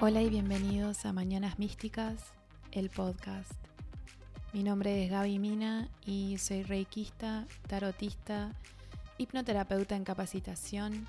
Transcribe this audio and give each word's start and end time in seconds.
Hola 0.00 0.22
y 0.22 0.30
bienvenidos 0.30 1.04
a 1.06 1.12
Mañanas 1.12 1.58
Místicas, 1.58 2.22
el 2.70 2.88
podcast. 2.88 3.50
Mi 4.52 4.62
nombre 4.62 5.04
es 5.04 5.10
Gaby 5.10 5.40
Mina 5.40 5.88
y 6.06 6.38
soy 6.38 6.62
reikista, 6.62 7.48
tarotista, 7.66 8.52
hipnoterapeuta 9.18 9.96
en 9.96 10.04
capacitación 10.04 11.04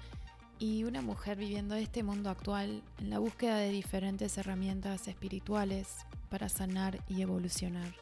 y 0.58 0.86
una 0.86 1.04
mujer 1.04 1.38
viviendo 1.38 1.76
este 1.76 2.02
mundo 2.02 2.32
actual 2.32 2.82
en 2.98 3.12
la 3.12 3.20
búsqueda 3.20 3.58
de 3.58 3.70
diferentes 3.70 4.36
herramientas 4.40 5.08
espirituales 5.08 6.08
para 6.32 6.50
sanar 6.50 7.00
y 7.08 7.22
evolucionar. 7.22 7.94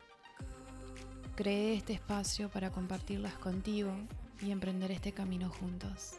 Creé 1.35 1.73
este 1.73 1.91
espacio 1.91 2.47
para 2.47 2.71
compartirlas 2.71 3.33
contigo 3.33 3.91
y 4.41 4.51
emprender 4.51 4.91
este 4.91 5.11
camino 5.11 5.49
juntos. 5.49 6.13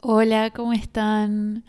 Hola, 0.00 0.50
¿cómo 0.50 0.72
están? 0.74 1.64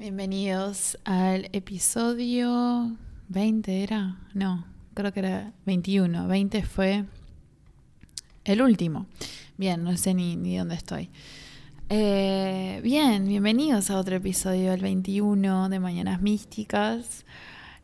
Bienvenidos 0.00 0.98
al 1.04 1.48
episodio 1.52 2.96
20, 3.28 3.84
¿era? 3.84 4.18
No, 4.34 4.66
creo 4.94 5.12
que 5.12 5.20
era 5.20 5.52
21. 5.64 6.26
20 6.26 6.64
fue 6.64 7.04
el 8.44 8.62
último. 8.62 9.06
Bien, 9.56 9.84
no 9.84 9.96
sé 9.96 10.12
ni, 10.12 10.56
dónde 10.56 10.74
estoy. 10.74 11.08
Eh, 11.88 12.80
bien, 12.82 13.28
bienvenidos 13.28 13.90
a 13.90 13.98
otro 13.98 14.16
episodio 14.16 14.72
del 14.72 14.80
21 14.80 15.68
de 15.68 15.78
Mañanas 15.78 16.20
Místicas. 16.20 17.24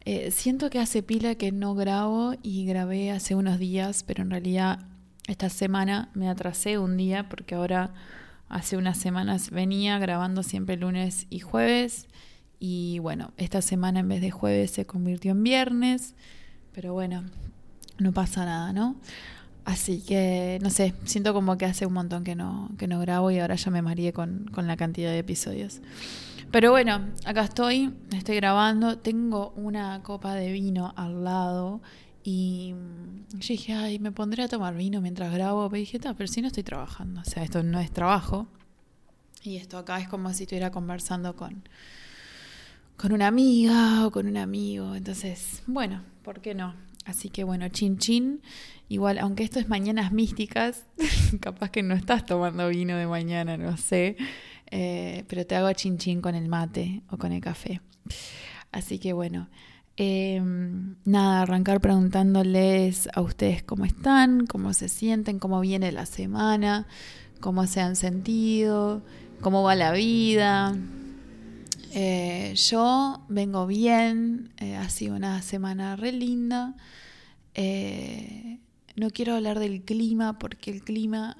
Eh, 0.04 0.32
siento 0.32 0.70
que 0.70 0.80
hace 0.80 1.04
pila 1.04 1.36
que 1.36 1.52
no 1.52 1.76
grabo 1.76 2.34
y 2.42 2.66
grabé 2.66 3.12
hace 3.12 3.36
unos 3.36 3.60
días, 3.60 4.02
pero 4.02 4.24
en 4.24 4.30
realidad 4.30 4.80
esta 5.28 5.48
semana 5.50 6.10
me 6.14 6.28
atrasé 6.28 6.78
un 6.78 6.96
día 6.96 7.28
porque 7.28 7.54
ahora 7.54 7.94
Hace 8.54 8.76
unas 8.76 8.98
semanas 8.98 9.50
venía 9.50 9.98
grabando 9.98 10.44
siempre 10.44 10.76
lunes 10.76 11.26
y 11.28 11.40
jueves. 11.40 12.06
Y 12.60 13.00
bueno, 13.00 13.32
esta 13.36 13.60
semana 13.60 13.98
en 13.98 14.06
vez 14.06 14.20
de 14.20 14.30
jueves 14.30 14.70
se 14.70 14.86
convirtió 14.86 15.32
en 15.32 15.42
viernes. 15.42 16.14
Pero 16.72 16.92
bueno, 16.92 17.24
no 17.98 18.12
pasa 18.12 18.44
nada, 18.44 18.72
¿no? 18.72 18.94
Así 19.64 20.02
que, 20.02 20.60
no 20.62 20.70
sé, 20.70 20.94
siento 21.04 21.34
como 21.34 21.58
que 21.58 21.64
hace 21.64 21.84
un 21.84 21.94
montón 21.94 22.22
que 22.22 22.36
no, 22.36 22.70
que 22.78 22.86
no 22.86 23.00
grabo 23.00 23.32
y 23.32 23.40
ahora 23.40 23.56
ya 23.56 23.72
me 23.72 23.82
mareé 23.82 24.12
con, 24.12 24.48
con 24.54 24.68
la 24.68 24.76
cantidad 24.76 25.10
de 25.10 25.18
episodios. 25.18 25.80
Pero 26.52 26.70
bueno, 26.70 27.00
acá 27.24 27.42
estoy, 27.42 27.92
estoy 28.12 28.36
grabando, 28.36 28.98
tengo 28.98 29.52
una 29.56 30.00
copa 30.04 30.36
de 30.36 30.52
vino 30.52 30.94
al 30.96 31.24
lado 31.24 31.80
y 32.26 32.72
mm, 32.72 33.38
yo 33.38 33.48
dije, 33.48 33.74
ay, 33.74 33.98
me 33.98 34.10
pondré 34.10 34.42
a 34.42 34.48
tomar 34.48 34.74
vino 34.74 35.02
mientras 35.02 35.32
grabo. 35.32 35.68
Pero 35.68 35.78
dije, 35.78 36.00
pero 36.00 36.26
si 36.26 36.40
no 36.40 36.48
estoy 36.48 36.62
trabajando. 36.62 37.20
O 37.20 37.24
sea, 37.24 37.44
esto 37.44 37.62
no 37.62 37.78
es 37.78 37.92
trabajo. 37.92 38.48
Y 39.42 39.58
esto 39.58 39.76
acá 39.76 40.00
es 40.00 40.08
como 40.08 40.32
si 40.32 40.44
estuviera 40.44 40.70
conversando 40.70 41.36
con, 41.36 41.68
con 42.96 43.12
una 43.12 43.26
amiga 43.26 44.06
o 44.06 44.10
con 44.10 44.26
un 44.26 44.38
amigo. 44.38 44.94
Entonces, 44.94 45.62
bueno, 45.66 46.02
¿por 46.22 46.40
qué 46.40 46.54
no? 46.54 46.74
Así 47.04 47.28
que 47.28 47.44
bueno, 47.44 47.68
chin 47.68 47.98
chin. 47.98 48.40
Igual, 48.88 49.18
aunque 49.18 49.44
esto 49.44 49.60
es 49.60 49.68
mañanas 49.68 50.10
místicas, 50.10 50.86
capaz 51.40 51.70
que 51.70 51.82
no 51.82 51.94
estás 51.94 52.24
tomando 52.24 52.68
vino 52.68 52.96
de 52.96 53.06
mañana, 53.06 53.58
no 53.58 53.76
sé. 53.76 54.16
Eh, 54.70 55.24
pero 55.28 55.44
te 55.44 55.56
hago 55.56 55.70
chin 55.74 55.98
chin 55.98 56.22
con 56.22 56.34
el 56.34 56.48
mate 56.48 57.02
o 57.10 57.18
con 57.18 57.32
el 57.32 57.42
café. 57.42 57.82
Así 58.72 58.98
que 58.98 59.12
bueno. 59.12 59.50
Eh, 59.96 60.40
nada, 61.04 61.42
arrancar 61.42 61.80
preguntándoles 61.80 63.08
a 63.14 63.20
ustedes 63.20 63.62
cómo 63.62 63.84
están, 63.84 64.46
cómo 64.46 64.72
se 64.72 64.88
sienten, 64.88 65.38
cómo 65.38 65.60
viene 65.60 65.92
la 65.92 66.06
semana, 66.06 66.86
cómo 67.40 67.66
se 67.66 67.80
han 67.80 67.94
sentido, 67.94 69.02
cómo 69.40 69.62
va 69.62 69.74
la 69.74 69.92
vida. 69.92 70.74
Eh, 71.92 72.54
yo 72.56 73.24
vengo 73.28 73.68
bien, 73.68 74.52
eh, 74.58 74.74
ha 74.74 74.88
sido 74.88 75.14
una 75.14 75.42
semana 75.42 75.94
re 75.94 76.10
linda. 76.10 76.74
Eh, 77.54 78.58
no 78.96 79.10
quiero 79.10 79.34
hablar 79.34 79.60
del 79.60 79.82
clima 79.82 80.38
porque 80.38 80.72
el 80.72 80.82
clima 80.82 81.36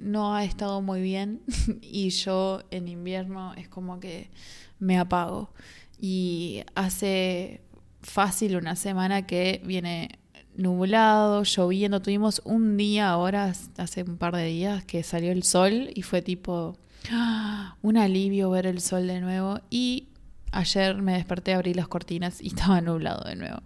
no 0.00 0.34
ha 0.34 0.42
estado 0.42 0.82
muy 0.82 1.00
bien 1.00 1.42
y 1.80 2.10
yo 2.10 2.60
en 2.72 2.88
invierno 2.88 3.54
es 3.54 3.68
como 3.68 4.00
que 4.00 4.30
me 4.80 4.98
apago 4.98 5.52
y 6.00 6.62
hace 6.74 7.60
fácil 8.02 8.56
una 8.56 8.76
semana 8.76 9.26
que 9.26 9.60
viene 9.64 10.18
nublado, 10.56 11.44
lloviendo. 11.44 12.02
Tuvimos 12.02 12.42
un 12.44 12.76
día 12.76 13.10
ahora, 13.10 13.52
hace 13.76 14.02
un 14.02 14.16
par 14.16 14.36
de 14.36 14.44
días, 14.46 14.84
que 14.84 15.02
salió 15.02 15.32
el 15.32 15.42
sol 15.42 15.90
y 15.94 16.02
fue 16.02 16.20
tipo 16.22 16.76
¡ah! 17.10 17.76
un 17.82 17.96
alivio 17.96 18.50
ver 18.50 18.66
el 18.66 18.80
sol 18.80 19.06
de 19.06 19.20
nuevo. 19.20 19.60
Y 19.70 20.08
ayer 20.52 21.00
me 21.00 21.14
desperté, 21.14 21.54
abrí 21.54 21.74
las 21.74 21.88
cortinas 21.88 22.42
y 22.42 22.48
estaba 22.54 22.80
nublado 22.80 23.24
de 23.28 23.36
nuevo. 23.36 23.62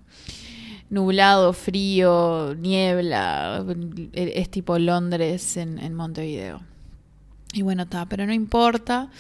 Nublado, 0.91 1.55
frío, 1.55 2.55
niebla, 2.55 3.65
es 4.13 4.51
tipo 4.51 4.79
Londres 4.79 5.57
en, 5.57 5.79
en 5.79 5.95
Montevideo. 5.95 6.61
Y 7.55 7.63
bueno, 7.63 7.85
está, 7.85 8.07
pero 8.07 8.27
no 8.27 8.35
importa 8.35 9.11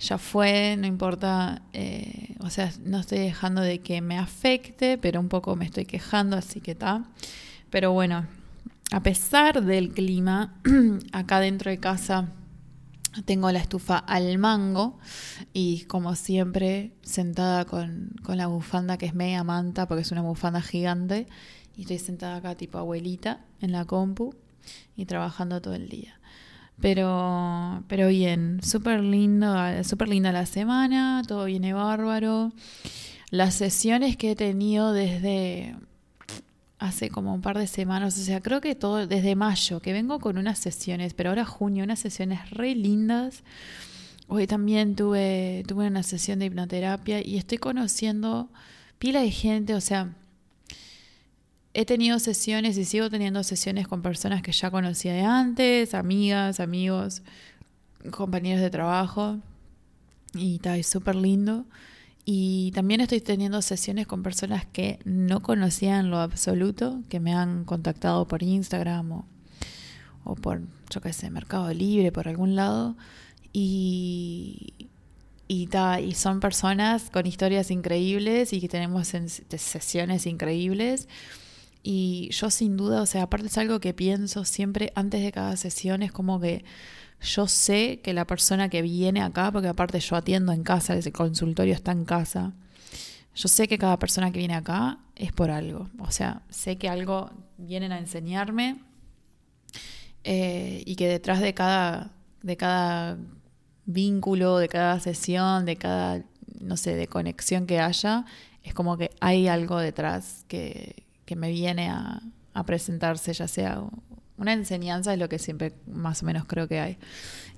ya 0.00 0.18
fue, 0.18 0.76
no 0.78 0.86
importa, 0.86 1.62
eh, 1.72 2.36
o 2.40 2.50
sea, 2.50 2.72
no 2.84 3.00
estoy 3.00 3.18
dejando 3.18 3.60
de 3.60 3.80
que 3.80 4.00
me 4.00 4.18
afecte, 4.18 4.98
pero 4.98 5.20
un 5.20 5.28
poco 5.28 5.56
me 5.56 5.64
estoy 5.64 5.86
quejando, 5.86 6.36
así 6.36 6.60
que 6.60 6.72
está. 6.72 7.04
Pero 7.70 7.92
bueno, 7.92 8.26
a 8.92 9.02
pesar 9.02 9.64
del 9.64 9.92
clima, 9.92 10.54
acá 11.12 11.40
dentro 11.40 11.70
de 11.70 11.78
casa 11.78 12.28
tengo 13.24 13.50
la 13.52 13.60
estufa 13.60 13.98
al 13.98 14.38
mango 14.38 14.98
y 15.52 15.84
como 15.84 16.16
siempre 16.16 16.92
sentada 17.02 17.64
con, 17.64 18.12
con 18.22 18.36
la 18.36 18.48
bufanda 18.48 18.98
que 18.98 19.06
es 19.06 19.14
media 19.14 19.44
manta 19.44 19.86
porque 19.86 20.02
es 20.02 20.10
una 20.10 20.22
bufanda 20.22 20.60
gigante 20.60 21.28
y 21.76 21.82
estoy 21.82 21.98
sentada 21.98 22.36
acá 22.36 22.54
tipo 22.56 22.78
abuelita 22.78 23.44
en 23.60 23.72
la 23.72 23.84
compu 23.84 24.34
y 24.96 25.06
trabajando 25.06 25.60
todo 25.60 25.74
el 25.74 25.88
día. 25.88 26.20
Pero, 26.80 27.84
pero 27.88 28.08
bien, 28.08 28.60
súper 28.62 29.00
lindo, 29.00 29.54
súper 29.84 30.08
linda 30.08 30.32
la 30.32 30.46
semana, 30.46 31.22
todo 31.26 31.44
viene 31.44 31.72
bárbaro. 31.72 32.52
Las 33.30 33.54
sesiones 33.54 34.16
que 34.16 34.32
he 34.32 34.36
tenido 34.36 34.92
desde 34.92 35.76
hace 36.78 37.08
como 37.10 37.32
un 37.32 37.40
par 37.40 37.58
de 37.58 37.66
semanas, 37.66 38.18
o 38.18 38.22
sea, 38.22 38.40
creo 38.40 38.60
que 38.60 38.74
todo 38.74 39.06
desde 39.06 39.36
mayo, 39.36 39.80
que 39.80 39.92
vengo 39.92 40.18
con 40.18 40.36
unas 40.36 40.58
sesiones, 40.58 41.14
pero 41.14 41.30
ahora 41.30 41.44
junio, 41.44 41.84
unas 41.84 42.00
sesiones 42.00 42.50
re 42.50 42.74
lindas. 42.74 43.42
Hoy 44.26 44.46
también 44.46 44.96
tuve, 44.96 45.64
tuve 45.66 45.86
una 45.86 46.02
sesión 46.02 46.38
de 46.38 46.46
hipnoterapia 46.46 47.24
y 47.24 47.36
estoy 47.36 47.58
conociendo 47.58 48.50
pila 48.98 49.20
de 49.20 49.30
gente, 49.30 49.74
o 49.74 49.80
sea, 49.80 50.14
he 51.74 51.84
tenido 51.84 52.20
sesiones 52.20 52.78
y 52.78 52.84
sigo 52.84 53.10
teniendo 53.10 53.42
sesiones 53.42 53.88
con 53.88 54.00
personas 54.00 54.42
que 54.42 54.52
ya 54.52 54.70
conocía 54.70 55.12
de 55.12 55.22
antes, 55.22 55.92
amigas, 55.92 56.60
amigos, 56.60 57.22
compañeros 58.12 58.62
de 58.62 58.70
trabajo. 58.70 59.38
Y 60.34 60.56
está, 60.56 60.76
es 60.76 60.86
súper 60.86 61.16
lindo. 61.16 61.66
Y 62.24 62.70
también 62.74 63.00
estoy 63.00 63.20
teniendo 63.20 63.60
sesiones 63.60 64.06
con 64.06 64.22
personas 64.22 64.64
que 64.66 65.00
no 65.04 65.42
conocían 65.42 66.10
lo 66.10 66.18
absoluto, 66.18 67.02
que 67.08 67.20
me 67.20 67.34
han 67.34 67.64
contactado 67.64 68.26
por 68.26 68.42
Instagram 68.42 69.12
o, 69.12 69.26
o 70.22 70.36
por, 70.36 70.62
yo 70.90 71.00
qué 71.00 71.12
sé, 71.12 71.28
Mercado 71.28 71.72
Libre, 71.74 72.12
por 72.12 72.28
algún 72.28 72.54
lado. 72.54 72.96
Y, 73.52 74.74
y, 75.48 75.68
y 76.02 76.14
son 76.14 76.40
personas 76.40 77.10
con 77.10 77.26
historias 77.26 77.70
increíbles 77.72 78.52
y 78.52 78.60
que 78.60 78.68
tenemos 78.68 79.12
sesiones 79.56 80.26
increíbles. 80.26 81.08
Y 81.86 82.30
yo 82.30 82.50
sin 82.50 82.78
duda, 82.78 83.02
o 83.02 83.06
sea, 83.06 83.24
aparte 83.24 83.48
es 83.48 83.58
algo 83.58 83.78
que 83.78 83.92
pienso 83.92 84.46
siempre 84.46 84.90
antes 84.94 85.22
de 85.22 85.30
cada 85.30 85.54
sesión, 85.58 86.02
es 86.02 86.12
como 86.12 86.40
que 86.40 86.64
yo 87.20 87.46
sé 87.46 88.00
que 88.02 88.14
la 88.14 88.26
persona 88.26 88.70
que 88.70 88.80
viene 88.80 89.20
acá, 89.20 89.52
porque 89.52 89.68
aparte 89.68 90.00
yo 90.00 90.16
atiendo 90.16 90.52
en 90.52 90.62
casa, 90.62 90.96
ese 90.96 91.12
consultorio 91.12 91.74
está 91.74 91.92
en 91.92 92.06
casa, 92.06 92.54
yo 93.34 93.48
sé 93.50 93.68
que 93.68 93.76
cada 93.76 93.98
persona 93.98 94.32
que 94.32 94.38
viene 94.38 94.54
acá 94.54 94.98
es 95.14 95.32
por 95.32 95.50
algo. 95.50 95.90
O 95.98 96.10
sea, 96.10 96.40
sé 96.48 96.78
que 96.78 96.88
algo 96.88 97.30
vienen 97.58 97.92
a 97.92 97.98
enseñarme 97.98 98.78
eh, 100.24 100.82
y 100.86 100.96
que 100.96 101.06
detrás 101.06 101.40
de 101.40 101.52
cada, 101.52 102.12
de 102.42 102.56
cada 102.56 103.18
vínculo, 103.84 104.56
de 104.56 104.70
cada 104.70 105.00
sesión, 105.00 105.66
de 105.66 105.76
cada, 105.76 106.22
no 106.60 106.78
sé, 106.78 106.94
de 106.94 107.08
conexión 107.08 107.66
que 107.66 107.78
haya, 107.78 108.24
es 108.62 108.72
como 108.72 108.96
que 108.96 109.10
hay 109.20 109.48
algo 109.48 109.78
detrás 109.78 110.46
que, 110.48 111.03
que 111.24 111.36
me 111.36 111.50
viene 111.50 111.88
a, 111.88 112.22
presentarse, 112.66 113.32
ya 113.32 113.48
sea 113.48 113.82
una 114.36 114.52
enseñanza, 114.52 115.12
es 115.12 115.18
lo 115.18 115.28
que 115.28 115.40
siempre 115.40 115.72
más 115.88 116.22
o 116.22 116.26
menos 116.26 116.44
creo 116.46 116.68
que 116.68 116.78
hay. 116.78 116.98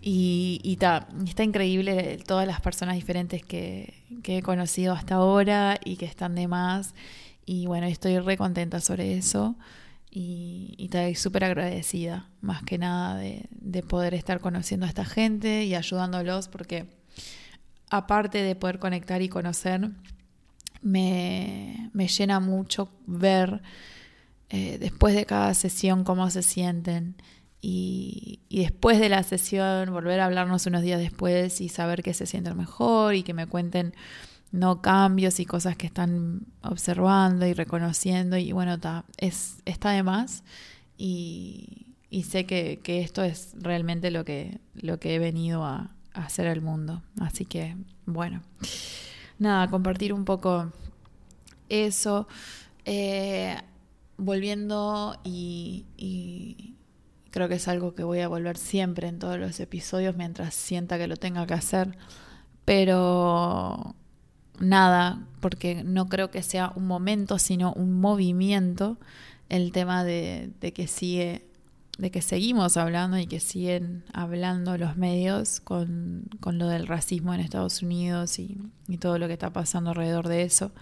Y, 0.01 0.61
está 0.65 1.45
increíble 1.45 2.19
todas 2.27 2.47
las 2.47 2.61
personas 2.61 2.95
diferentes 2.95 3.45
que, 3.45 3.95
he 4.25 4.43
conocido 4.43 4.95
hasta 4.95 5.17
ahora 5.17 5.79
y 5.85 5.97
que 5.97 6.07
están 6.07 6.35
de 6.35 6.49
más. 6.49 6.95
Y 7.45 7.67
bueno, 7.67 7.87
estoy 7.87 8.19
re 8.19 8.37
contenta 8.37 8.81
sobre 8.81 9.17
eso. 9.17 9.57
y, 10.11 10.75
y 10.79 10.85
estoy 10.87 11.15
súper 11.15 11.45
agradecida, 11.45 12.29
más 12.41 12.63
que 12.63 12.79
nada, 12.79 13.17
de, 13.19 13.47
de 13.51 13.83
poder 13.83 14.15
estar 14.15 14.41
conociendo 14.41 14.87
a 14.87 14.89
esta 14.89 15.05
gente 15.05 15.65
y 15.65 15.75
ayudándolos, 15.75 16.49
porque 16.49 16.87
aparte 17.91 18.43
de 18.43 18.57
poder 18.57 18.79
conectar 18.79 19.23
y 19.23 19.29
conocer, 19.29 19.91
me, 20.83 21.91
me 21.93 22.09
llena 22.09 22.41
mucho 22.41 22.91
ver 23.07 23.63
eh, 24.49 24.79
después 24.79 25.15
de 25.15 25.27
cada 25.27 25.55
sesión 25.55 26.05
cómo 26.05 26.31
se 26.31 26.43
sienten 26.43 27.17
y, 27.61 28.41
y, 28.49 28.61
después 28.61 29.01
de 29.01 29.09
la 29.09 29.23
sesión 29.23 29.93
volver 29.93 30.21
a 30.21 30.27
hablarnos 30.27 30.67
unos 30.67 30.83
días 30.83 31.01
después 31.01 31.61
y 31.61 31.69
saber 31.69 32.03
que 32.03 32.15
se 32.15 32.27
sienten 32.27 32.57
mejor 32.57 33.15
y 33.15 33.23
que 33.23 33.35
me 33.35 33.47
cuenten 33.47 33.95
no 34.53 34.81
cambios 34.83 35.41
y 35.41 35.47
cosas 35.47 35.77
que 35.77 35.87
están 35.87 36.47
observando 36.63 37.47
y 37.47 37.55
reconociendo 37.55 38.37
y 38.37 38.53
bueno, 38.53 38.79
es, 39.19 39.59
está 39.65 39.91
de 39.91 40.03
más 40.03 40.45
y, 40.97 41.95
y 42.09 42.23
sé 42.23 42.47
que, 42.47 42.81
que, 42.83 43.01
esto 43.01 43.23
es 43.25 43.55
realmente 43.59 44.11
lo 44.11 44.25
que, 44.25 44.61
lo 44.75 44.99
que 45.01 45.15
he 45.15 45.19
venido 45.19 45.65
a, 45.65 45.91
a 46.15 46.25
hacer 46.25 46.47
al 46.47 46.63
mundo. 46.63 47.03
Así 47.21 47.45
que 47.45 47.77
bueno, 48.07 48.43
nada, 49.39 49.69
compartir 49.69 50.13
un 50.13 50.25
poco 50.25 50.73
eso. 51.69 52.27
Eh, 52.85 53.57
volviendo 54.17 55.19
y, 55.25 56.75
creo 57.31 57.49
que 57.49 57.57
es 57.57 57.69
algo 57.69 57.95
que 57.95 58.03
voy 58.03 58.21
a 58.21 58.29
volver 58.29 58.57
siempre 58.57 59.09
en 59.09 59.19
todos 59.19 59.39
los 59.39 59.61
episodios 59.61 60.17
mientras 60.17 60.55
sienta 60.55 60.99
que 60.99 61.07
lo 61.07 61.17
tenga 61.17 61.47
que 61.47 61.55
hacer. 61.55 61.97
Pero 62.65 63.95
nada, 64.59 65.27
porque 65.41 65.85
no 65.85 66.09
creo 66.09 66.31
que 66.31 66.43
sea 66.43 66.73
un 66.77 66.87
momento, 66.87 67.39
sino 67.39 67.73
un 67.75 68.01
movimiento 68.01 68.99
el 69.49 69.71
tema 69.73 70.03
de, 70.03 70.51
de 70.61 70.73
que 70.73 70.89
sigue 70.89 71.47
de 71.99 72.11
que 72.11 72.21
seguimos 72.21 72.77
hablando 72.77 73.19
y 73.19 73.27
que 73.27 73.41
siguen 73.41 74.05
hablando 74.13 74.77
los 74.77 74.97
medios 74.97 75.61
con, 75.61 76.29
con 76.41 76.59
lo 76.59 76.69
del 76.69 76.87
racismo 76.87 77.33
en 77.33 77.41
Estados 77.41 77.83
Unidos 77.83 78.39
y, 78.39 78.59
todo 79.01 79.19
lo 79.19 79.27
que 79.27 79.33
está 79.33 79.53
pasando 79.53 79.91
alrededor 79.91 80.29
de 80.29 80.43
eso. 80.43 80.73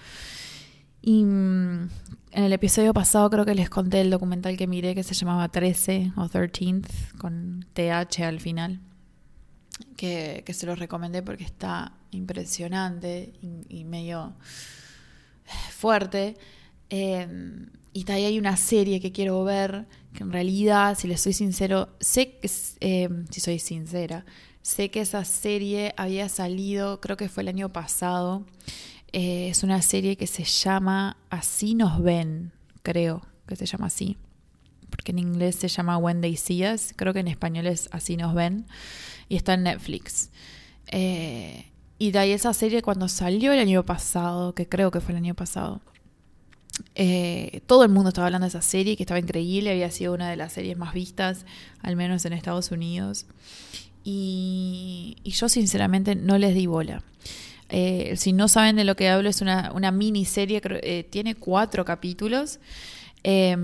Y 1.00 1.24
mm, 1.24 1.88
en 2.32 2.44
el 2.44 2.52
episodio 2.52 2.92
pasado 2.92 3.30
creo 3.30 3.44
que 3.44 3.54
les 3.54 3.70
conté 3.70 4.00
el 4.00 4.10
documental 4.10 4.56
que 4.56 4.66
miré 4.66 4.94
que 4.94 5.02
se 5.02 5.14
llamaba 5.14 5.48
13 5.48 6.12
o 6.16 6.24
13th 6.24 7.16
con 7.18 7.66
TH 7.74 8.22
al 8.24 8.40
final, 8.40 8.80
que, 9.96 10.42
que 10.44 10.54
se 10.54 10.66
los 10.66 10.78
recomendé 10.78 11.22
porque 11.22 11.44
está 11.44 11.92
impresionante 12.10 13.32
y, 13.40 13.80
y 13.80 13.84
medio 13.84 14.34
fuerte. 15.70 16.36
Eh, 16.90 17.28
y 17.92 18.10
ahí 18.10 18.24
hay 18.24 18.38
una 18.38 18.56
serie 18.56 19.00
que 19.00 19.12
quiero 19.12 19.44
ver, 19.44 19.86
que 20.14 20.22
en 20.22 20.32
realidad, 20.32 20.96
si 20.96 21.08
les 21.08 21.20
soy 21.20 21.32
sincero, 21.32 21.88
sé 22.00 22.38
que, 22.38 22.50
eh, 22.80 23.08
si 23.30 23.40
soy 23.40 23.58
sincera, 23.58 24.24
sé 24.62 24.90
que 24.90 25.00
esa 25.00 25.24
serie 25.24 25.92
había 25.96 26.28
salido, 26.28 27.00
creo 27.00 27.16
que 27.16 27.28
fue 27.28 27.42
el 27.42 27.48
año 27.48 27.70
pasado. 27.70 28.46
Eh, 29.12 29.48
es 29.48 29.62
una 29.62 29.82
serie 29.82 30.16
que 30.16 30.26
se 30.26 30.44
llama 30.44 31.18
Así 31.30 31.74
nos 31.74 32.02
ven, 32.02 32.52
creo 32.82 33.26
que 33.46 33.56
se 33.56 33.66
llama 33.66 33.86
así. 33.86 34.16
Porque 34.88 35.12
en 35.12 35.18
inglés 35.18 35.56
se 35.56 35.68
llama 35.68 35.98
When 35.98 36.20
They 36.20 36.36
See 36.36 36.64
Us, 36.66 36.92
creo 36.96 37.12
que 37.12 37.20
en 37.20 37.28
español 37.28 37.66
es 37.66 37.88
Así 37.92 38.16
nos 38.16 38.34
ven. 38.34 38.66
Y 39.28 39.36
está 39.36 39.54
en 39.54 39.64
Netflix. 39.64 40.30
Eh, 40.88 41.66
y 41.98 42.12
de 42.12 42.18
ahí 42.18 42.32
esa 42.32 42.54
serie 42.54 42.82
cuando 42.82 43.08
salió 43.08 43.52
el 43.52 43.58
año 43.58 43.84
pasado, 43.84 44.54
que 44.54 44.68
creo 44.68 44.90
que 44.90 45.00
fue 45.00 45.12
el 45.12 45.18
año 45.18 45.34
pasado, 45.34 45.80
eh, 46.94 47.60
todo 47.66 47.84
el 47.84 47.88
mundo 47.88 48.08
estaba 48.08 48.26
hablando 48.26 48.44
de 48.44 48.48
esa 48.48 48.62
serie, 48.62 48.96
que 48.96 49.02
estaba 49.02 49.20
increíble, 49.20 49.70
había 49.70 49.90
sido 49.90 50.14
una 50.14 50.30
de 50.30 50.36
las 50.36 50.52
series 50.52 50.76
más 50.76 50.94
vistas, 50.94 51.44
al 51.82 51.96
menos 51.96 52.24
en 52.24 52.32
Estados 52.32 52.70
Unidos. 52.70 53.26
Y, 54.04 55.16
yo 55.24 55.48
sinceramente 55.48 56.14
no 56.14 56.38
les 56.38 56.54
di 56.54 56.66
bola. 56.66 57.02
Eh, 57.70 58.14
si 58.16 58.32
no 58.32 58.48
saben 58.48 58.76
de 58.76 58.84
lo 58.84 58.94
que 58.94 59.08
hablo, 59.08 59.28
es 59.28 59.40
una, 59.40 59.72
una 59.72 59.90
miniserie, 59.90 60.60
eh, 60.64 61.04
tiene 61.08 61.34
cuatro 61.34 61.84
capítulos 61.84 62.60
eh, 63.24 63.56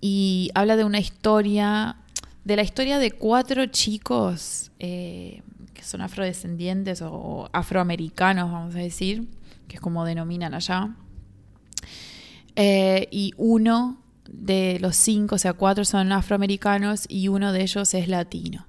y 0.00 0.50
habla 0.54 0.76
de 0.76 0.84
una 0.84 0.98
historia, 0.98 1.96
de 2.44 2.56
la 2.56 2.62
historia 2.62 2.98
de 2.98 3.12
cuatro 3.12 3.66
chicos 3.66 4.72
que 4.78 5.42
son 5.82 6.00
afrodescendientes 6.00 7.02
o 7.02 7.48
afroamericanos, 7.52 8.50
vamos 8.50 8.74
a 8.74 8.78
decir, 8.78 9.28
que 9.68 9.76
es 9.76 9.80
como 9.80 10.04
denominan 10.04 10.54
allá 10.54 10.96
eh, 12.56 13.08
y 13.10 13.32
uno 13.36 14.02
de 14.28 14.78
los 14.80 14.96
cinco, 14.96 15.36
o 15.36 15.38
sea, 15.38 15.52
cuatro 15.52 15.84
son 15.84 16.10
afroamericanos 16.12 17.04
y 17.08 17.28
uno 17.28 17.52
de 17.52 17.62
ellos 17.62 17.94
es 17.94 18.08
latino. 18.08 18.66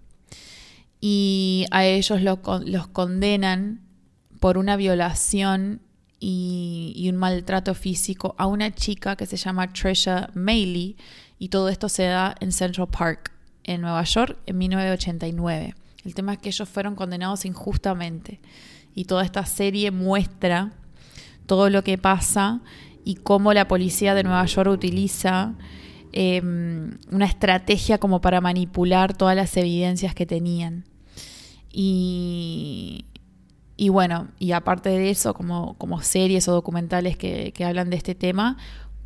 Y 0.99 1.65
a 1.71 1.85
ellos 1.85 2.21
lo, 2.21 2.39
los 2.65 2.87
condenan 2.87 3.81
por 4.39 4.57
una 4.57 4.75
violación 4.75 5.81
y, 6.19 7.07
un 7.09 7.17
maltrato 7.17 7.73
físico 7.73 8.35
a 8.37 8.47
una 8.47 8.73
chica 8.73 9.15
que 9.15 9.25
se 9.25 9.37
llama 9.37 9.71
Trisha 9.71 10.29
Mailey 10.33 10.97
y 11.39 11.49
todo 11.49 11.69
esto 11.69 11.89
se 11.89 12.03
da 12.03 12.35
en 12.39 12.51
Central 12.51 12.87
Park, 12.87 13.31
en 13.63 13.81
Nueva 13.81 14.03
York, 14.03 14.37
en 14.45 14.57
1989. 14.57 15.75
El 16.03 16.15
tema 16.15 16.33
es 16.33 16.39
que 16.39 16.49
ellos 16.49 16.67
fueron 16.67 16.95
condenados 16.95 17.45
injustamente 17.45 18.39
y 18.95 19.05
toda 19.05 19.23
esta 19.23 19.45
serie 19.45 19.91
muestra 19.91 20.73
todo 21.45 21.69
lo 21.69 21.83
que 21.83 21.97
pasa 21.97 22.61
y 23.07 23.15
cómo 23.15 23.53
la 23.53 23.69
policía 23.69 24.13
de 24.15 24.23
Nueva 24.23 24.45
York 24.45 24.69
utiliza 24.69 25.53
eh, 26.11 26.41
una 26.41 27.25
estrategia 27.25 27.99
como 27.99 28.19
para 28.19 28.41
manipular 28.41 29.15
todas 29.15 29.33
las 29.33 29.55
evidencias 29.55 30.13
que 30.13 30.25
tenían. 30.25 30.83
Y, 31.71 33.05
y 33.77 33.87
bueno, 33.87 34.27
y 34.39 34.51
aparte 34.51 34.89
de 34.89 35.09
eso, 35.09 35.33
como, 35.33 35.77
como 35.77 36.01
series 36.01 36.49
o 36.49 36.51
documentales 36.51 37.15
que, 37.15 37.53
que, 37.53 37.63
hablan 37.63 37.89
de 37.89 37.95
este 37.95 38.13
tema, 38.13 38.57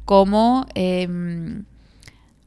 como 0.03 0.65
eh, 0.73 1.07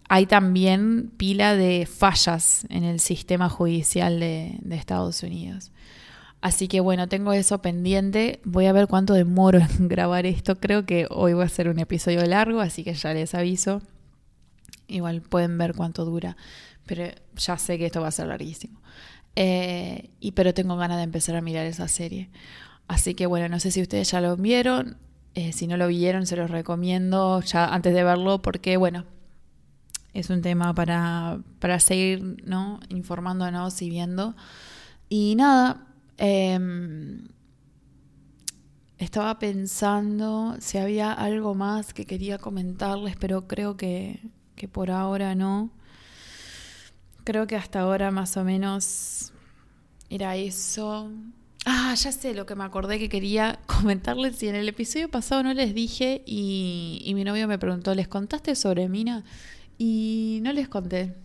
hay 0.08 0.26
también 0.26 1.12
pila 1.16 1.54
de 1.54 1.86
fallas 1.86 2.66
en 2.68 2.82
el 2.82 2.98
sistema 2.98 3.48
judicial 3.48 4.18
de, 4.18 4.58
de 4.60 4.74
Estados 4.74 5.22
Unidos. 5.22 5.70
Así 6.44 6.68
que 6.68 6.80
bueno, 6.80 7.08
tengo 7.08 7.32
eso 7.32 7.62
pendiente. 7.62 8.42
Voy 8.44 8.66
a 8.66 8.74
ver 8.74 8.86
cuánto 8.86 9.14
demoro 9.14 9.60
en 9.60 9.88
grabar 9.88 10.26
esto. 10.26 10.60
Creo 10.60 10.84
que 10.84 11.06
hoy 11.08 11.32
va 11.32 11.44
a 11.44 11.48
ser 11.48 11.70
un 11.70 11.78
episodio 11.78 12.22
largo, 12.26 12.60
así 12.60 12.84
que 12.84 12.92
ya 12.92 13.14
les 13.14 13.34
aviso. 13.34 13.80
Igual 14.86 15.22
pueden 15.22 15.56
ver 15.56 15.72
cuánto 15.74 16.04
dura, 16.04 16.36
pero 16.84 17.06
ya 17.34 17.56
sé 17.56 17.78
que 17.78 17.86
esto 17.86 18.02
va 18.02 18.08
a 18.08 18.10
ser 18.10 18.26
larguísimo. 18.26 18.78
Eh, 19.36 20.10
y 20.20 20.32
pero 20.32 20.52
tengo 20.52 20.76
ganas 20.76 20.98
de 20.98 21.04
empezar 21.04 21.34
a 21.34 21.40
mirar 21.40 21.64
esa 21.64 21.88
serie. 21.88 22.28
Así 22.88 23.14
que 23.14 23.24
bueno, 23.24 23.48
no 23.48 23.58
sé 23.58 23.70
si 23.70 23.80
ustedes 23.80 24.10
ya 24.10 24.20
lo 24.20 24.36
vieron. 24.36 24.98
Eh, 25.34 25.54
si 25.54 25.66
no 25.66 25.78
lo 25.78 25.88
vieron, 25.88 26.26
se 26.26 26.36
los 26.36 26.50
recomiendo 26.50 27.40
ya 27.40 27.72
antes 27.72 27.94
de 27.94 28.04
verlo 28.04 28.42
porque 28.42 28.76
bueno, 28.76 29.06
es 30.12 30.28
un 30.28 30.42
tema 30.42 30.74
para, 30.74 31.38
para 31.58 31.80
seguir 31.80 32.36
¿no? 32.44 32.80
informándonos 32.90 33.80
y 33.80 33.88
viendo. 33.88 34.36
Y 35.08 35.36
nada, 35.36 35.86
eh, 36.18 36.58
estaba 38.98 39.38
pensando 39.38 40.56
si 40.60 40.78
había 40.78 41.12
algo 41.12 41.54
más 41.54 41.92
que 41.92 42.06
quería 42.06 42.38
comentarles, 42.38 43.16
pero 43.16 43.46
creo 43.46 43.76
que, 43.76 44.20
que 44.56 44.68
por 44.68 44.90
ahora 44.90 45.34
no. 45.34 45.70
Creo 47.24 47.46
que 47.46 47.56
hasta 47.56 47.80
ahora 47.80 48.10
más 48.10 48.36
o 48.36 48.44
menos 48.44 49.32
era 50.10 50.36
eso. 50.36 51.10
Ah, 51.66 51.94
ya 51.94 52.12
sé 52.12 52.34
lo 52.34 52.44
que 52.44 52.54
me 52.54 52.64
acordé 52.64 52.98
que 52.98 53.08
quería 53.08 53.58
comentarles. 53.66 54.42
Y 54.42 54.48
en 54.48 54.54
el 54.54 54.68
episodio 54.68 55.10
pasado 55.10 55.42
no 55.42 55.54
les 55.54 55.74
dije 55.74 56.22
y, 56.26 57.02
y 57.04 57.14
mi 57.14 57.24
novio 57.24 57.48
me 57.48 57.58
preguntó, 57.58 57.94
¿les 57.94 58.08
contaste 58.08 58.54
sobre 58.54 58.88
Mina? 58.88 59.24
Y 59.78 60.40
no 60.42 60.52
les 60.52 60.68
conté. 60.68 61.23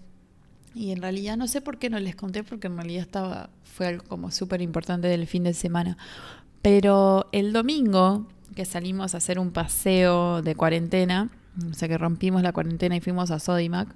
Y 0.76 0.92
en 0.92 1.02
realidad 1.02 1.38
no 1.38 1.48
sé 1.48 1.62
por 1.62 1.78
qué 1.78 1.90
no 1.90 2.00
les 2.00 2.16
conté, 2.16 2.44
porque 2.44 2.68
en 2.68 2.78
realidad 2.78 3.02
estaba, 3.02 3.50
fue 3.64 3.88
algo 3.88 4.04
como 4.08 4.32
súper 4.32 4.62
importante 4.62 5.08
del 5.08 5.28
fin 5.28 5.44
de 5.44 5.54
semana. 5.54 5.98
Pero 6.62 7.28
el 7.32 7.54
domingo 7.54 8.28
que 8.56 8.66
salimos 8.66 9.14
a 9.14 9.18
hacer 9.18 9.40
un 9.40 9.52
paseo 9.52 10.42
de 10.42 10.56
cuarentena, 10.56 11.30
o 11.70 11.74
sea 11.74 11.88
que 11.88 11.98
rompimos 11.98 12.42
la 12.42 12.54
cuarentena 12.54 12.96
y 12.96 13.02
fuimos 13.02 13.32
a 13.32 13.40
Sodimac, 13.40 13.90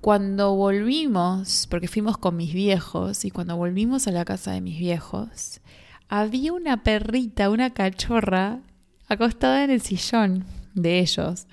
cuando 0.00 0.54
volvimos, 0.54 1.66
porque 1.70 1.88
fuimos 1.88 2.18
con 2.18 2.36
mis 2.36 2.52
viejos, 2.52 3.24
y 3.24 3.30
cuando 3.30 3.56
volvimos 3.56 4.06
a 4.06 4.10
la 4.10 4.24
casa 4.24 4.52
de 4.52 4.60
mis 4.60 4.78
viejos, 4.78 5.60
había 6.08 6.52
una 6.52 6.82
perrita, 6.82 7.48
una 7.48 7.70
cachorra, 7.72 8.60
acostada 9.08 9.64
en 9.64 9.70
el 9.70 9.80
sillón 9.80 10.44
de 10.74 10.98
ellos. 10.98 11.46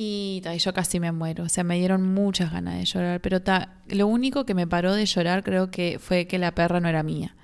Y 0.00 0.42
ta, 0.44 0.54
yo 0.54 0.72
casi 0.72 1.00
me 1.00 1.10
muero, 1.10 1.42
o 1.42 1.48
sea, 1.48 1.64
me 1.64 1.76
dieron 1.76 2.14
muchas 2.14 2.52
ganas 2.52 2.78
de 2.78 2.84
llorar, 2.84 3.20
pero 3.20 3.42
ta, 3.42 3.72
lo 3.88 4.06
único 4.06 4.46
que 4.46 4.54
me 4.54 4.64
paró 4.64 4.94
de 4.94 5.04
llorar 5.04 5.42
creo 5.42 5.72
que 5.72 5.98
fue 5.98 6.28
que 6.28 6.38
la 6.38 6.54
perra 6.54 6.78
no 6.78 6.88
era 6.88 7.02
mía. 7.02 7.34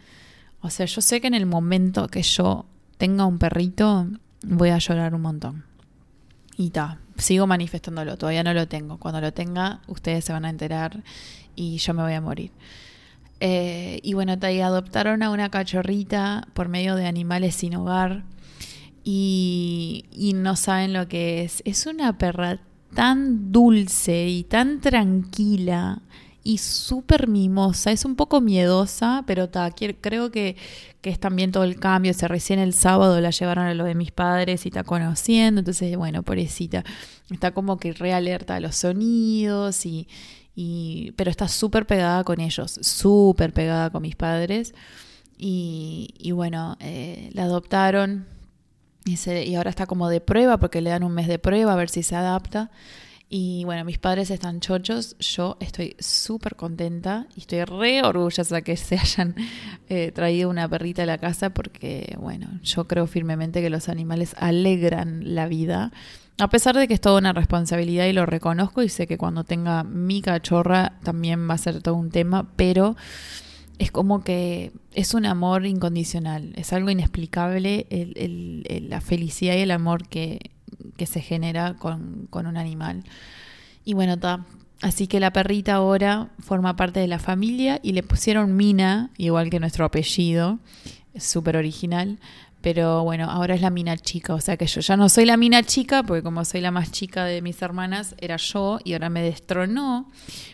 O 0.61 0.71
sea, 0.71 0.87
yo 0.87 1.01
sé 1.01 1.21
que 1.21 1.27
en 1.27 1.35
el 1.35 1.47
momento 1.47 2.07
que 2.07 2.23
yo 2.23 2.67
tenga 2.97 3.27
un 3.27 3.39
perrito, 3.41 4.07
voy 4.45 4.69
a 4.69 4.79
llorar 4.79 5.17
un 5.17 5.23
montón. 5.23 5.65
Y 6.57 6.71
ta, 6.71 7.01
sigo 7.17 7.49
manifestándolo, 7.49 8.17
todavía 8.19 8.45
no 8.45 8.55
lo 8.55 8.69
tengo. 8.69 8.99
Cuando 8.99 9.21
lo 9.21 9.33
tenga, 9.33 9.81
ustedes 9.89 10.25
se 10.25 10.33
van 10.33 10.45
a 10.45 10.51
enterar 10.51 11.03
y 11.57 11.79
yo 11.79 11.93
me 11.93 12.05
voy 12.05 12.13
a 12.13 12.21
morir. 12.21 12.53
Eh, 13.41 13.99
y 14.05 14.15
bueno, 14.15 14.37
ahí 14.43 14.61
adoptaron 14.61 15.25
a 15.25 15.31
una 15.31 15.51
cachorrita 15.51 16.47
por 16.55 16.69
medio 16.69 16.95
de 16.95 17.07
animales 17.09 17.57
sin 17.57 17.75
hogar 17.75 18.23
y, 19.05 20.33
no 20.35 20.57
saben 20.57 20.93
lo 20.95 21.09
que 21.09 21.45
es. 21.45 21.63
Es 21.67 21.87
una 21.87 22.17
perra 22.17 22.61
tan 22.95 23.53
dulce 23.53 24.29
y 24.29 24.45
tan 24.45 24.81
tranquila 24.81 26.01
y 26.43 26.59
súper 26.59 27.29
mimosa. 27.29 27.93
Es 27.93 28.05
un 28.07 28.17
poco 28.17 28.41
miedosa, 28.41 29.23
pero 29.27 29.51
ta, 29.51 29.71
creo 29.73 30.31
que, 30.31 30.57
que, 31.03 31.11
es 31.11 31.21
también 31.21 31.53
todo 31.53 31.65
el 31.65 31.79
cambio. 31.79 32.13
O 32.13 32.15
sea, 32.15 32.29
recién 32.29 32.59
el 32.59 32.73
sábado 32.73 33.21
la 33.21 33.31
llevaron 33.31 33.67
a 33.67 33.75
lo 33.75 33.85
de 33.85 33.95
mis 33.95 34.11
padres 34.11 34.65
y 34.65 34.69
está 34.69 34.85
conociendo. 34.85 35.61
Entonces, 35.61 35.95
bueno, 35.97 36.23
pobrecita. 36.23 36.83
Está 37.31 37.53
como 37.53 37.77
que 37.79 37.93
re 37.93 38.15
alerta 38.15 38.57
a 38.57 38.61
los 38.61 38.77
sonidos 38.77 39.85
y. 39.85 40.09
y 40.57 41.13
pero 41.17 41.31
está 41.31 41.49
súper 41.49 41.87
pegada 41.87 42.25
con 42.25 42.41
ellos, 42.41 42.79
súper 42.83 43.53
pegada 43.53 43.91
con 43.91 44.03
mis 44.03 44.17
padres. 44.17 44.75
Y, 45.37 46.15
y 46.19 46.31
bueno, 46.33 46.77
eh, 46.81 47.31
la 47.35 47.45
adoptaron 47.45 48.34
y, 49.05 49.19
y 49.31 49.55
ahora 49.55 49.71
está 49.71 49.87
como 49.87 50.09
de 50.09 50.21
prueba 50.21 50.59
porque 50.59 50.81
le 50.81 50.91
dan 50.91 51.05
un 51.05 51.13
mes 51.13 51.29
de 51.29 51.39
prueba 51.39 51.73
a 51.73 51.77
ver 51.77 51.91
si 51.91 52.03
se 52.03 52.17
adapta. 52.17 52.71
Y 53.37 53.65
bueno, 53.65 53.85
mis 53.85 53.99
padres 53.99 54.31
están 54.31 54.61
chochos, 54.61 55.17
yo 55.19 55.57
estoy 55.59 55.97
súper 55.99 56.57
contenta 56.57 57.27
y 57.35 57.41
estoy 57.41 57.65
re 57.65 58.03
orgullosa 58.03 58.63
que 58.63 58.77
se 58.77 58.97
hayan 59.01 59.35
eh, 59.89 60.13
traído 60.13 60.51
una 60.51 60.69
perrita 60.69 61.03
a 61.03 61.07
la 61.07 61.19
casa 61.19 61.51
porque, 61.51 62.17
bueno, 62.21 62.61
yo 62.63 62.87
creo 62.87 63.07
firmemente 63.07 63.61
que 63.61 63.71
los 63.71 63.89
animales 63.89 64.37
alegran 64.39 65.35
la 65.35 65.49
vida. 65.49 65.91
A 66.39 66.49
pesar 66.49 66.77
de 66.77 66.87
que 66.87 66.95
es 66.95 67.01
toda 67.01 67.19
una 67.19 67.33
responsabilidad 67.33 68.07
y 68.07 68.13
lo 68.13 68.27
reconozco 68.27 68.83
y 68.83 68.89
sé 68.89 69.07
que 69.07 69.19
cuando 69.19 69.45
tenga 69.45 69.85
mi 69.85 70.21
cachorra 70.21 70.99
también 71.03 71.49
va 71.49 71.55
a 71.55 71.59
ser 71.59 71.81
todo 71.81 71.95
un 71.95 72.11
tema, 72.11 72.49
pero 72.57 72.97
es 73.79 73.91
como 73.91 74.23
que 74.23 74.73
es 74.93 75.15
un 75.15 75.27
amor 75.27 75.67
incondicional, 75.67 76.53
es 76.57 76.73
algo 76.73 76.91
inexplicable 76.91 77.87
la 78.89 79.01
felicidad 79.01 79.55
y 79.57 79.61
el 79.61 79.71
amor 79.71 80.09
que, 80.09 80.51
que 80.97 81.07
se 81.07 81.21
genera 81.21 81.75
con, 81.75 82.29
un 82.33 82.57
animal. 82.57 83.05
Y 83.85 83.95
bueno. 83.95 84.17
Así 84.83 85.07
que 85.07 85.21
la 85.21 85.33
perrita 85.33 85.75
ahora 85.75 86.29
forma 86.41 86.77
parte 86.77 87.01
de 87.01 87.07
la 87.07 87.19
familia 87.19 87.81
y 87.83 87.93
le 87.93 88.03
pusieron 88.03 88.57
Mina, 88.57 89.11
igual 89.17 89.49
que 89.49 89.61
nuestro 89.61 89.87
apellido, 89.87 90.59
súper 91.17 91.57
original. 91.57 92.19
Pero 92.65 93.05
bueno, 93.05 93.31
ahora 93.31 93.55
es 93.55 93.61
la 93.61 93.69
mina 93.69 93.95
chica, 93.99 94.33
o 94.33 94.41
sea 94.41 94.57
que 94.57 94.67
yo 94.67 94.81
ya 94.81 94.97
no 94.97 95.11
soy 95.11 95.27
la 95.27 95.37
mina 95.37 95.63
chica, 95.63 96.03
porque 96.03 96.23
como 96.23 96.47
soy 96.47 96.63
la 96.63 96.71
más 96.71 96.91
chica 96.91 97.27
de 97.27 97.43
mis 97.43 97.61
hermanas, 97.61 98.15
era 98.17 98.39
yo 98.39 98.79
y 98.83 98.95
ahora 98.95 99.11
me 99.11 99.21
destronó. 99.21 100.11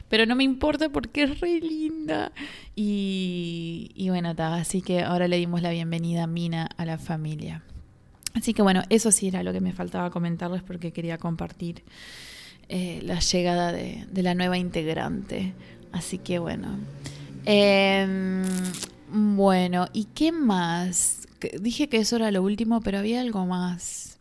Pero 0.08 0.26
no 0.26 0.34
me 0.34 0.42
importa 0.42 0.88
porque 0.88 1.22
es 1.22 1.38
re 1.38 1.60
linda. 1.60 2.32
Y, 2.74 3.92
y 3.94 4.08
bueno, 4.08 4.34
así 4.36 4.82
que 4.82 5.04
ahora 5.04 5.28
le 5.28 5.36
dimos 5.36 5.62
la 5.62 5.70
bienvenida 5.70 6.24
a 6.24 6.26
Mina 6.26 6.68
a 6.76 6.84
la 6.84 6.98
familia. 6.98 7.62
Así 8.34 8.54
que 8.54 8.62
bueno, 8.62 8.82
eso 8.88 9.12
sí 9.12 9.28
era 9.28 9.44
lo 9.44 9.52
que 9.52 9.60
me 9.60 9.72
faltaba 9.72 10.10
comentarles 10.10 10.64
porque 10.64 10.92
quería 10.92 11.16
compartir 11.16 11.84
eh, 12.68 12.98
la 13.04 13.20
llegada 13.20 13.70
de, 13.70 14.04
la 14.14 14.34
nueva 14.34 14.58
integrante. 14.58 15.52
Así 15.92 16.18
que 16.18 16.40
bueno. 16.40 16.76
Em, 17.44 18.42
bueno, 19.12 19.86
¿y 19.92 20.06
qué 20.06 20.32
más? 20.32 21.28
Dije 21.60 21.88
que 21.88 21.98
eso 21.98 22.16
era 22.16 22.30
lo 22.30 22.42
último, 22.42 22.80
pero 22.80 22.98
había 22.98 23.20
algo 23.20 23.46
más. 23.46 24.18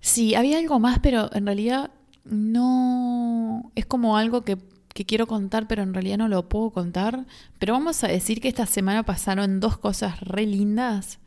Sí, 0.00 0.34
había 0.34 0.58
algo 0.58 0.78
más, 0.78 0.98
pero 1.00 1.30
en 1.34 1.46
realidad 1.46 1.90
no... 2.24 3.72
Es 3.74 3.86
como 3.86 4.16
algo 4.16 4.44
que, 4.44 4.58
que 4.92 5.04
quiero 5.04 5.26
contar, 5.26 5.66
pero 5.66 5.82
en 5.82 5.94
realidad 5.94 6.18
no 6.18 6.28
lo 6.28 6.48
puedo 6.48 6.70
contar. 6.70 7.26
Pero 7.58 7.72
vamos 7.72 8.04
a 8.04 8.08
decir 8.08 8.40
que 8.40 8.48
esta 8.48 8.66
semana 8.66 9.04
pasaron 9.04 9.60
dos 9.60 9.78
cosas 9.78 10.20
re 10.20 10.46
lindas 10.46 11.18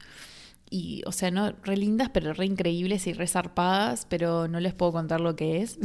y, 0.70 1.02
o 1.06 1.12
sea, 1.12 1.32
no 1.32 1.54
re 1.64 1.78
lindas, 1.78 2.10
pero 2.10 2.34
re 2.34 2.46
increíbles 2.46 3.08
y 3.08 3.14
re 3.14 3.28
zarpadas, 3.28 4.06
pero 4.10 4.48
no 4.48 4.60
les 4.60 4.74
puedo 4.74 4.92
contar 4.92 5.22
lo 5.22 5.36
que 5.36 5.62
es. 5.62 5.80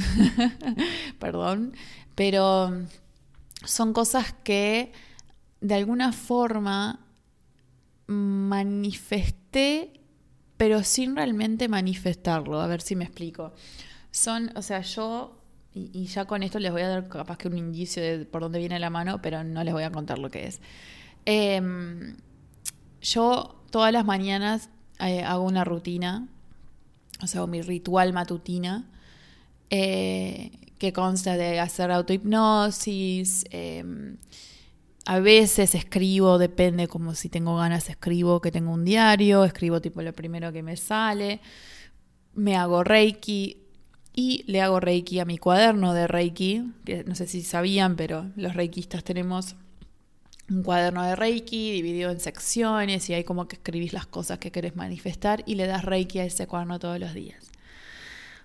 Perdón. 1.18 1.74
Pero 2.14 2.86
son 3.64 3.92
cosas 3.92 4.34
que 4.44 4.92
de 5.60 5.74
alguna 5.74 6.12
forma 6.12 7.01
manifesté, 8.06 10.00
pero 10.56 10.82
sin 10.82 11.16
realmente 11.16 11.68
manifestarlo. 11.68 12.61
A 12.61 12.66
ver 12.66 12.80
si 12.80 12.97
me 12.97 13.04
explico. 13.04 13.52
Son, 14.11 14.50
o 14.56 14.62
sea, 14.62 14.80
yo, 14.82 15.38
y, 15.75 16.04
ya 16.06 16.26
con 16.26 16.42
esto 16.42 16.59
les 16.59 16.73
voy 16.73 16.82
a 16.82 16.88
dar 16.88 17.09
capaz 17.09 17.38
que 17.38 17.49
un 17.49 17.59
indicio 17.59 18.02
de 18.02 18.25
por 18.25 18.42
dónde 18.42 18.59
viene 18.59 18.78
la 18.78 18.90
mano, 18.90 19.23
pero 19.23 19.42
no 19.44 19.64
les 19.64 19.73
voy 19.73 19.85
a 19.85 19.90
contar 19.90 20.18
lo 20.18 20.30
que 20.30 20.47
es. 20.47 20.61
Em, 21.25 22.16
yo 23.00 23.62
todas 23.71 23.92
las 23.92 24.04
mañanas 24.04 24.68
eh, 25.00 25.23
hago 25.23 25.44
una 25.44 25.64
rutina, 25.64 26.28
o 27.23 27.26
sea, 27.26 27.47
mi 27.47 27.62
ritual 27.62 28.12
matutina, 28.12 28.90
eh, 29.71 30.50
que 30.78 30.92
consta 30.92 31.37
de 31.37 31.61
hacer 31.61 31.90
autohipnosis. 31.90 33.44
A 35.04 35.18
veces 35.18 35.75
escribo, 35.75 36.38
depende 36.38 36.87
como 36.87 37.14
si 37.14 37.28
tengo 37.28 37.56
ganas, 37.56 37.88
escribo 37.88 38.40
que 38.40 38.52
tengo 38.52 38.73
un 38.73 38.85
diario, 38.85 39.44
escribo 39.44 39.80
tipo 39.80 40.00
lo 40.02 40.12
primero 40.12 40.52
que 40.52 40.62
me 40.62 40.76
sale, 40.76 41.40
me 42.35 42.56
hago 42.56 42.85
reiki 42.85 43.59
y 44.14 44.44
le 44.47 44.61
hago 44.61 44.78
reiki 44.78 45.18
a 45.18 45.25
mi 45.25 45.38
cuaderno 45.38 45.92
de 45.92 46.06
reiki, 46.06 46.73
que 46.85 47.02
no 47.04 47.14
sé 47.14 47.26
si 47.26 47.42
sabían, 47.42 47.97
pero 47.97 48.30
los 48.37 48.54
reikistas 48.54 49.02
tenemos 49.02 49.56
un 50.52 50.62
cuaderno 50.62 51.02
de 51.04 51.16
Reiki 51.16 51.73
dividido 51.73 52.11
en 52.11 52.21
secciones 52.21 53.09
y 53.09 53.14
hay 53.14 53.25
como 53.25 53.49
que 53.49 53.56
escribís 53.56 53.92
las 53.92 54.06
cosas 54.06 54.38
que 54.38 54.50
querés 54.50 54.76
manifestar 54.76 55.42
y 55.47 55.54
le 55.54 55.66
das 55.66 55.85
Reiki 55.85 56.18
a 56.18 56.25
ese 56.25 56.47
cuaderno 56.47 56.78
todos 56.78 56.99
los 56.99 57.14
días. 57.14 57.50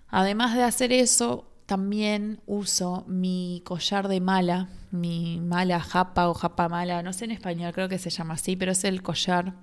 Además 0.09 0.55
de 0.55 0.63
hacer 0.63 0.93
eso, 0.93 1.49
también 1.67 2.39
uso 2.47 3.03
mi 3.07 3.61
collar 3.65 4.07
de 4.07 4.21
mala, 4.21 4.69
mi 4.89 5.39
mala 5.41 5.81
japa 5.81 6.29
o 6.29 6.33
japa 6.33 6.69
mala, 6.69 7.03
no 7.03 7.11
sé 7.13 7.25
en 7.25 7.31
español, 7.31 7.73
creo 7.73 7.89
que 7.89 7.99
se 7.99 8.09
llama 8.09 8.35
así, 8.35 8.55
pero 8.55 8.71
es 8.71 8.85
el 8.85 9.03
collar 9.03 9.53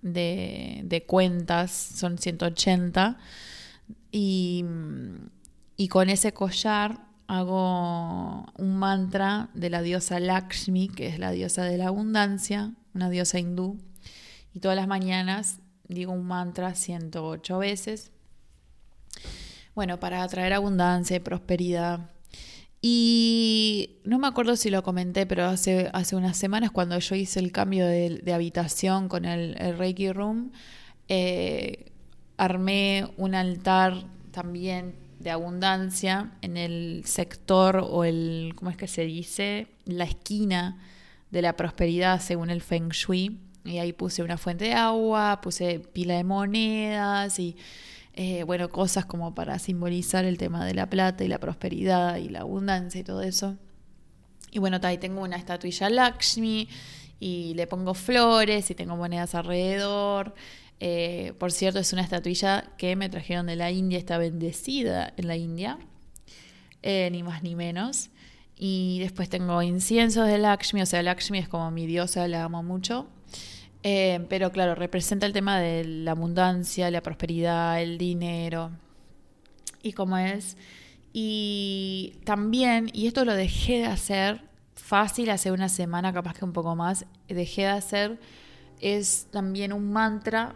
de, 0.00 0.80
de 0.84 1.04
cuentas, 1.04 1.70
son 1.70 2.16
180. 2.18 3.18
Y, 4.10 4.64
y 5.76 5.88
con 5.88 6.08
ese 6.08 6.32
collar 6.32 7.06
hago 7.26 8.46
un 8.56 8.78
mantra 8.78 9.50
de 9.52 9.68
la 9.68 9.82
diosa 9.82 10.18
Lakshmi, 10.18 10.88
que 10.88 11.08
es 11.08 11.18
la 11.18 11.30
diosa 11.30 11.64
de 11.64 11.76
la 11.76 11.88
abundancia, 11.88 12.72
una 12.94 13.10
diosa 13.10 13.38
hindú, 13.38 13.78
y 14.54 14.60
todas 14.60 14.76
las 14.76 14.88
mañanas 14.88 15.60
digo 15.88 16.12
un 16.12 16.26
mantra 16.26 16.74
108 16.74 17.58
veces. 17.58 18.12
Bueno, 19.80 19.98
para 19.98 20.22
atraer 20.22 20.52
abundancia 20.52 21.16
y 21.16 21.20
prosperidad. 21.20 22.10
Y 22.82 24.00
no 24.04 24.18
me 24.18 24.26
acuerdo 24.26 24.54
si 24.56 24.68
lo 24.68 24.82
comenté, 24.82 25.24
pero 25.24 25.46
hace, 25.46 25.88
hace 25.94 26.16
unas 26.16 26.36
semanas 26.36 26.70
cuando 26.70 26.98
yo 26.98 27.14
hice 27.14 27.40
el 27.40 27.50
cambio 27.50 27.86
de, 27.86 28.30
habitación 28.30 29.08
con 29.08 29.24
el, 29.24 29.56
Reiki 29.78 30.12
Room, 30.12 30.52
eh, 31.08 31.92
armé 32.36 33.08
un 33.16 33.34
altar 33.34 34.04
también 34.32 34.96
de 35.18 35.30
abundancia 35.30 36.32
en 36.42 36.58
el 36.58 37.00
sector 37.06 37.78
o 37.82 38.04
el, 38.04 38.52
¿cómo 38.56 38.70
es 38.70 38.76
que 38.76 38.86
se 38.86 39.06
dice? 39.06 39.68
La 39.86 40.04
esquina 40.04 40.76
de 41.30 41.40
la 41.40 41.56
prosperidad 41.56 42.20
según 42.20 42.50
el 42.50 42.60
Feng 42.60 42.90
Shui. 42.90 43.40
Y 43.64 43.78
ahí 43.78 43.94
puse 43.94 44.22
una 44.22 44.36
fuente 44.36 44.66
de 44.66 44.74
agua, 44.74 45.40
puse 45.40 45.78
pila 45.78 46.18
de 46.18 46.24
monedas 46.24 47.38
y, 47.38 47.56
eh, 48.14 48.42
bueno, 48.42 48.68
cosas 48.68 49.06
como 49.06 49.34
para 49.34 49.58
simbolizar 49.58 50.24
el 50.24 50.36
tema 50.36 50.64
de 50.64 50.74
la 50.74 50.88
plata 50.90 51.24
y 51.24 51.28
la 51.28 51.38
prosperidad 51.38 52.16
y 52.16 52.28
la 52.28 52.40
abundancia 52.40 53.00
y 53.00 53.04
todo 53.04 53.22
eso. 53.22 53.56
Y 54.50 54.58
bueno, 54.58 54.78
ahí 54.82 54.98
tengo 54.98 55.22
una 55.22 55.36
estatuilla 55.36 55.88
Lakshmi 55.88 56.68
y 57.20 57.54
le 57.54 57.66
pongo 57.66 57.94
flores 57.94 58.70
y 58.70 58.74
tengo 58.74 58.96
monedas 58.96 59.34
alrededor. 59.34 60.34
Eh, 60.80 61.34
por 61.38 61.52
cierto, 61.52 61.78
es 61.78 61.92
una 61.92 62.02
estatuilla 62.02 62.72
que 62.78 62.96
me 62.96 63.08
trajeron 63.08 63.46
de 63.46 63.56
la 63.56 63.70
India, 63.70 63.98
está 63.98 64.18
bendecida 64.18 65.12
en 65.16 65.28
la 65.28 65.36
India, 65.36 65.78
eh, 66.82 67.10
ni 67.12 67.22
más 67.22 67.42
ni 67.42 67.54
menos. 67.54 68.10
Y 68.56 68.98
después 69.00 69.28
tengo 69.28 69.62
inciensos 69.62 70.26
de 70.26 70.38
Lakshmi, 70.38 70.82
o 70.82 70.86
sea, 70.86 71.02
Lakshmi 71.02 71.38
es 71.38 71.48
como 71.48 71.70
mi 71.70 71.86
diosa, 71.86 72.26
la 72.28 72.44
amo 72.44 72.62
mucho. 72.62 73.06
Eh, 73.82 74.26
pero 74.28 74.52
claro, 74.52 74.74
representa 74.74 75.26
el 75.26 75.32
tema 75.32 75.58
de 75.58 75.84
la 75.84 76.10
abundancia, 76.10 76.90
la 76.90 77.02
prosperidad, 77.02 77.80
el 77.80 77.96
dinero 77.96 78.70
y 79.82 79.92
cómo 79.92 80.18
es. 80.18 80.56
Y 81.12 82.14
también, 82.24 82.90
y 82.92 83.06
esto 83.06 83.24
lo 83.24 83.34
dejé 83.34 83.78
de 83.78 83.86
hacer 83.86 84.42
fácil 84.74 85.30
hace 85.30 85.50
una 85.52 85.68
semana, 85.68 86.12
capaz 86.12 86.34
que 86.34 86.44
un 86.44 86.52
poco 86.52 86.76
más, 86.76 87.06
dejé 87.28 87.62
de 87.62 87.68
hacer, 87.68 88.20
es 88.80 89.28
también 89.30 89.72
un 89.72 89.92
mantra 89.92 90.54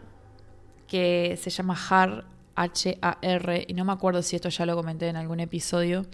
que 0.87 1.39
se 1.41 1.51
llama 1.51 1.79
Har 1.89 2.25
H-A-R, 2.57 3.65
y 3.69 3.75
no 3.75 3.85
me 3.85 3.93
acuerdo 3.93 4.23
si 4.23 4.37
esto 4.37 4.49
ya 4.49 4.67
lo 4.67 4.77
comenté 4.77 5.09
en 5.09 5.17
algún 5.17 5.41
episodio, 5.41 6.07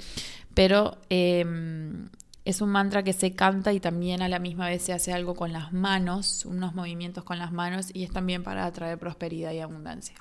pero 0.55 0.99
em, 1.11 2.09
es 2.45 2.61
un 2.61 2.71
mantra 2.71 3.03
que 3.03 3.13
se 3.13 3.33
canta 3.33 3.73
y 3.73 3.81
también 3.81 4.23
a 4.23 4.29
la 4.29 4.39
misma 4.39 4.69
vez 4.69 4.83
se 4.83 4.93
hace 4.93 5.13
algo 5.13 5.35
con 5.35 5.53
las 5.53 5.73
manos, 5.73 6.45
unos 6.47 6.75
movimientos 6.75 7.25
con 7.25 7.39
las 7.39 7.53
manos, 7.53 7.91
y 7.93 8.05
es 8.05 8.11
también 8.11 8.43
para 8.43 8.65
atraer 8.65 8.99
prosperidad 8.99 9.53
y 9.53 9.61
abundancia. 9.61 10.17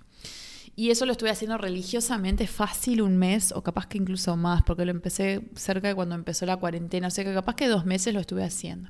Y 0.76 0.92
eso 0.92 1.06
lo 1.06 1.12
estuve 1.12 1.30
haciendo 1.30 1.58
religiosamente 1.58 2.48
fácil 2.48 3.02
un 3.02 3.18
mes, 3.18 3.52
o 3.52 3.64
capaz 3.64 3.88
que 3.88 3.98
incluso 3.98 4.36
más, 4.38 4.64
porque 4.64 4.86
lo 4.86 4.92
empecé 4.92 5.42
cerca 5.56 5.90
de 5.90 5.96
cuando 5.96 6.16
empezó 6.16 6.46
la 6.46 6.58
cuarentena, 6.58 7.08
o 7.08 7.12
sea 7.12 7.24
que 7.24 7.34
capaz 7.34 7.56
que 7.56 7.68
dos 7.68 7.86
meses 7.86 8.14
lo 8.14 8.20
estuve 8.20 8.44
haciendo. 8.44 8.90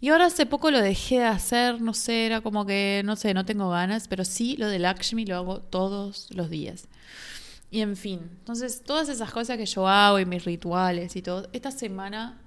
Y 0.00 0.08
ahora 0.08 0.26
hace 0.26 0.46
poco 0.46 0.70
lo 0.70 0.80
dejé 0.80 1.20
de 1.20 1.26
hacer, 1.26 1.80
no 1.80 1.94
sé, 1.94 2.26
era 2.26 2.40
como 2.40 2.66
que, 2.66 3.02
no 3.04 3.16
sé, 3.16 3.34
no 3.34 3.44
tengo 3.44 3.70
ganas, 3.70 4.08
pero 4.08 4.24
sí 4.24 4.56
lo 4.58 4.66
del 4.66 4.82
Lakshmi 4.82 5.24
lo 5.24 5.36
hago 5.36 5.60
todos 5.60 6.28
los 6.32 6.50
días. 6.50 6.88
Y 7.70 7.80
en 7.80 7.96
fin, 7.96 8.20
entonces 8.40 8.82
todas 8.84 9.08
esas 9.08 9.30
cosas 9.30 9.56
que 9.56 9.64
yo 9.64 9.88
hago 9.88 10.18
y 10.18 10.26
mis 10.26 10.44
rituales 10.44 11.16
y 11.16 11.22
todo, 11.22 11.48
esta 11.54 11.70
semana 11.70 12.41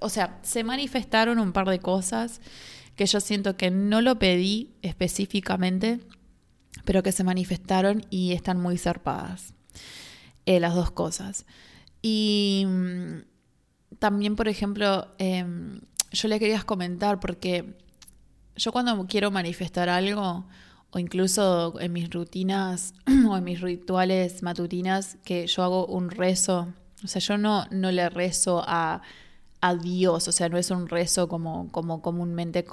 o 0.00 0.08
sea, 0.08 0.38
se 0.42 0.64
manifestaron 0.64 1.38
un 1.38 1.52
par 1.52 1.68
de 1.68 1.78
cosas 1.78 2.40
que 2.96 3.06
yo 3.06 3.20
siento 3.20 3.56
que 3.56 3.70
no 3.70 4.00
lo 4.00 4.18
pedí 4.18 4.74
específicamente, 4.82 6.00
pero 6.84 7.02
que 7.02 7.12
se 7.12 7.24
manifestaron 7.24 8.04
y 8.10 8.32
están 8.32 8.60
muy 8.60 8.78
zarpadas. 8.78 9.54
Eh, 10.46 10.60
las 10.60 10.74
dos 10.74 10.92
cosas. 10.92 11.44
Y 12.02 12.64
mm, 12.66 13.96
también, 13.98 14.36
por 14.36 14.48
ejemplo, 14.48 15.08
em, 15.18 15.80
yo 16.12 16.28
le 16.28 16.38
quería 16.38 16.62
comentar 16.62 17.18
porque 17.18 17.76
yo 18.54 18.70
cuando 18.72 19.06
quiero 19.06 19.30
manifestar 19.30 19.88
algo, 19.88 20.46
o 20.90 20.98
incluso 20.98 21.78
en 21.80 21.92
mis 21.92 22.08
rutinas 22.10 22.94
o 23.28 23.36
en 23.36 23.44
mis 23.44 23.60
rituales 23.60 24.42
matutinas, 24.42 25.18
que 25.24 25.46
yo 25.48 25.64
hago 25.64 25.86
un 25.86 26.10
rezo, 26.10 26.72
o 27.04 27.08
sea, 27.08 27.20
yo 27.20 27.38
no, 27.38 27.66
no 27.70 27.90
le 27.90 28.08
rezo 28.08 28.62
a, 28.66 29.02
a 29.60 29.74
Dios, 29.74 30.28
o 30.28 30.32
sea, 30.32 30.48
no 30.48 30.58
es 30.58 30.70
un 30.70 30.88
rezo 30.88 31.28
como, 31.28 31.70
como 31.70 32.02
comúnmente 32.02 32.64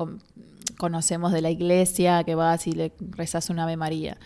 conocemos 0.78 1.32
de 1.32 1.42
la 1.42 1.50
iglesia, 1.50 2.24
que 2.24 2.36
vas 2.36 2.68
y 2.68 2.72
le 2.72 2.94
rezas 3.00 3.50
un 3.50 3.60
Ave 3.60 3.78
María. 3.78 4.18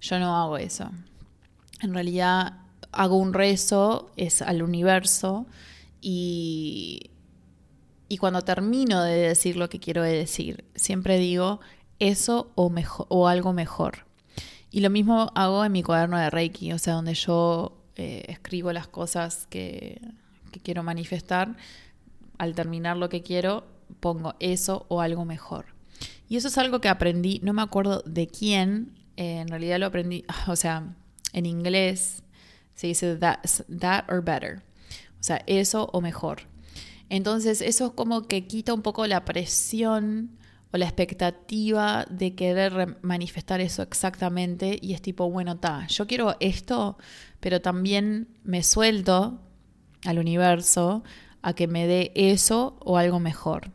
Yo 0.00 0.18
no 0.18 0.36
hago 0.36 0.58
eso. 0.58 0.90
En 1.80 1.94
realidad 1.94 2.58
hago 2.92 3.16
un 3.16 3.32
rezo, 3.32 4.10
es 4.16 4.42
al 4.42 4.62
universo, 4.62 5.46
y, 6.00 7.10
y 8.08 8.16
cuando 8.18 8.42
termino 8.42 9.02
de 9.02 9.16
decir 9.16 9.56
lo 9.56 9.68
que 9.68 9.78
quiero 9.78 10.02
decir, 10.02 10.64
siempre 10.74 11.18
digo 11.18 11.60
eso 11.98 12.50
o, 12.54 12.70
mejor, 12.70 13.06
o 13.08 13.28
algo 13.28 13.52
mejor. 13.52 14.06
Y 14.70 14.80
lo 14.80 14.90
mismo 14.90 15.30
hago 15.34 15.64
en 15.64 15.72
mi 15.72 15.82
cuaderno 15.82 16.18
de 16.18 16.30
Reiki, 16.30 16.72
o 16.72 16.78
sea, 16.78 16.94
donde 16.94 17.14
yo 17.14 17.79
eh, 18.00 18.24
escribo 18.28 18.72
las 18.72 18.88
cosas 18.88 19.46
que, 19.50 20.00
quiero 20.64 20.82
manifestar. 20.82 21.56
Al 22.38 22.54
terminar 22.54 22.96
lo 22.96 23.08
que 23.08 23.22
quiero, 23.22 23.66
pongo 24.00 24.34
eso 24.40 24.86
o 24.88 25.00
algo 25.00 25.24
mejor. 25.24 25.66
Y 26.28 26.36
eso 26.36 26.48
es 26.48 26.56
algo 26.56 26.80
que 26.80 26.88
aprendí, 26.88 27.40
no 27.42 27.52
me 27.52 27.60
acuerdo 27.60 28.02
de 28.06 28.26
quién, 28.26 28.98
eh, 29.16 29.40
en 29.40 29.48
realidad 29.48 29.78
lo 29.78 29.86
aprendí, 29.86 30.24
o 30.48 30.56
sea, 30.56 30.94
en 31.32 31.46
inglés 31.46 32.22
se 32.74 32.86
dice 32.86 33.16
that 33.16 34.04
or 34.08 34.24
better, 34.24 34.62
o 35.20 35.22
sea, 35.22 35.42
eso 35.46 35.90
o 35.92 36.00
mejor. 36.00 36.42
Entonces 37.10 37.60
eso 37.60 37.86
es 37.86 37.92
como 37.92 38.26
que 38.26 38.46
quita 38.46 38.72
un 38.72 38.82
poco 38.82 39.06
la 39.06 39.24
presión 39.24 40.38
o 40.72 40.76
la 40.78 40.84
expectativa 40.84 42.06
de 42.08 42.34
querer 42.34 42.98
manifestar 43.02 43.60
eso 43.60 43.82
exactamente 43.82 44.78
y 44.80 44.94
es 44.94 45.02
tipo, 45.02 45.28
bueno, 45.30 45.58
ta, 45.58 45.86
yo 45.88 46.06
quiero 46.06 46.36
esto, 46.40 46.96
pero 47.40 47.60
también 47.60 48.28
me 48.44 48.62
suelto 48.62 49.40
al 50.04 50.18
universo 50.18 51.02
a 51.42 51.54
que 51.54 51.66
me 51.66 51.86
dé 51.86 52.12
eso 52.14 52.76
o 52.80 52.98
algo 52.98 53.18
mejor. 53.18 53.72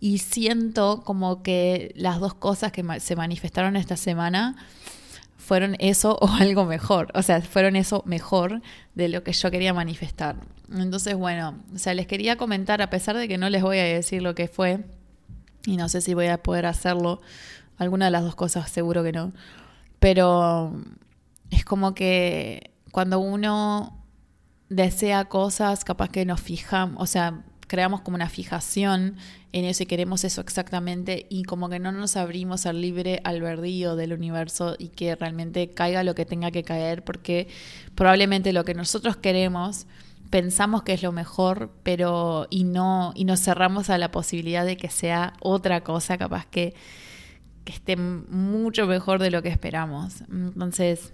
Y 0.00 0.18
siento 0.18 1.02
como 1.04 1.42
que 1.42 1.92
las 1.96 2.18
dos 2.18 2.34
cosas 2.34 2.72
que 2.72 2.84
se 3.00 3.16
manifestaron 3.16 3.76
esta 3.76 3.96
semana 3.96 4.56
fueron 5.36 5.76
eso 5.78 6.18
o 6.20 6.28
algo 6.40 6.64
mejor, 6.64 7.08
o 7.14 7.22
sea, 7.22 7.40
fueron 7.40 7.76
eso 7.76 8.02
mejor 8.06 8.62
de 8.94 9.08
lo 9.08 9.22
que 9.22 9.32
yo 9.32 9.50
quería 9.50 9.74
manifestar. 9.74 10.36
Entonces, 10.72 11.14
bueno, 11.14 11.58
o 11.74 11.78
sea, 11.78 11.94
les 11.94 12.06
quería 12.06 12.36
comentar, 12.36 12.80
a 12.80 12.90
pesar 12.90 13.16
de 13.16 13.28
que 13.28 13.38
no 13.38 13.50
les 13.50 13.62
voy 13.62 13.78
a 13.78 13.84
decir 13.84 14.22
lo 14.22 14.34
que 14.34 14.48
fue, 14.48 14.84
y 15.66 15.76
no 15.76 15.88
sé 15.88 16.00
si 16.00 16.14
voy 16.14 16.26
a 16.26 16.42
poder 16.42 16.66
hacerlo, 16.66 17.20
alguna 17.78 18.06
de 18.06 18.10
las 18.10 18.22
dos 18.22 18.34
cosas 18.34 18.70
seguro 18.70 19.02
que 19.02 19.12
no, 19.12 19.32
pero 19.98 20.72
es 21.50 21.64
como 21.64 21.94
que 21.94 22.70
cuando 22.90 23.20
uno 23.20 23.98
desea 24.68 25.26
cosas, 25.26 25.84
capaz 25.84 26.08
que 26.08 26.24
nos 26.24 26.40
fijamos, 26.40 27.02
o 27.02 27.06
sea, 27.06 27.44
creamos 27.72 28.02
como 28.02 28.16
una 28.16 28.28
fijación 28.28 29.16
en 29.52 29.64
eso 29.64 29.82
y 29.82 29.86
queremos 29.86 30.24
eso 30.24 30.42
exactamente 30.42 31.26
y 31.30 31.44
como 31.44 31.70
que 31.70 31.78
no 31.78 31.90
nos 31.90 32.16
abrimos 32.16 32.66
al 32.66 32.82
libre 32.82 33.20
albedrío 33.24 33.96
del 33.96 34.12
universo 34.12 34.76
y 34.78 34.88
que 34.88 35.14
realmente 35.14 35.70
caiga 35.70 36.04
lo 36.04 36.14
que 36.14 36.26
tenga 36.26 36.50
que 36.50 36.64
caer 36.64 37.02
porque 37.02 37.48
probablemente 37.94 38.52
lo 38.52 38.66
que 38.66 38.74
nosotros 38.74 39.16
queremos 39.16 39.86
pensamos 40.32 40.82
que 40.82 40.94
es 40.94 41.04
lo 41.04 41.12
mejor, 41.12 41.70
pero 41.84 42.48
y 42.50 42.64
no 42.64 43.12
y 43.14 43.24
nos 43.24 43.40
cerramos 43.40 43.88
a 43.90 43.98
la 43.98 44.10
posibilidad 44.10 44.66
de 44.66 44.76
que 44.76 44.90
sea 44.90 45.34
otra 45.40 45.84
cosa 45.84 46.18
capaz 46.18 46.46
que 46.46 46.74
esté 47.66 47.96
mucho 47.96 48.88
mejor 48.88 49.20
de 49.20 49.30
lo 49.30 49.42
que 49.42 49.50
esperamos. 49.50 50.22
Entonces, 50.22 51.12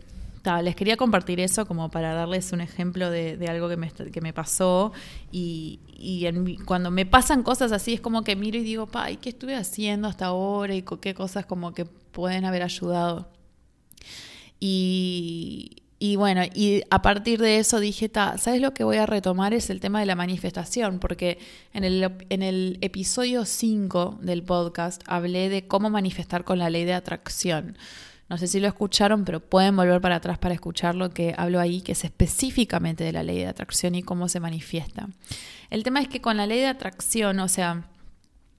les 0.63 0.75
quería 0.75 0.97
compartir 0.97 1.41
eso 1.41 1.67
como 1.67 1.91
para 1.91 2.15
darles 2.15 2.53
un 2.53 2.61
ejemplo 2.61 3.11
de, 3.11 3.45
algo 3.49 3.69
que 3.69 3.77
me, 3.77 3.91
que 3.91 4.21
me 4.21 4.33
pasó 4.33 4.93
y, 5.31 5.81
cuando 6.65 6.91
me 6.91 7.05
pasan 7.05 7.43
cosas 7.43 7.73
así 7.73 7.93
es 7.93 8.01
como 8.01 8.23
que 8.23 8.37
miro 8.37 8.57
y 8.59 8.63
digo, 8.63 8.87
pa, 8.87 9.09
¿qué 9.17 9.31
estuve 9.31 9.57
haciendo 9.57 10.09
hasta 10.09 10.27
ahora? 10.27 10.75
y 10.75 10.85
qué 11.01 11.15
cosas 11.15 11.45
como 11.45 11.75
que 11.75 11.85
pueden 11.85 12.45
haber 12.45 12.63
ayudado? 12.63 13.31
Y, 14.61 15.83
y 16.01 16.15
bueno, 16.15 16.43
y 16.55 16.83
a 16.91 17.03
partir 17.03 17.41
de 17.41 17.59
eso 17.59 17.81
dije, 17.81 18.11
¿sabes 18.13 18.61
lo 18.61 18.73
que 18.73 18.85
voy 18.85 18.99
a 18.99 19.07
retomar? 19.07 19.53
Es 19.53 19.69
el 19.69 19.81
tema 19.81 19.99
de 19.99 20.07
la 20.07 20.15
manifestación, 20.15 21.01
porque 21.01 21.39
en 21.73 21.83
el, 21.83 22.13
en 22.29 22.43
el 22.43 22.79
episodio 22.83 23.45
5 23.45 24.19
del 24.23 24.45
podcast 24.45 25.03
hablé 25.07 25.49
de 25.49 25.67
cómo 25.67 25.91
manifestar 25.91 26.45
con 26.45 26.59
la 26.61 26.71
ley 26.71 26.85
de 26.85 26.95
atracción. 26.95 27.77
No 28.29 28.39
sé 28.39 28.47
si 28.47 28.61
lo 28.61 28.69
escucharon, 28.69 29.25
pero 29.25 29.41
pueden 29.41 29.75
volver 29.75 30.01
para 30.01 30.17
atrás 30.17 30.39
para 30.39 30.55
escuchar 30.55 30.95
lo 30.95 31.11
que 31.11 31.35
hablo 31.37 31.59
ahí, 31.59 31.81
que 31.81 31.93
es 31.93 32.05
específicamente 32.05 33.03
de 33.03 33.13
la 33.13 33.25
ley 33.25 33.39
de 33.39 33.47
atracción 33.47 33.97
y 33.97 34.03
cómo 34.03 34.29
se 34.29 34.39
manifiesta. 34.39 35.09
El 35.71 35.83
tema 35.83 36.01
es 36.01 36.09
que 36.09 36.21
con 36.21 36.37
la 36.37 36.47
ley 36.47 36.61
de 36.61 36.67
atracción, 36.67 37.41
o 37.41 37.49
sea, 37.49 37.89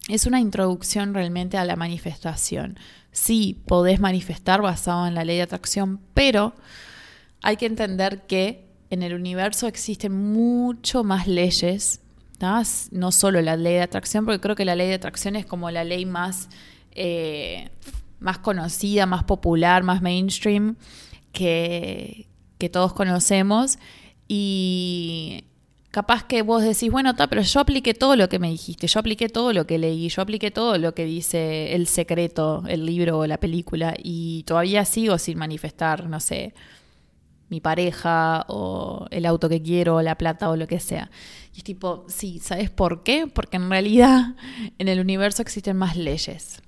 es 0.10 0.25
una 0.25 0.41
introducción 0.41 1.13
realmente 1.13 1.58
a 1.58 1.63
la 1.63 1.78
manifestación. 1.78 2.78
Sí, 3.12 3.62
podés 3.65 3.99
manifestar 3.99 4.62
basado 4.62 5.08
en 5.08 5.13
la 5.13 5.23
ley 5.23 5.38
de 5.38 5.43
atracción, 5.43 6.02
pero 6.13 6.54
hay 7.41 7.58
que 7.58 7.65
entender 7.65 8.25
que 8.28 8.67
en 8.89 9.04
el 9.04 9.13
universo 9.13 9.67
existen 9.67 10.13
mucho 10.13 11.04
más 11.04 11.28
leyes, 11.28 12.02
no 12.91 13.12
solo 13.12 13.41
la 13.41 13.58
ley 13.58 13.73
de 13.73 13.82
atracción, 13.82 14.25
porque 14.25 14.39
creo 14.39 14.56
que 14.56 14.65
la 14.65 14.75
ley 14.75 14.88
de 14.88 14.95
atracción 14.95 15.36
es 15.36 15.45
como 15.45 15.71
la 15.71 15.84
ley 15.84 16.06
más... 16.06 16.49
Eh, 16.91 17.69
más 18.19 18.39
conocida, 18.39 19.06
más 19.06 19.23
popular, 19.23 19.84
más 19.84 20.02
mainstream 20.02 20.75
que, 21.32 22.28
que 22.58 22.69
todos 22.69 22.93
conocemos. 22.93 23.80
Y 24.28 25.45
capaz 25.91 26.23
que 26.25 26.41
vos 26.41 26.63
decís, 26.63 26.91
bueno, 26.91 27.12
está, 27.12 27.28
pero 27.28 27.41
yo 27.41 27.60
apliqué 27.60 27.93
todo 27.93 28.15
lo 28.15 28.30
que 28.30 28.39
me 28.39 28.49
dijiste, 28.49 28.88
yo 28.88 28.99
apliqué 28.99 29.30
todo 29.30 29.54
lo 29.54 29.65
que 29.65 29.78
leí, 29.78 30.10
yo 30.10 30.21
apliqué 30.21 30.52
todo 30.52 30.78
lo 30.78 30.93
que 30.93 31.06
dice 31.06 31.73
el 31.73 31.88
secreto, 31.88 32.63
el 32.67 32.86
libro 32.86 33.19
o 33.19 33.28
la 33.28 33.39
película, 33.39 33.95
y 33.97 34.43
todavía 34.43 34.86
sigo 34.86 35.17
sin 35.17 35.38
manifestar, 35.38 36.08
no 36.08 36.19
sé, 36.19 36.54
mi 37.49 37.59
pareja 37.59 38.45
o 38.47 39.07
el 39.12 39.25
auto 39.25 39.49
que 39.49 39.62
quiero, 39.62 39.95
o 39.95 40.01
la 40.01 40.15
plata 40.15 40.49
o 40.49 40.55
lo 40.55 40.67
que 40.67 40.79
sea. 40.79 41.09
Y 41.53 41.59
es 41.59 41.63
tipo, 41.63 42.05
sí, 42.07 42.39
¿sabes 42.39 42.69
por 42.69 43.03
qué? 43.03 43.27
Porque 43.27 43.57
en 43.57 43.69
realidad 43.69 44.35
en 44.77 44.88
el 44.88 44.99
universo 44.99 45.41
existen 45.41 45.77
más 45.77 45.97
leyes. 45.97 46.62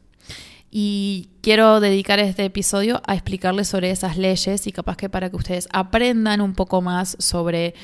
Y 0.71 1.29
quiero 1.41 1.81
dedicar 1.81 2.19
este 2.19 2.45
episodio 2.45 3.01
a 3.05 3.13
explicarles 3.13 3.67
sobre 3.67 3.91
esas 3.91 4.17
leyes 4.17 4.67
y 4.67 4.71
capaz 4.71 4.95
que 4.95 5.09
para 5.09 5.29
que 5.29 5.35
ustedes 5.35 5.67
aprendan 5.73 6.39
un 6.39 6.53
poco 6.53 6.81
más 6.81 7.17
sobre 7.19 7.75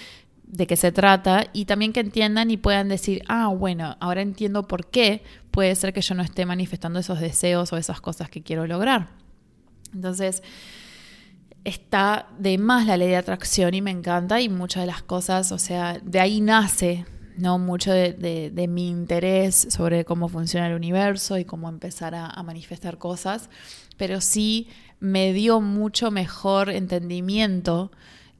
de 0.47 0.65
qué 0.65 0.77
se 0.77 0.93
trata 0.93 1.47
y 1.51 1.65
también 1.65 1.91
que 1.91 1.99
entiendan 1.99 2.49
y 2.49 2.55
puedan 2.55 2.87
decir, 2.87 3.23
ah, 3.27 3.47
bueno, 3.47 3.97
ahora 3.99 4.21
entiendo 4.21 4.67
por 4.67 4.87
qué 4.87 5.21
puede 5.51 5.75
ser 5.75 5.91
que 5.91 6.01
yo 6.01 6.15
no 6.15 6.23
esté 6.23 6.45
manifestando 6.45 6.99
esos 6.99 7.19
deseos 7.19 7.73
o 7.73 7.77
esas 7.77 7.99
cosas 7.99 8.29
que 8.29 8.41
quiero 8.41 8.65
lograr. 8.65 9.09
Entonces, 9.93 10.41
está 11.67 12.27
de 12.39 12.57
más 12.57 12.87
la 12.87 12.95
ley 12.95 13.09
de 13.09 13.17
atracción 13.17 13.73
y 13.73 13.81
me 13.81 13.91
encanta 13.91 14.39
y 14.39 14.47
muchas 14.47 14.83
de 14.83 14.87
las 14.87 15.03
cosas, 15.03 15.51
o 15.51 15.59
sea, 15.59 15.99
de 16.01 16.21
ahí 16.21 16.39
nace 16.39 17.05
no 17.35 17.59
mucho 17.59 17.91
de, 17.91 18.65
mi 18.69 18.87
interés 18.87 19.67
sobre 19.69 20.05
cómo 20.05 20.29
funciona 20.29 20.67
el 20.67 20.75
universo 20.75 21.37
y 21.37 21.43
cómo 21.43 21.67
empezar 21.67 22.15
a, 22.15 22.41
manifestar 22.41 22.97
cosas, 22.97 23.49
pero 23.97 24.21
sí 24.21 24.69
me 25.01 25.33
dio 25.33 25.59
mucho 25.59 26.09
mejor 26.09 26.69
entendimiento 26.69 27.91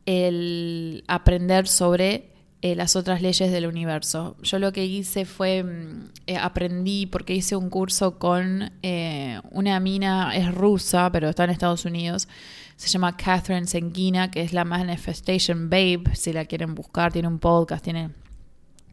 el 0.06 1.04
aprender 1.08 1.68
sobre 1.68 2.32
eh, 2.62 2.76
las 2.76 2.96
otras 2.96 3.22
leyes 3.22 3.52
del 3.52 3.68
universo. 3.68 4.38
Yo 4.42 4.58
lo 4.58 4.72
que 4.72 4.86
hice 4.86 5.26
fue, 5.26 5.64
mm, 5.64 6.10
eh, 6.28 6.38
aprendí 6.38 7.06
porque 7.06 7.36
hice 7.36 7.58
un 7.58 7.70
curso 7.70 8.18
con 8.18 8.72
eh, 8.82 9.42
una 9.52 9.80
mina, 9.82 10.36
es 10.36 10.56
rusa, 10.56 11.12
pero 11.12 11.30
está 11.30 11.44
en 11.44 11.50
Estados 11.52 11.86
Unidos, 11.86 12.28
se 12.78 12.88
llama 12.88 13.18
Catherine 13.18 13.68
Senguina, 13.68 14.32
que 14.32 14.42
es 14.42 14.54
la 14.54 14.64
Manifestation 14.64 15.70
Babe, 15.70 16.04
si 16.14 16.32
la 16.32 16.46
quieren 16.46 16.76
buscar, 16.76 17.12
tiene 17.12 17.28
un 17.28 17.40
podcast, 17.40 17.84
tiene 17.84 18.12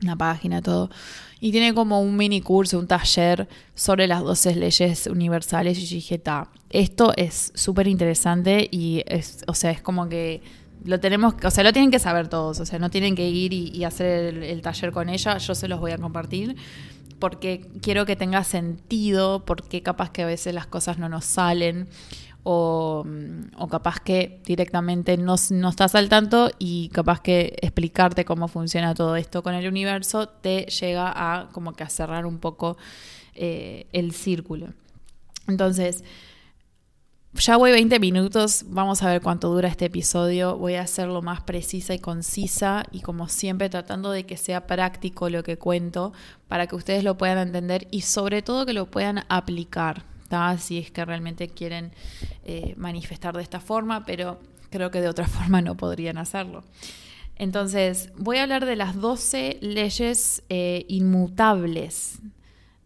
una 0.02 0.16
página, 0.16 0.62
todo. 0.62 0.90
Y 1.38 1.52
tiene 1.52 1.74
como 1.74 2.00
un 2.00 2.16
mini 2.16 2.40
curso, 2.40 2.78
un 2.78 2.86
taller 2.86 3.46
sobre 3.74 4.06
las 4.06 4.22
12 4.22 4.56
leyes 4.56 5.06
universales. 5.06 5.78
Y 5.78 5.86
yo 5.86 5.94
dije, 5.96 6.22
esto 6.70 7.12
es 7.16 7.52
súper 7.54 7.86
interesante 7.86 8.68
y 8.70 9.02
es, 9.06 9.44
o 9.46 9.54
sea, 9.54 9.70
es 9.70 9.82
como 9.82 10.08
que 10.08 10.42
lo 10.84 10.98
tenemos, 10.98 11.34
o 11.42 11.50
sea, 11.50 11.62
lo 11.62 11.72
tienen 11.72 11.90
que 11.90 11.98
saber 11.98 12.28
todos, 12.28 12.60
o 12.60 12.66
sea, 12.66 12.78
no 12.78 12.90
tienen 12.90 13.14
que 13.14 13.28
ir 13.28 13.52
y, 13.52 13.84
hacer 13.84 14.42
el, 14.42 14.62
taller 14.62 14.92
con 14.92 15.08
ella, 15.08 15.38
yo 15.38 15.54
se 15.54 15.68
los 15.68 15.80
voy 15.80 15.92
a 15.92 15.98
compartir 15.98 16.56
porque 17.18 17.70
quiero 17.80 18.04
que 18.04 18.16
tenga 18.16 18.44
sentido, 18.44 19.44
porque 19.46 19.82
capaz 19.82 20.10
que 20.10 20.22
a 20.22 20.26
veces 20.26 20.52
las 20.54 20.66
cosas 20.66 20.98
no 20.98 21.08
nos 21.08 21.24
salen 21.24 21.88
o, 22.44 23.04
o 23.58 23.68
capaz 23.68 24.00
que 24.00 24.40
directamente 24.44 25.16
no, 25.16 25.34
no, 25.50 25.68
estás 25.70 25.94
al 25.94 26.08
tanto 26.08 26.50
y 26.58 26.90
capaz 26.90 27.20
que 27.20 27.56
explicarte 27.60 28.24
cómo 28.24 28.48
funciona 28.48 28.94
todo 28.94 29.16
esto 29.16 29.42
con 29.42 29.54
el 29.54 29.66
universo 29.66 30.28
te 30.28 30.66
llega 30.66 31.12
a 31.14 31.48
como 31.48 31.72
que 31.72 31.84
a 31.84 31.88
cerrar 31.88 32.26
un 32.26 32.38
poco 32.38 32.76
eh, 33.34 33.86
el 33.92 34.12
círculo. 34.12 34.74
Entonces, 35.48 36.04
ya 37.34 37.56
voy 37.56 37.72
20 37.72 37.98
minutos, 37.98 38.64
vamos 38.68 39.02
a 39.02 39.08
ver 39.08 39.20
cuánto 39.20 39.48
dura 39.48 39.68
este 39.68 39.86
episodio. 39.86 40.56
Voy 40.56 40.74
a 40.74 40.82
hacerlo 40.82 41.20
más 41.20 41.42
precisa 41.42 41.92
y 41.92 41.98
concisa 41.98 42.84
y 42.92 43.00
como 43.00 43.28
siempre 43.28 43.68
tratando 43.68 44.12
de 44.12 44.24
que 44.24 44.36
sea 44.36 44.66
práctico 44.68 45.28
lo 45.28 45.42
que 45.42 45.58
cuento 45.58 46.12
para 46.46 46.68
que 46.68 46.76
ustedes 46.76 47.02
lo 47.02 47.16
puedan 47.18 47.38
entender 47.38 47.88
y 47.90 48.02
sobre 48.02 48.42
todo 48.42 48.66
que 48.66 48.72
lo 48.72 48.86
puedan 48.86 49.24
aplicar, 49.28 50.04
si 50.58 50.78
es 50.78 50.90
que 50.90 51.04
realmente 51.04 51.48
quieren 51.48 51.92
eh, 52.44 52.74
manifestar 52.76 53.36
de 53.36 53.42
esta 53.42 53.60
forma, 53.60 54.04
pero 54.04 54.40
creo 54.70 54.90
que 54.90 55.00
de 55.00 55.08
otra 55.08 55.26
forma 55.36 55.62
no 55.62 55.76
podrían 55.76 56.18
hacerlo. 56.18 56.64
Entonces, 57.36 58.10
voy 58.16 58.38
a 58.38 58.44
hablar 58.44 58.64
de 58.64 58.76
las 58.76 58.94
12 59.00 59.58
leyes 59.60 60.42
eh, 60.48 60.84
inmutables 60.88 62.20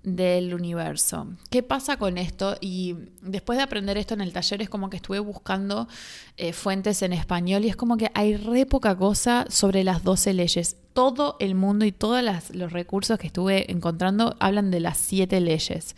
del 0.02 0.54
universo. 0.54 1.26
¿Qué 1.50 1.62
pasa 1.62 1.98
con 1.98 2.18
esto? 2.18 2.56
Y 2.60 2.96
después 3.20 3.58
de 3.58 3.64
aprender 3.64 3.98
esto 3.98 4.14
en 4.14 4.20
el 4.20 4.32
taller 4.32 4.62
es 4.62 4.68
como 4.68 4.90
que 4.90 4.96
estuve 4.96 5.18
buscando 5.18 5.88
eh, 6.36 6.52
fuentes 6.52 7.02
en 7.02 7.12
español 7.12 7.64
y 7.64 7.68
es 7.68 7.76
como 7.76 7.96
que 7.96 8.10
hay 8.14 8.36
re 8.36 8.64
poca 8.64 8.96
cosa 8.96 9.44
sobre 9.48 9.84
las 9.84 10.04
12 10.04 10.32
leyes. 10.34 10.76
Todo 10.92 11.36
el 11.40 11.54
mundo 11.54 11.84
y 11.84 11.92
todos 11.92 12.22
los 12.52 12.72
recursos 12.72 13.18
que 13.18 13.26
estuve 13.26 13.70
encontrando 13.70 14.36
hablan 14.40 14.70
de 14.70 14.80
las 14.80 14.98
7 14.98 15.40
leyes. 15.40 15.94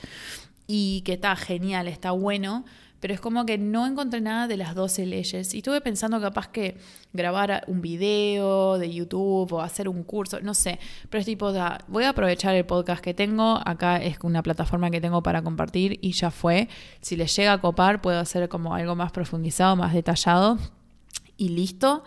Y 0.73 1.01
que 1.01 1.15
está 1.15 1.35
genial, 1.35 1.89
está 1.89 2.13
bueno, 2.13 2.65
pero 3.01 3.13
es 3.13 3.21
como 3.21 3.45
que 3.45 3.59
no 3.59 3.89
encontré 3.89 4.21
nada 4.21 4.47
de 4.47 4.57
las 4.57 4.77
12 4.77 5.05
leyes. 5.05 5.53
Y 5.53 5.59
estuve 5.59 5.81
pensando 5.81 6.21
capaz 6.21 6.47
que 6.47 6.77
grabar 7.13 7.65
un 7.67 7.81
video 7.81 8.79
de 8.79 8.95
YouTube 8.95 9.53
o 9.53 9.61
hacer 9.63 9.89
un 9.89 10.05
curso, 10.05 10.39
no 10.43 10.55
sé. 10.55 10.79
Pero 11.09 11.19
es 11.19 11.27
tipo, 11.27 11.53
voy 11.89 12.05
a 12.05 12.11
aprovechar 12.11 12.55
el 12.55 12.67
podcast 12.67 13.03
que 13.03 13.15
tengo. 13.15 13.61
Acá 13.65 13.97
es 13.97 14.19
una 14.23 14.45
plataforma 14.45 14.93
que 14.93 15.01
tengo 15.01 15.25
para 15.25 15.43
compartir 15.43 15.99
y 16.03 16.13
ya 16.13 16.31
fue. 16.31 16.69
Si 17.01 17.17
les 17.17 17.35
llega 17.35 17.55
a 17.55 17.61
copar, 17.61 18.01
puedo 18.01 18.21
hacer 18.21 18.49
como 18.49 18.73
algo 18.73 18.95
más 18.95 19.11
profundizado, 19.11 19.75
más 19.75 19.93
detallado 19.93 20.57
y 21.37 21.49
listo. 21.49 22.05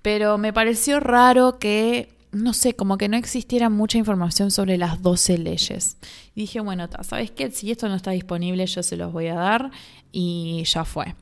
Pero 0.00 0.38
me 0.38 0.54
pareció 0.54 0.98
raro 0.98 1.58
que 1.58 2.16
no 2.32 2.52
sé, 2.52 2.74
como 2.74 2.98
que 2.98 3.08
no 3.08 3.16
existiera 3.16 3.70
mucha 3.70 3.98
información 3.98 4.50
sobre 4.50 4.76
las 4.76 5.02
12 5.02 5.38
leyes. 5.38 5.96
Dije, 6.34 6.60
bueno, 6.60 6.88
¿sabes 7.02 7.30
qué? 7.30 7.50
Si 7.50 7.70
esto 7.70 7.88
no 7.88 7.94
está 7.94 8.10
disponible, 8.10 8.66
yo 8.66 8.82
se 8.82 8.96
los 8.96 9.12
voy 9.12 9.28
a 9.28 9.34
dar 9.34 9.70
y 10.12 10.62
ya 10.64 10.84
fue. 10.84 11.14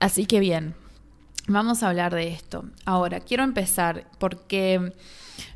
Así 0.00 0.26
que 0.26 0.40
bien, 0.40 0.74
vamos 1.46 1.82
a 1.82 1.88
hablar 1.88 2.14
de 2.14 2.28
esto. 2.28 2.64
Ahora, 2.84 3.20
quiero 3.20 3.44
empezar 3.44 4.06
porque 4.18 4.92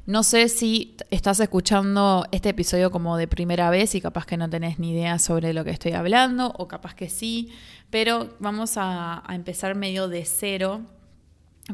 no 0.06 0.22
sé 0.22 0.48
si 0.48 0.96
estás 1.10 1.40
escuchando 1.40 2.26
este 2.30 2.50
episodio 2.50 2.90
como 2.90 3.16
de 3.16 3.26
primera 3.26 3.70
vez 3.70 3.94
y 3.94 4.00
capaz 4.00 4.26
que 4.26 4.36
no 4.36 4.48
tenés 4.48 4.78
ni 4.78 4.92
idea 4.92 5.18
sobre 5.18 5.52
lo 5.52 5.64
que 5.64 5.70
estoy 5.70 5.92
hablando 5.92 6.52
o 6.56 6.68
capaz 6.68 6.94
que 6.94 7.08
sí, 7.08 7.50
pero 7.90 8.34
vamos 8.38 8.74
a 8.76 9.22
empezar 9.28 9.74
medio 9.74 10.08
de 10.08 10.24
cero 10.24 10.82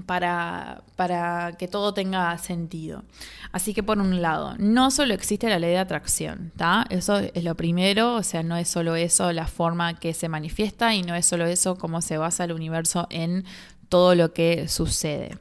para, 0.07 0.83
para, 0.96 1.57
que 1.59 1.66
todo 1.66 1.92
tenga 1.94 2.37
sentido. 2.38 3.03
Así 3.53 3.74
que 3.74 3.83
por 3.83 3.98
un 3.98 4.22
lado, 4.22 4.55
no 4.59 4.90
solo 4.90 5.14
existe 5.14 5.48
la 5.48 5.59
ley 5.59 5.70
de 5.70 5.79
atracción. 5.79 6.53
Eso 6.90 7.18
es 7.18 7.42
lo 7.42 7.57
primero, 7.57 8.14
o 8.14 8.22
sea, 8.22 8.42
no 8.42 8.57
es 8.57 8.68
solo 8.68 8.94
eso 8.94 9.33
la 9.33 9.46
forma 9.46 9.98
que 9.98 10.14
se 10.14 10.29
manifiesta 10.29 10.94
y 10.94 11.03
no 11.03 11.14
es 11.14 11.26
solo 11.26 11.46
eso 11.46 11.76
cómo 11.76 12.03
se 12.03 12.18
basa 12.18 12.44
el 12.44 12.53
universo 12.53 13.07
en 13.11 13.44
todo 13.88 14.14
lo 14.14 14.33
que 14.33 14.68
sucede. 14.68 15.37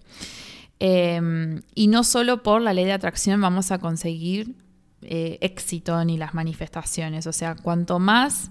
Em, 0.80 1.62
y 1.76 1.88
no 1.88 2.04
solo 2.04 2.42
por 2.42 2.62
la 2.62 2.74
ley 2.74 2.86
de 2.86 2.94
atracción 2.94 3.42
vamos 3.42 3.72
a 3.72 3.80
conseguir 3.80 4.56
eh, 5.02 5.38
éxito 5.42 6.04
ni 6.06 6.18
las 6.18 6.34
manifestaciones, 6.34 7.28
o 7.28 7.34
sea, 7.34 7.56
cuanto 7.56 8.00
más 8.00 8.50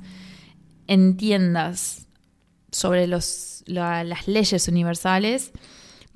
entiendas 0.87 2.07
sobre 2.71 3.07
los, 3.07 3.65
las 3.67 4.29
leyes 4.29 4.69
universales, 4.69 5.53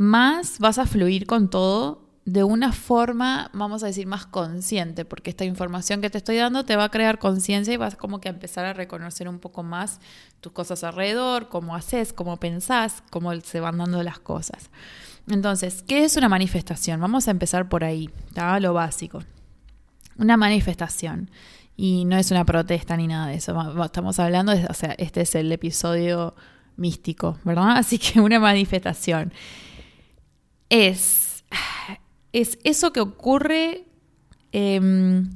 más 0.03 0.59
vas 0.59 0.79
a 0.79 0.87
fluir 0.87 1.27
con 1.27 1.49
todo 1.49 2.03
de 2.25 2.45
una 2.45 2.73
forma, 2.73 3.51
vamos 3.53 3.83
a 3.83 3.87
decir, 3.87 4.07
más 4.07 4.27
consciente, 4.27 5.05
porque 5.05 5.31
esta 5.31 5.45
información 5.45 6.01
que 6.01 6.11
te 6.11 6.19
estoy 6.19 6.37
dando 6.37 6.65
te 6.65 6.77
va 6.77 6.85
a 6.85 6.89
crear 6.91 7.19
conciencia 7.19 7.73
y 7.75 7.77
vas 7.77 7.97
como 7.97 8.21
que 8.21 8.29
a 8.29 8.33
empezar 8.33 8.65
a 8.65 8.73
reconocer 8.73 9.29
un 9.29 9.39
poco 9.39 9.63
más 9.63 10.01
tus 10.41 10.53
cosas 10.53 10.85
alrededor, 10.85 11.49
cómo 11.49 11.75
haces, 11.75 12.13
cómo 12.13 12.37
pensás, 12.39 13.03
cómo 13.11 13.33
se 13.41 13.61
van 13.61 13.79
dando 13.79 14.03
las 14.03 14.19
cosas. 14.19 14.71
Entonces, 15.29 15.85
¿qué 15.87 16.05
es 16.05 16.17
una 16.17 16.29
manifestación? 16.29 17.01
Vamos 17.01 17.29
a 17.29 17.31
empezar 17.31 17.69
por 17.69 17.85
ahí, 17.85 18.11
lo 18.61 18.75
básico. 18.75 19.23
Una 20.19 20.37
manifestación. 20.37 21.31
Y 21.77 22.05
no 22.05 22.17
es 22.17 22.31
una 22.31 22.45
protesta 22.45 22.97
ni 22.97 23.07
nada 23.07 23.29
de 23.29 23.37
eso. 23.37 23.85
Estamos 23.85 24.19
hablando, 24.19 24.53
de, 24.53 24.67
o 24.67 24.75
sea, 24.75 24.95
este 24.99 25.23
es 25.23 25.35
el 25.35 25.51
episodio 25.51 26.35
místico, 26.77 27.39
¿verdad? 27.45 27.71
Así 27.79 27.99
que 27.99 28.21
una 28.21 28.39
manifestación 28.39 29.33
es, 30.73 31.45
es 32.33 32.59
eso 32.65 32.95
que 32.95 33.01
ocurre 33.01 33.85
em, 34.53 35.29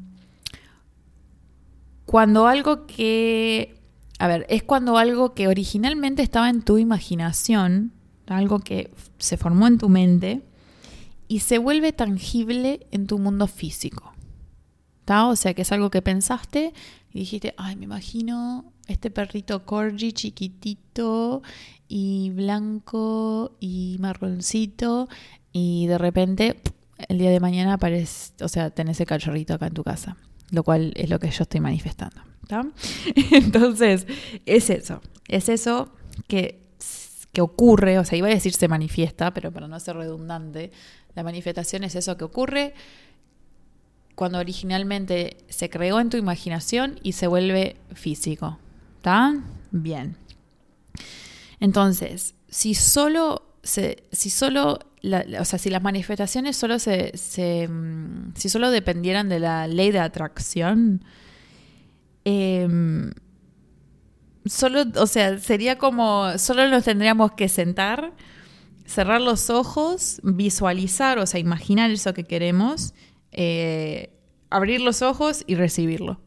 cuando 2.07 2.47
algo 2.47 2.87
que, 2.87 3.79
a 4.19 4.29
ver, 4.29 4.47
es 4.49 4.63
cuando 4.63 4.97
algo 4.97 5.35
que 5.35 5.47
originalmente 5.47 6.23
estaba 6.23 6.49
en 6.49 6.63
tu 6.63 6.79
imaginación, 6.79 7.93
algo 8.27 8.61
que 8.61 8.95
se 9.19 9.37
formó 9.37 9.67
en 9.67 9.77
tu 9.77 9.91
mente, 9.91 10.43
y 11.29 11.41
se 11.41 11.59
vuelve 11.59 11.93
tangible 11.93 12.87
en 12.91 13.07
tu 13.07 13.19
mundo 13.19 13.47
físico. 13.47 14.15
O 15.09 15.37
sea, 15.37 15.53
que 15.53 15.63
es 15.63 15.71
algo 15.71 15.91
que 15.91 16.01
pensaste 16.01 16.73
y 17.13 17.19
dijiste, 17.19 17.55
ay, 17.59 17.77
me 17.77 17.85
imagino 17.85 18.73
este 18.87 19.11
perrito 19.11 19.65
corgi 19.65 20.13
chiquitito 20.13 21.43
y 21.89 22.31
blanco 22.31 23.57
y 23.61 23.97
marroncito 24.01 25.09
y 25.53 25.87
de 25.87 25.99
repente 25.99 26.61
el 27.09 27.19
día 27.19 27.31
de 27.31 27.41
mañana 27.41 27.75
aparece, 27.75 28.33
o 28.43 28.49
sea, 28.49 28.71
tenés 28.71 28.97
ese 28.97 29.07
cachorrito 29.07 29.55
acá 29.55 29.67
en 29.67 29.75
tu 29.75 29.85
casa, 29.85 30.17
lo 30.51 30.65
cual 30.65 30.93
es 30.97 31.11
lo 31.11 31.19
que 31.19 31.31
yo 31.31 31.43
estoy 31.43 31.61
manifestando. 31.61 32.21
Entonces, 33.33 34.07
es 34.47 34.71
eso, 34.71 35.01
es 35.29 35.49
eso 35.49 35.93
que, 36.29 36.61
que 37.33 37.41
ocurre, 37.41 37.99
o 37.99 38.05
sea, 38.05 38.17
iba 38.17 38.29
a 38.29 38.31
decir 38.31 38.53
se 38.53 38.69
manifiesta, 38.69 39.35
pero 39.35 39.53
para 39.53 39.69
no 39.69 39.79
ser 39.81 39.97
redundante, 39.97 40.71
la 41.15 41.23
manifestación 41.23 41.85
es 41.85 41.95
eso 41.97 42.17
que 42.17 42.25
ocurre 42.25 42.75
cuando 44.15 44.39
originalmente 44.39 45.37
se 45.49 45.69
creó 45.69 46.01
en 46.01 46.09
tu 46.09 46.17
imaginación 46.17 46.99
y 47.03 47.13
se 47.13 47.27
vuelve 47.27 47.77
físico. 47.95 48.59
Bien. 49.71 50.17
Entonces, 51.61 52.35
si 52.49 52.75
solo, 52.75 53.59
si 53.63 54.31
solo, 54.31 54.79
o 55.39 55.45
sea, 55.45 55.59
si 55.59 55.71
las 55.71 55.83
manifestaciones 55.83 56.57
solo 56.57 56.79
se, 56.79 57.17
se, 57.17 57.69
mm, 57.69 58.35
si 58.35 58.49
solo 58.49 58.71
dependieran 58.71 59.29
de 59.29 59.41
la 59.41 59.69
ley 59.69 59.91
de 59.91 60.01
atracción, 60.01 61.05
em, 62.25 63.13
solo, 64.45 64.85
o 64.97 65.07
sea, 65.07 65.39
sería 65.39 65.79
como, 65.79 66.39
solo 66.39 66.69
nos 66.69 66.85
tendríamos 66.85 67.33
que 67.33 67.49
sentar, 67.49 68.13
cerrar 68.87 69.21
los 69.21 69.51
ojos, 69.51 70.21
visualizar, 70.23 71.19
o 71.19 71.27
sea, 71.27 71.41
imaginar 71.41 71.91
eso 71.91 72.15
que 72.15 72.25
queremos 72.25 72.95
eh, 73.33 74.11
abrir 74.51 74.81
los 74.81 75.03
ojos 75.03 75.45
y 75.47 75.55
recibirlo. 75.55 76.21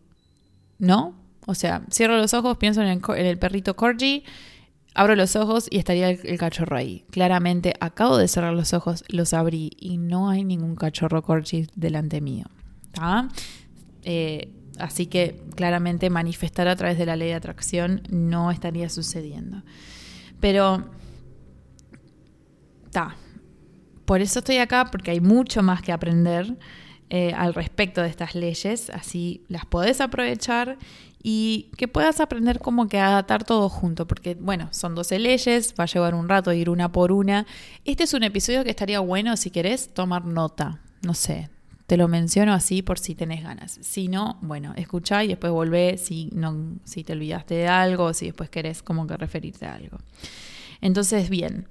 ¿No? 0.78 1.19
O 1.46 1.56
sea, 1.56 1.84
cierro 1.92 2.18
los 2.18 2.34
ojos, 2.34 2.58
pienso 2.58 2.82
en 2.82 3.02
el, 3.18 3.38
perrito 3.38 3.76
Corgi, 3.76 4.24
abro 4.94 5.16
los 5.16 5.36
ojos 5.36 5.68
y 5.70 5.78
estaría 5.78 6.10
el, 6.10 6.38
cachorro 6.38 6.78
ahí. 6.78 7.06
Claramente 7.10 7.74
acabo 7.80 8.18
de 8.18 8.28
cerrar 8.28 8.54
los 8.54 8.74
ojos, 8.74 9.04
los 9.08 9.34
abrí 9.34 9.72
y 9.78 9.98
no 9.98 10.30
hay 10.30 10.44
ningún 10.44 10.76
cachorro 10.76 11.22
Corgi 11.24 11.68
delante 11.76 12.22
mío. 12.22 12.46
Eh, 14.04 14.52
así 14.78 15.08
que 15.08 15.42
claramente 15.56 16.10
manifestar 16.10 16.68
a 16.68 16.76
través 16.76 16.98
de 16.98 17.06
la 17.06 17.16
ley 17.16 17.30
de 17.30 17.36
atracción 17.36 18.04
no 18.10 18.52
estaría 18.52 18.90
sucediendo. 18.90 19.64
Pero, 20.40 20.86
está. 22.86 23.16
Por 24.06 24.22
eso 24.22 24.40
estoy 24.40 24.58
acá, 24.58 24.86
porque 24.92 25.12
hay 25.12 25.20
mucho 25.20 25.62
más 25.62 25.82
que 25.82 25.92
aprender 25.92 26.58
eh, 27.12 27.34
al 27.36 27.54
respecto 27.54 28.02
de 28.02 28.08
estas 28.08 28.36
leyes, 28.36 28.90
así 28.92 29.44
las 29.48 29.66
podés 29.66 30.00
aprovechar 30.00 30.78
y 31.22 31.70
que 31.78 31.88
puedas 31.88 32.20
aprender 32.20 32.60
como 32.60 32.88
que 32.88 33.00
adaptar 33.00 33.44
todo 33.44 33.70
junto, 33.70 34.08
porque 34.08 34.36
bueno, 34.36 34.70
son 34.72 34.96
12 34.96 35.20
leyes, 35.20 35.74
va 35.78 35.84
a 35.84 35.88
llevar 35.88 36.16
un 36.16 36.30
rato 36.30 36.54
ir 36.54 36.70
una 36.70 36.92
por 36.92 37.12
una. 37.12 37.46
Este 37.86 38.04
es 38.04 38.14
un 38.14 38.24
episodio 38.24 38.64
que 38.64 38.70
estaría 38.70 39.00
bueno 39.00 39.36
si 39.36 39.52
querés 39.52 39.94
tomar 39.94 40.26
nota, 40.26 40.82
no 41.02 41.14
sé, 41.14 41.50
te 41.88 41.98
lo 41.98 42.08
menciono 42.08 42.54
así 42.54 42.82
por 42.82 43.00
si 43.00 43.16
tenés 43.16 43.44
ganas. 43.44 43.80
Si 43.82 44.08
no, 44.08 44.38
bueno, 44.42 44.74
escuchá 44.78 45.24
y 45.24 45.28
después 45.28 45.52
volvé 45.52 45.98
si, 45.98 46.30
no, 46.34 46.78
si 46.84 47.04
te 47.04 47.14
olvidaste 47.14 47.56
de 47.56 47.68
algo 47.68 48.14
si 48.14 48.28
después 48.28 48.50
querés 48.50 48.84
como 48.84 49.08
que 49.08 49.18
referirte 49.18 49.66
a 49.66 49.74
algo. 49.74 49.98
Entonces, 50.82 51.30
bien, 51.30 51.68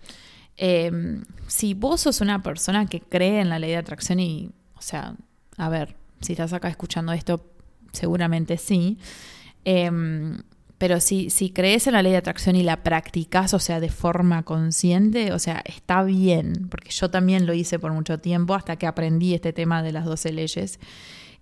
em, 0.57 1.23
si 1.47 1.73
vos 1.73 2.01
sos 2.03 2.21
una 2.21 2.43
persona 2.43 2.87
que 2.87 3.01
cree 3.01 3.41
en 3.41 3.49
la 3.49 3.59
ley 3.59 3.71
de 3.71 3.77
atracción 3.77 4.21
y, 4.21 4.51
o 4.75 4.83
sea, 4.83 5.15
a 5.57 5.69
ver, 5.69 5.95
si 6.21 6.33
estás 6.33 6.53
acá 6.53 6.69
escuchando 6.69 7.13
esto, 7.13 7.45
seguramente 7.93 8.59
sí. 8.59 8.99
Em, 9.71 10.39
pero 10.79 10.99
si, 10.99 11.29
si 11.29 11.51
crees 11.51 11.87
en 11.87 11.93
la 11.93 12.01
ley 12.01 12.13
de 12.13 12.17
atracción 12.19 12.57
y 12.57 12.63
la 12.63 12.83
practicas, 12.83 13.53
o 13.53 13.59
sea, 13.59 13.81
de 13.81 13.91
forma 13.91 14.43
consciente, 14.43 15.31
o 15.35 15.39
sea, 15.39 15.63
está 15.67 16.03
bien, 16.05 16.69
porque 16.71 16.91
yo 16.91 17.11
también 17.11 17.45
lo 17.45 17.53
hice 17.53 17.79
por 17.79 17.93
mucho 17.93 18.19
tiempo 18.19 18.55
hasta 18.55 18.77
que 18.77 18.87
aprendí 18.87 19.35
este 19.35 19.53
tema 19.53 19.83
de 19.83 19.93
las 19.93 20.07
12 20.07 20.33
leyes. 20.33 20.81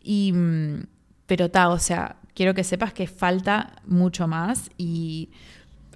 Y, 0.02 0.32
mm, 0.32 0.86
pero 1.26 1.44
está, 1.44 1.68
o 1.68 1.78
sea, 1.78 2.16
quiero 2.34 2.52
que 2.52 2.64
sepas 2.64 2.92
que 2.92 3.06
falta 3.06 3.76
mucho 3.86 4.26
más 4.26 4.70
y 4.76 5.30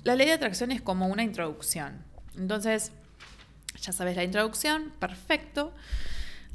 la 0.04 0.14
ley 0.14 0.28
de 0.28 0.34
atracción 0.34 0.70
es 0.70 0.82
como 0.82 1.08
una 1.08 1.24
introducción. 1.24 2.04
Entonces, 2.38 2.92
ya 3.80 3.92
sabes 3.92 4.14
la 4.14 4.22
introducción, 4.22 4.92
perfecto. 5.00 5.72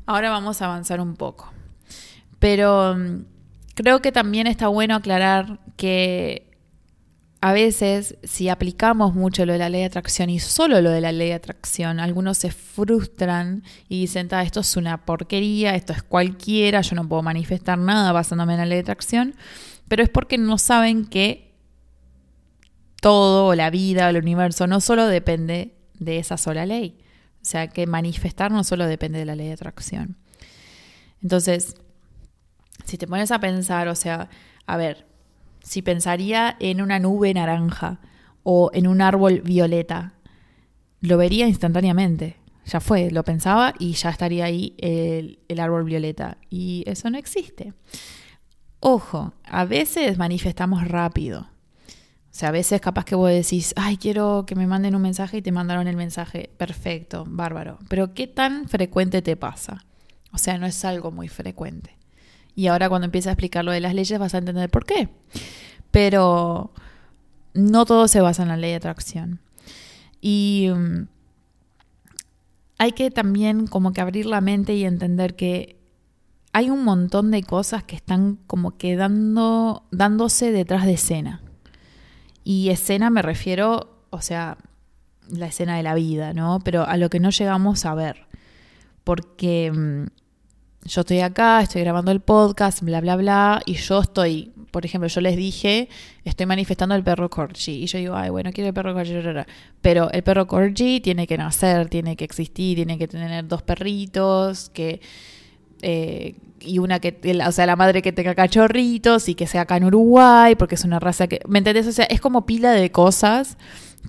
Ahora 0.06 0.30
vamos 0.30 0.62
a 0.62 0.66
avanzar 0.68 1.02
un 1.02 1.18
poco. 1.18 1.52
Pero 2.40 2.96
mm, 2.96 3.35
creo 3.76 4.02
que 4.02 4.12
también 4.12 4.48
está 4.48 4.68
bueno 4.68 4.96
aclarar 4.96 5.60
que 5.78 6.52
a 7.42 7.54
veces 7.54 8.18
si 8.24 8.50
aplicamos 8.50 9.14
mucho 9.14 9.46
lo 9.46 9.54
de 9.54 9.60
la 9.60 9.70
ley 9.70 9.82
de 9.82 9.86
atracción 9.86 10.32
y 10.32 10.40
solo 10.40 10.82
lo 10.82 10.90
de 10.90 11.02
la 11.02 11.12
ley 11.12 11.28
de 11.28 11.36
atracción, 11.36 12.00
algunos 12.00 12.40
se 12.40 12.50
frustran 12.50 13.64
y 13.88 14.00
dicen, 14.00 14.30
esto 14.42 14.62
es 14.62 14.78
una 14.78 15.06
porquería, 15.06 15.76
esto 15.76 15.94
es 15.94 16.02
cualquiera, 16.02 16.82
yo 16.82 16.96
no 16.96 17.08
puedo 17.08 17.22
manifestar 17.22 17.78
nada 17.78 18.12
basándome 18.12 18.54
en 18.54 18.60
la 18.60 18.66
ley 18.66 18.78
de 18.78 18.82
atracción, 18.82 19.36
pero 19.88 20.02
es 20.02 20.10
porque 20.10 20.40
no 20.40 20.58
saben 20.58 21.06
que 21.06 21.54
todo, 23.00 23.54
la 23.54 23.70
vida, 23.70 24.10
el 24.10 24.18
universo, 24.18 24.66
no 24.66 24.82
solo 24.82 25.06
depende 25.06 25.76
de 26.00 26.18
esa 26.18 26.38
sola 26.38 26.66
ley. 26.66 26.98
O 27.44 27.46
sea, 27.46 27.68
que 27.68 27.86
manifestar 27.86 28.50
no 28.50 28.64
solo 28.64 28.88
depende 28.88 29.20
de 29.20 29.26
la 29.26 29.36
ley 29.36 29.46
de 29.46 29.54
atracción. 29.54 30.18
Entonces, 31.22 31.76
si 32.86 32.98
te 32.98 33.08
pones 33.08 33.32
a 33.32 33.40
pensar, 33.40 33.88
o 33.88 33.96
sea, 33.96 34.30
a 34.66 34.78
ver, 34.78 35.06
si 35.62 35.82
pensaría 35.82 36.56
en 36.60 36.82
una 36.82 37.00
nube 37.00 37.34
naranja 37.34 38.00
o 38.44 38.70
en 38.74 38.88
un 38.88 39.02
árbol 39.02 39.42
violeta, 39.42 40.14
lo 41.02 41.18
vería 41.18 41.48
instantáneamente. 41.48 42.38
Ya 42.66 42.80
fue, 42.80 43.12
lo 43.12 43.24
pensaba 43.24 43.74
y 43.78 43.94
ya 43.94 44.10
estaría 44.10 44.46
ahí 44.46 44.76
el, 44.80 45.40
el 45.48 45.60
árbol 45.60 45.84
violeta. 45.84 46.38
Y 46.50 46.84
eso 46.88 47.10
no 47.10 47.18
existe. 47.18 47.74
Ojo, 48.80 49.34
a 49.44 49.66
veces 49.66 50.18
manifestamos 50.18 50.88
rápido. 50.88 51.42
O 52.36 52.38
sea, 52.38 52.50
a 52.50 52.52
veces 52.52 52.82
capaz 52.82 53.06
que 53.06 53.16
vos 53.16 53.30
decís, 53.30 53.74
ay, 53.78 53.98
quiero 53.98 54.46
que 54.46 54.56
me 54.56 54.68
manden 54.68 54.96
un 54.96 55.02
mensaje 55.02 55.38
y 55.38 55.42
te 55.42 55.52
mandaron 55.52 55.88
el 55.88 55.96
mensaje. 55.96 56.50
Perfecto, 56.58 57.24
bárbaro. 57.28 57.80
Pero 57.88 58.14
¿qué 58.14 58.28
tan 58.28 58.68
frecuente 58.68 59.22
te 59.22 59.38
pasa? 59.38 59.86
O 60.34 60.38
sea, 60.38 60.58
no 60.58 60.66
es 60.66 60.84
algo 60.84 61.12
muy 61.12 61.30
frecuente. 61.30 61.98
Y 62.56 62.68
ahora 62.68 62.90
cuando 62.90 63.06
empiece 63.06 63.30
a 63.30 63.34
explicar 63.34 63.66
lo 63.66 63.72
de 63.72 63.82
las 63.82 63.94
leyes 63.94 64.18
vas 64.18 64.34
a 64.34 64.38
entender 64.38 64.70
por 64.70 64.86
qué. 64.86 65.10
Pero 65.92 66.72
no 67.54 67.86
todo 67.86 68.08
se 68.08 68.22
basa 68.22 68.44
en 68.44 68.50
la 68.50 68.58
ley 68.58 68.72
de 68.72 68.78
atracción. 68.78 69.40
Y 70.22 70.70
mm, 70.74 71.08
hay 72.78 72.92
que 72.94 73.12
también 73.12 73.68
como 73.68 73.94
que 73.94 74.02
abrir 74.02 74.26
la 74.26 74.42
mente 74.42 74.76
y 74.76 74.86
entender 74.86 75.36
que 75.36 75.80
hay 76.54 76.70
un 76.70 76.84
montón 76.84 77.32
de 77.32 77.44
cosas 77.44 77.84
que 77.84 77.98
están 77.98 78.38
como 78.48 78.78
quedando, 78.78 79.84
dándose 79.92 80.52
detrás 80.52 80.86
de 80.86 80.94
escena. 80.94 81.42
Y 82.46 82.70
escena 82.70 83.10
me 83.10 83.22
refiero, 83.22 84.00
o 84.10 84.22
sea, 84.22 84.58
la 85.30 85.48
escena 85.48 85.76
de 85.76 85.84
la 85.84 85.96
vida, 85.96 86.34
¿no? 86.34 86.60
Pero 86.64 86.86
a 86.86 86.96
lo 86.98 87.10
que 87.10 87.20
no 87.20 87.30
llegamos 87.30 87.86
a 87.86 87.96
ver. 87.96 88.28
Porque 89.04 89.72
mm, 89.72 90.06
yo 90.86 91.02
estoy 91.02 91.20
acá, 91.22 91.62
estoy 91.62 91.82
grabando 91.82 92.12
el 92.12 92.20
podcast, 92.20 92.82
bla, 92.82 93.02
bla, 93.02 93.16
bla, 93.16 93.62
y 93.66 93.74
yo 93.74 94.02
estoy, 94.02 94.52
por 94.70 94.86
ejemplo, 94.86 95.08
yo 95.08 95.20
les 95.20 95.36
dije, 95.36 95.90
estoy 96.24 96.46
manifestando 96.46 96.94
el 96.94 97.04
perro 97.04 97.28
corgi, 97.30 97.84
y 97.84 97.88
yo 97.88 97.98
digo, 97.98 98.16
ay, 98.16 98.30
bueno, 98.30 98.52
quiero 98.54 98.68
el 98.68 98.74
perro 98.74 98.94
corgi, 98.94 99.14
pero 99.82 100.12
el 100.12 100.22
perro 100.22 100.46
corgi 100.46 101.02
tiene 101.02 101.26
que 101.26 101.38
nacer, 101.38 101.90
tiene 101.90 102.16
que 102.16 102.24
existir, 102.24 102.76
tiene 102.76 103.00
que 103.00 103.08
tener 103.08 103.48
dos 103.48 103.64
perritos, 103.64 104.70
que... 104.70 105.02
Eh, 105.82 106.36
y 106.62 106.80
una 106.80 107.00
que, 107.00 107.20
o 107.46 107.52
sea, 107.52 107.66
la 107.68 107.76
madre 107.76 108.02
que 108.02 108.12
tenga 108.12 108.34
cachorritos 108.34 109.30
y 109.30 109.36
que 109.36 109.46
sea 109.46 109.62
acá 109.62 109.78
en 109.78 109.84
Uruguay, 109.84 110.56
porque 110.56 110.76
es 110.76 110.84
una 110.84 111.00
raza 111.00 111.28
que, 111.28 111.42
¿me 111.48 111.60
entendés? 111.60 111.86
O 111.86 111.92
sea, 111.92 112.06
es 112.06 112.22
como 112.22 112.48
pila 112.48 112.72
de 112.72 112.92
cosas 112.92 113.58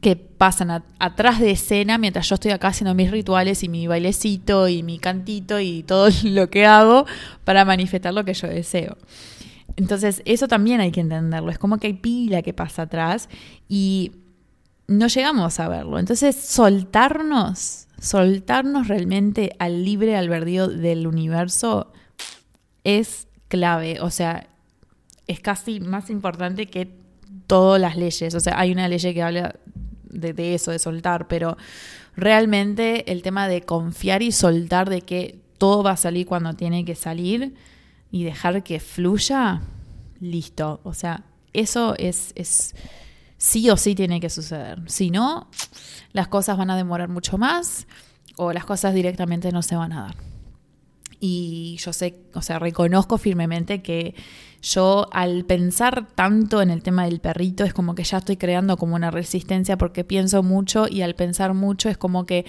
que 0.03 0.17
pasan 0.17 0.83
atrás 0.99 1.41
de 1.41 1.51
escena 1.51 1.99
mientras 1.99 2.29
yo 2.29 2.35
estoy 2.35 2.51
acá 2.51 2.69
haciendo 2.69 2.95
mis 2.95 3.11
rituales 3.11 3.63
y 3.63 3.69
mi 3.69 3.87
bailecito 3.87 4.69
y 4.69 4.83
mi 4.83 4.99
cantito 4.99 5.61
y 5.61 5.83
todo 5.83 6.09
lo 6.25 6.51
que 6.51 6.67
hago 6.67 7.07
para 7.45 7.65
manifestar 7.65 8.13
lo 8.13 8.25
que 8.25 8.35
yo 8.35 8.49
deseo. 8.49 8.97
Entonces, 9.77 10.23
eso 10.25 10.49
también 10.49 10.81
hay 10.81 10.91
que 10.91 11.01
entenderlo. 11.01 11.51
Es 11.51 11.59
como 11.59 11.79
que 11.79 11.89
hay 11.89 11.93
pila 11.95 12.43
que 12.43 12.55
pasa 12.55 12.83
atrás 12.83 13.29
y 13.69 14.13
no 14.87 15.07
llegamos 15.09 15.61
a 15.61 15.69
verlo. 15.69 15.99
Entonces, 15.99 16.35
soltarnos, 16.37 17.87
soltarnos 18.01 18.89
realmente 18.89 19.55
al 19.59 19.85
libre 19.85 20.17
albedrío 20.17 20.69
del 20.69 21.07
universo 21.07 21.93
es 22.85 23.29
clave. 23.49 24.01
O 24.01 24.11
sea, 24.11 24.47
es 25.27 25.41
casi 25.41 25.81
más 25.81 26.09
importante 26.09 26.67
que 26.67 26.91
todas 27.47 27.81
las 27.81 27.97
leyes. 27.97 28.35
O 28.35 28.41
sea, 28.41 28.59
hay 28.59 28.73
una 28.73 28.89
ley 28.89 28.99
que 28.99 29.23
habla 29.23 29.57
de, 30.19 30.55
eso, 30.55 30.71
de 30.71 30.79
soltar, 30.79 31.29
pero 31.29 31.57
realmente 32.17 33.11
el 33.13 33.23
tema 33.23 33.49
de 33.49 33.63
confiar 33.63 34.23
y 34.23 34.33
soltar 34.33 34.91
de 34.91 35.03
que 35.03 35.39
todo 35.59 35.83
va 35.83 35.93
a 35.93 35.97
salir 35.97 36.27
cuando 36.27 36.55
tiene 36.55 36.85
que 36.85 36.95
salir 36.95 37.55
y 38.11 38.25
dejar 38.25 38.63
que 38.63 38.81
fluya, 38.81 39.63
listo. 40.21 40.81
O 40.85 40.95
sea, 40.95 41.25
eso 41.53 41.95
es, 41.99 42.33
es 42.35 42.75
sí 43.39 43.69
o 43.71 43.77
sí 43.77 43.95
tiene 43.95 44.21
que 44.21 44.31
suceder. 44.31 44.83
Si 44.87 45.11
no, 45.11 45.49
las 46.13 46.29
cosas 46.29 46.57
van 46.57 46.71
a 46.71 46.77
demorar 46.77 47.09
mucho 47.09 47.39
más 47.39 47.87
o 48.37 48.53
las 48.53 48.65
cosas 48.65 48.95
directamente 48.95 49.53
no 49.53 49.63
se 49.63 49.77
van 49.77 49.93
a 49.93 50.03
dar. 50.03 50.36
Y 51.21 51.77
yo 51.81 51.93
sé, 51.93 52.17
o 52.35 52.43
sea, 52.43 52.59
reconozco 52.59 53.19
firmemente 53.19 53.83
que 53.83 54.15
yo 54.63 55.07
al 55.13 55.45
pensar 55.45 56.09
tanto 56.15 56.61
en 56.61 56.71
el 56.71 56.83
tema 56.83 57.05
del 57.05 57.21
perrito 57.21 57.65
es 57.65 57.73
como 57.73 57.95
que 57.95 58.05
ya 58.05 58.19
estoy 58.19 58.37
creando 58.37 58.77
como 58.77 58.95
una 58.95 59.11
resistencia 59.11 59.79
porque 59.79 60.05
pienso 60.05 60.43
mucho 60.43 60.87
y 60.89 61.03
al 61.03 61.15
pensar 61.15 61.55
mucho 61.55 61.89
es 61.89 61.97
como 61.97 62.27
que 62.27 62.45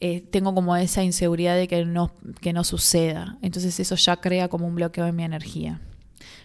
eh, 0.00 0.20
tengo 0.30 0.54
como 0.54 0.76
esa 0.76 1.02
inseguridad 1.02 1.56
de 1.56 1.68
que 1.68 1.84
no, 1.84 2.12
que 2.40 2.52
no 2.52 2.64
suceda. 2.64 3.36
Entonces 3.42 3.78
eso 3.80 3.96
ya 3.96 4.16
crea 4.16 4.48
como 4.48 4.66
un 4.66 4.76
bloqueo 4.76 5.06
en 5.06 5.16
mi 5.16 5.24
energía. 5.24 5.80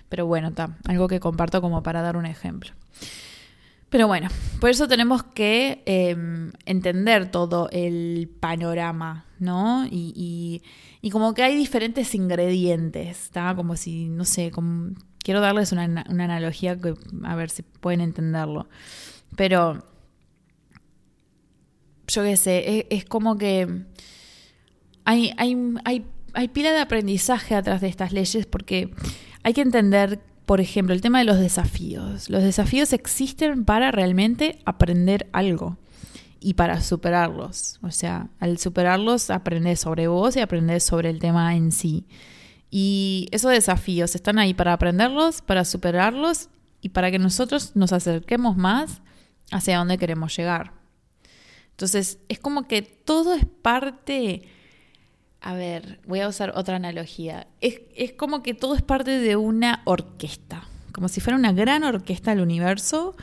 Pero 0.09 0.25
bueno, 0.25 0.49
está, 0.49 0.77
algo 0.87 1.07
que 1.07 1.19
comparto 1.19 1.61
como 1.61 1.83
para 1.83 2.01
dar 2.01 2.17
un 2.17 2.25
ejemplo. 2.25 2.71
Pero 3.93 4.07
bueno, 4.07 4.27
por 4.59 4.71
eso 4.71 4.87
tenemos 4.87 5.21
que 5.21 5.83
em, 5.85 6.51
entender 6.65 7.29
todo 7.29 7.69
el 7.71 8.27
panorama, 8.39 9.27
¿no? 9.37 9.85
Y, 9.85 10.63
y, 10.99 11.09
como 11.11 11.35
que 11.35 11.43
hay 11.43 11.55
diferentes 11.55 12.15
ingredientes, 12.15 13.25
¿está? 13.25 13.55
Como 13.55 13.75
si, 13.75 14.09
no 14.09 14.25
sé, 14.25 14.51
quiero 15.19 15.41
darles 15.41 15.73
una, 15.73 15.83
analogía 15.83 16.75
que 16.75 16.95
a 17.23 17.35
ver 17.35 17.51
si 17.51 17.61
pueden 17.61 18.01
entenderlo. 18.01 18.67
Pero, 19.35 19.85
yo 22.07 22.23
qué 22.23 22.35
sé, 22.35 22.87
es, 22.89 23.05
como 23.05 23.37
que 23.37 23.85
hay, 25.05 25.35
hay, 25.37 25.55
hay 25.85 26.05
hay 26.33 26.47
pila 26.47 26.71
de 26.71 26.79
aprendizaje 26.79 27.53
atrás 27.53 27.79
de 27.79 27.89
estas 27.89 28.11
leyes 28.11 28.47
porque 28.47 28.89
hay 29.43 29.53
que 29.53 29.61
entender, 29.61 30.19
por 30.45 30.61
ejemplo, 30.61 30.93
el 30.93 31.01
tema 31.01 31.19
de 31.19 31.25
los 31.25 31.39
desafíos. 31.39 32.29
Los 32.29 32.43
desafíos 32.43 32.93
existen 32.93 33.65
para 33.65 33.91
realmente 33.91 34.59
aprender 34.65 35.29
algo 35.31 35.77
y 36.39 36.55
para 36.55 36.81
superarlos. 36.81 37.79
O 37.81 37.91
sea, 37.91 38.29
al 38.39 38.57
superarlos 38.57 39.29
aprendes 39.29 39.79
sobre 39.79 40.07
vos 40.07 40.35
y 40.35 40.41
aprendes 40.41 40.83
sobre 40.83 41.09
el 41.09 41.19
tema 41.19 41.55
en 41.55 41.71
sí. 41.71 42.05
Y 42.69 43.29
esos 43.31 43.51
desafíos 43.51 44.15
están 44.15 44.39
ahí 44.39 44.53
para 44.53 44.73
aprenderlos, 44.73 45.41
para 45.41 45.63
superarlos 45.63 46.49
y 46.81 46.89
para 46.89 47.11
que 47.11 47.19
nosotros 47.19 47.75
nos 47.75 47.93
acerquemos 47.93 48.57
más 48.57 49.01
hacia 49.51 49.77
donde 49.77 49.97
queremos 49.97 50.35
llegar. 50.35 50.73
Entonces, 51.71 52.19
es 52.27 52.39
como 52.39 52.67
que 52.67 52.81
todo 52.81 53.33
es 53.33 53.45
parte... 53.61 54.43
A 55.45 55.55
ver, 55.55 55.99
voy 56.07 56.21
a 56.21 56.29
usar 56.29 56.53
otra 56.55 56.77
analogía. 56.77 57.47
Es, 57.59 57.81
es 57.95 58.13
como 58.13 58.41
que 58.43 58.53
todo 58.53 58.75
es 58.75 58.81
parte 58.81 59.19
de 59.19 59.35
una 59.35 59.81
orquesta, 59.83 60.65
como 60.93 61.09
si 61.09 61.19
fuera 61.19 61.37
una 61.37 61.51
gran 61.51 61.83
orquesta 61.83 62.31
del 62.31 62.39
universo 62.39 63.17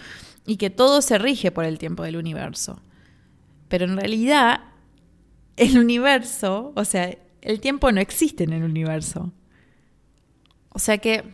y 0.47 0.59
que 0.59 0.69
todo 0.69 1.01
se 1.01 1.17
rige 1.17 1.51
por 1.51 1.65
el 1.65 1.79
tiempo 1.79 2.03
del 2.03 2.17
universo. 2.17 2.83
Pero 3.69 3.87
en 3.87 3.97
realidad, 3.97 4.61
el 5.57 5.79
universo, 5.79 6.75
o 6.77 6.85
sea, 6.85 7.17
el 7.41 7.61
tiempo 7.61 7.91
no 7.91 8.03
existe 8.03 8.45
en 8.45 8.53
el 8.53 8.65
universo. 8.65 9.33
O 10.69 10.79
sea 10.79 10.99
que 10.99 11.25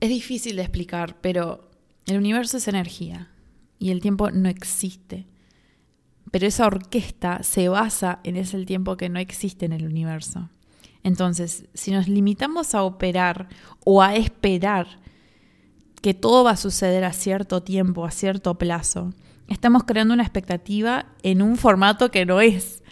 es 0.00 0.08
difícil 0.08 0.56
de 0.56 0.62
explicar, 0.62 1.20
pero 1.20 1.70
el 2.06 2.16
universo 2.16 2.56
es 2.56 2.66
energía 2.66 3.30
y 3.78 3.90
el 3.90 4.00
tiempo 4.00 4.32
no 4.32 4.48
existe. 4.48 5.24
Pero 6.30 6.46
esa 6.46 6.66
orquesta 6.66 7.42
se 7.42 7.68
basa 7.68 8.20
en 8.24 8.36
ese 8.36 8.64
tiempo 8.64 8.96
que 8.96 9.08
no 9.08 9.18
existe 9.18 9.66
en 9.66 9.72
el 9.72 9.86
universo. 9.86 10.48
Entonces, 11.02 11.66
si 11.72 11.92
nos 11.92 12.08
limitamos 12.08 12.74
a 12.74 12.82
operar 12.82 13.48
o 13.84 14.02
a 14.02 14.16
esperar 14.16 14.98
que 16.02 16.14
todo 16.14 16.44
va 16.44 16.52
a 16.52 16.56
suceder 16.56 17.04
a 17.04 17.12
cierto 17.12 17.62
tiempo, 17.62 18.04
a 18.04 18.10
cierto 18.10 18.58
plazo, 18.58 19.12
estamos 19.48 19.84
creando 19.84 20.14
una 20.14 20.24
expectativa 20.24 21.06
en 21.22 21.42
un 21.42 21.56
formato 21.56 22.10
que 22.10 22.26
no 22.26 22.40
es. 22.40 22.82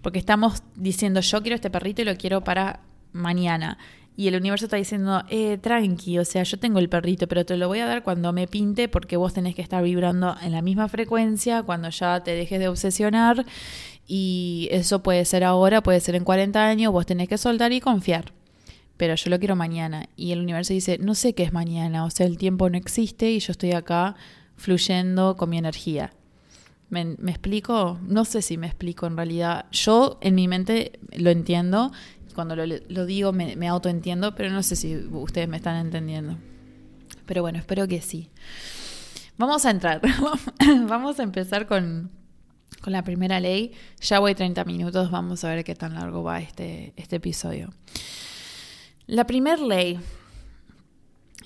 Porque 0.00 0.18
estamos 0.18 0.62
diciendo, 0.76 1.20
yo 1.20 1.42
quiero 1.42 1.56
este 1.56 1.70
perrito 1.70 2.02
y 2.02 2.04
lo 2.06 2.16
quiero 2.16 2.42
para 2.42 2.80
mañana. 3.12 3.78
Y 4.18 4.26
el 4.26 4.34
universo 4.34 4.66
está 4.66 4.76
diciendo, 4.76 5.22
eh, 5.28 5.58
tranqui, 5.58 6.18
o 6.18 6.24
sea, 6.24 6.42
yo 6.42 6.58
tengo 6.58 6.80
el 6.80 6.88
perrito, 6.88 7.28
pero 7.28 7.46
te 7.46 7.56
lo 7.56 7.68
voy 7.68 7.78
a 7.78 7.86
dar 7.86 8.02
cuando 8.02 8.32
me 8.32 8.48
pinte 8.48 8.88
porque 8.88 9.16
vos 9.16 9.32
tenés 9.32 9.54
que 9.54 9.62
estar 9.62 9.80
vibrando 9.80 10.34
en 10.42 10.50
la 10.50 10.60
misma 10.60 10.88
frecuencia, 10.88 11.62
cuando 11.62 11.88
ya 11.90 12.18
te 12.24 12.32
dejes 12.32 12.58
de 12.58 12.66
obsesionar. 12.66 13.46
Y 14.08 14.66
eso 14.72 15.04
puede 15.04 15.24
ser 15.24 15.44
ahora, 15.44 15.84
puede 15.84 16.00
ser 16.00 16.16
en 16.16 16.24
40 16.24 16.66
años, 16.66 16.92
vos 16.92 17.06
tenés 17.06 17.28
que 17.28 17.38
soltar 17.38 17.70
y 17.70 17.80
confiar. 17.80 18.32
Pero 18.96 19.14
yo 19.14 19.30
lo 19.30 19.38
quiero 19.38 19.54
mañana. 19.54 20.08
Y 20.16 20.32
el 20.32 20.40
universo 20.40 20.72
dice, 20.72 20.98
no 20.98 21.14
sé 21.14 21.34
qué 21.34 21.44
es 21.44 21.52
mañana, 21.52 22.04
o 22.04 22.10
sea, 22.10 22.26
el 22.26 22.38
tiempo 22.38 22.68
no 22.68 22.76
existe 22.76 23.30
y 23.30 23.38
yo 23.38 23.52
estoy 23.52 23.70
acá 23.70 24.16
fluyendo 24.56 25.36
con 25.36 25.48
mi 25.48 25.58
energía. 25.58 26.12
¿Me, 26.90 27.02
explico? 27.02 27.98
No 28.02 28.24
sé 28.24 28.40
si 28.40 28.56
me 28.56 28.66
explico 28.66 29.06
en 29.06 29.16
realidad. 29.16 29.66
Yo 29.70 30.18
en 30.22 30.34
mi 30.34 30.48
mente 30.48 30.98
lo 31.12 31.30
entiendo. 31.30 31.92
Cuando 32.38 32.54
lo, 32.54 33.04
digo 33.04 33.32
me, 33.32 33.66
autoentiendo, 33.66 34.36
pero 34.36 34.50
no 34.50 34.62
sé 34.62 34.76
si 34.76 34.94
ustedes 34.96 35.48
me 35.48 35.56
están 35.56 35.74
entendiendo. 35.84 36.38
Pero 37.26 37.42
bueno, 37.42 37.58
espero 37.58 37.88
que 37.88 38.00
sí. 38.00 38.30
Vamos 39.38 39.66
a 39.66 39.72
entrar. 39.72 40.00
Vamos 40.86 41.18
a 41.18 41.24
empezar 41.24 41.66
con, 41.66 42.12
con 42.80 42.92
la 42.92 43.02
primera 43.02 43.40
ley. 43.40 43.72
Ya 44.00 44.20
voy 44.20 44.36
30 44.36 44.64
minutos. 44.66 45.10
Vamos 45.10 45.42
a 45.42 45.48
ver 45.48 45.64
qué 45.64 45.74
tan 45.74 45.96
largo 45.96 46.22
va 46.22 46.38
este, 46.38 46.92
este 46.94 47.16
episodio. 47.16 47.74
La 49.08 49.26
primera 49.26 49.60
ley. 49.60 49.98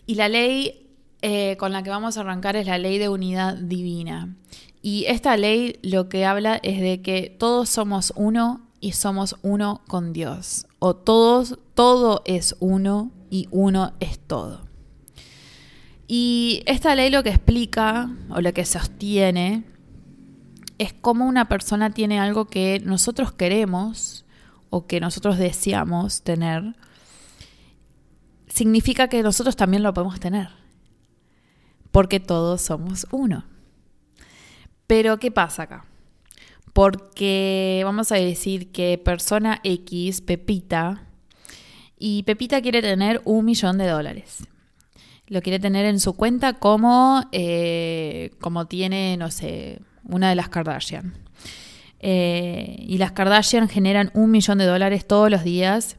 Y 0.04 0.16
la 0.16 0.28
ley 0.28 0.90
eh, 1.22 1.56
con 1.56 1.72
la 1.72 1.82
que 1.82 1.88
vamos 1.88 2.18
a 2.18 2.20
arrancar 2.20 2.54
es 2.56 2.66
la 2.66 2.76
ley 2.76 2.98
de 2.98 3.08
unidad 3.08 3.54
divina. 3.56 4.36
Y 4.82 5.06
esta 5.06 5.38
ley 5.38 5.78
lo 5.80 6.10
que 6.10 6.26
habla 6.26 6.60
es 6.62 6.82
de 6.82 7.00
que 7.00 7.34
todos 7.38 7.70
somos 7.70 8.12
uno 8.14 8.68
y 8.78 8.92
somos 8.92 9.36
uno 9.40 9.80
con 9.88 10.12
Dios. 10.12 10.66
O 10.84 10.96
todos, 10.96 11.60
todo 11.74 12.22
es 12.24 12.56
uno 12.58 13.12
y 13.30 13.46
uno 13.52 13.92
es 14.00 14.18
todo. 14.18 14.66
Y 16.08 16.64
esta 16.66 16.96
ley 16.96 17.08
lo 17.08 17.22
que 17.22 17.28
explica 17.28 18.10
o 18.30 18.40
lo 18.40 18.52
que 18.52 18.64
sostiene 18.64 19.62
es 20.78 20.92
cómo 20.92 21.24
una 21.26 21.46
persona 21.46 21.90
tiene 21.90 22.18
algo 22.18 22.46
que 22.46 22.82
nosotros 22.84 23.30
queremos 23.30 24.24
o 24.70 24.88
que 24.88 24.98
nosotros 24.98 25.38
deseamos 25.38 26.22
tener. 26.22 26.74
Significa 28.48 29.06
que 29.06 29.22
nosotros 29.22 29.54
también 29.54 29.84
lo 29.84 29.94
podemos 29.94 30.18
tener 30.18 30.48
porque 31.92 32.18
todos 32.18 32.60
somos 32.60 33.06
uno. 33.12 33.44
Pero 34.88 35.20
¿qué 35.20 35.30
pasa 35.30 35.62
acá? 35.62 35.91
Porque 36.72 37.82
vamos 37.84 38.12
a 38.12 38.16
decir 38.16 38.72
que 38.72 38.98
persona 38.98 39.60
X, 39.62 40.20
Pepita, 40.22 41.06
y 42.04 42.24
Pepita 42.24 42.60
quiere 42.60 42.82
tener 42.82 43.20
un 43.24 43.44
millón 43.44 43.78
de 43.78 43.86
dólares. 43.86 44.44
Lo 45.28 45.40
quiere 45.40 45.60
tener 45.60 45.84
en 45.84 46.00
su 46.00 46.14
cuenta 46.14 46.54
como, 46.54 47.22
eh, 47.30 48.32
como 48.40 48.66
tiene, 48.66 49.16
no 49.16 49.30
sé, 49.30 49.80
una 50.02 50.28
de 50.28 50.34
las 50.34 50.48
Kardashian. 50.48 51.14
Eh, 52.00 52.74
y 52.88 52.98
las 52.98 53.12
Kardashian 53.12 53.68
generan 53.68 54.10
un 54.14 54.32
millón 54.32 54.58
de 54.58 54.66
dólares 54.66 55.06
todos 55.06 55.30
los 55.30 55.44
días. 55.44 55.96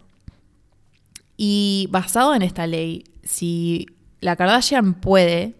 Y 1.37 1.87
basado 1.89 2.35
en 2.35 2.41
esta 2.41 2.67
ley, 2.67 3.05
si 3.23 3.87
la 4.19 4.35
Kardashian 4.35 4.95
puede, 4.95 5.55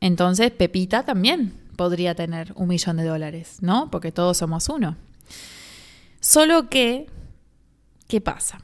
entonces 0.00 0.50
Pepita 0.50 1.02
también 1.02 1.54
podría 1.76 2.14
tener 2.14 2.52
un 2.56 2.68
millón 2.68 2.96
de 2.96 3.04
dólares, 3.04 3.58
¿no? 3.60 3.90
Porque 3.90 4.12
todos 4.12 4.38
somos 4.38 4.68
uno. 4.68 4.96
Solo 6.20 6.68
que, 6.68 7.06
¿qué 8.08 8.20
pasa? 8.20 8.60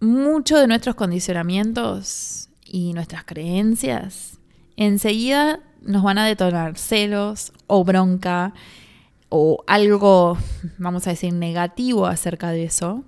Muchos 0.00 0.60
de 0.60 0.66
nuestros 0.66 0.96
condicionamientos 0.96 2.48
y 2.64 2.92
nuestras 2.92 3.24
creencias 3.24 4.38
enseguida 4.76 5.60
nos 5.82 6.02
van 6.02 6.18
a 6.18 6.26
detonar 6.26 6.76
celos 6.78 7.52
o 7.66 7.84
bronca 7.84 8.54
o 9.28 9.62
algo, 9.66 10.36
vamos 10.78 11.06
a 11.06 11.10
decir, 11.10 11.32
negativo 11.32 12.06
acerca 12.06 12.50
de 12.50 12.64
eso 12.64 13.04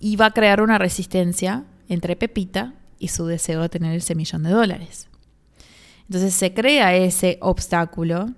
y 0.00 0.16
va 0.16 0.26
a 0.26 0.30
crear 0.32 0.60
una 0.60 0.78
resistencia 0.78 1.64
entre 1.88 2.16
Pepita 2.16 2.74
y 2.98 3.08
su 3.08 3.26
deseo 3.26 3.62
de 3.62 3.68
tener 3.68 3.94
ese 3.96 4.14
millón 4.14 4.42
de 4.42 4.50
dólares. 4.50 5.08
Entonces 6.08 6.34
se 6.34 6.52
crea 6.52 6.94
ese 6.94 7.38
obstáculo 7.40 8.30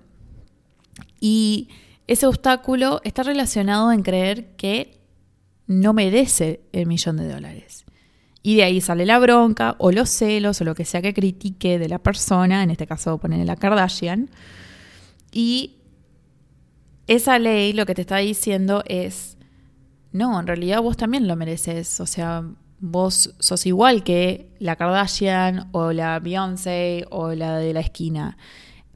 y 1.19 1.69
ese 2.07 2.25
obstáculo 2.25 3.01
está 3.03 3.23
relacionado 3.23 3.91
en 3.91 4.03
creer 4.03 4.55
que 4.55 5.01
no 5.67 5.93
merece 5.93 6.61
el 6.71 6.87
millón 6.87 7.17
de 7.17 7.27
dólares. 7.27 7.85
Y 8.41 8.55
de 8.55 8.63
ahí 8.63 8.79
sale 8.79 9.05
la 9.05 9.19
bronca 9.19 9.75
o 9.77 9.91
los 9.91 10.09
celos 10.09 10.61
o 10.61 10.63
lo 10.63 10.73
que 10.73 10.85
sea 10.85 11.01
que 11.01 11.13
critique 11.13 11.77
de 11.77 11.89
la 11.89 11.99
persona, 11.99 12.63
en 12.63 12.71
este 12.71 12.87
caso 12.87 13.17
poner 13.17 13.45
la 13.45 13.57
Kardashian. 13.57 14.29
Y 15.33 15.75
esa 17.07 17.39
ley 17.39 17.73
lo 17.73 17.85
que 17.85 17.93
te 17.93 18.01
está 18.01 18.17
diciendo 18.17 18.83
es, 18.85 19.37
no, 20.13 20.39
en 20.39 20.47
realidad 20.47 20.81
vos 20.81 20.95
también 20.95 21.27
lo 21.27 21.35
mereces. 21.35 21.99
O 21.99 22.05
sea, 22.05 22.45
vos 22.79 23.33
sos 23.39 23.65
igual 23.65 24.03
que 24.03 24.49
la 24.59 24.75
Kardashian 24.75 25.69
o 25.71 25.91
la 25.91 26.19
Beyoncé 26.19 27.05
o 27.09 27.33
la 27.33 27.57
de 27.57 27.73
la 27.73 27.79
esquina. 27.79 28.37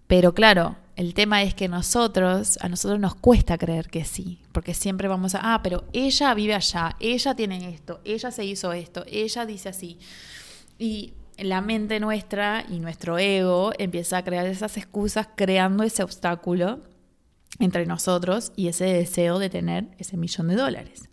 Pero 0.07 0.33
claro, 0.33 0.77
el 0.95 1.13
tema 1.13 1.41
es 1.41 1.55
que 1.55 1.67
nosotros, 1.67 2.59
a 2.61 2.69
nosotros 2.69 2.99
nos 2.99 3.15
cuesta 3.15 3.57
creer 3.57 3.89
que 3.89 4.05
sí, 4.05 4.41
porque 4.51 4.73
siempre 4.73 5.07
vamos 5.07 5.35
a, 5.35 5.53
ah, 5.53 5.63
pero 5.63 5.85
ella 5.93 6.33
vive 6.33 6.53
allá, 6.53 6.95
ella 6.99 7.33
tiene 7.33 7.69
esto, 7.69 8.01
ella 8.03 8.29
se 8.29 8.45
hizo 8.45 8.73
esto, 8.73 9.03
ella 9.07 9.45
dice 9.45 9.69
así. 9.69 9.97
Y 10.77 11.13
la 11.37 11.61
mente 11.61 11.99
nuestra 11.99 12.65
y 12.69 12.79
nuestro 12.79 13.17
ego 13.17 13.71
empieza 13.79 14.17
a 14.17 14.23
crear 14.23 14.45
esas 14.45 14.77
excusas, 14.77 15.27
creando 15.35 15.83
ese 15.83 16.03
obstáculo 16.03 16.81
entre 17.59 17.85
nosotros 17.85 18.51
y 18.55 18.67
ese 18.67 18.85
deseo 18.85 19.39
de 19.39 19.49
tener 19.49 19.87
ese 19.97 20.17
millón 20.17 20.49
de 20.49 20.55
dólares. 20.55 21.09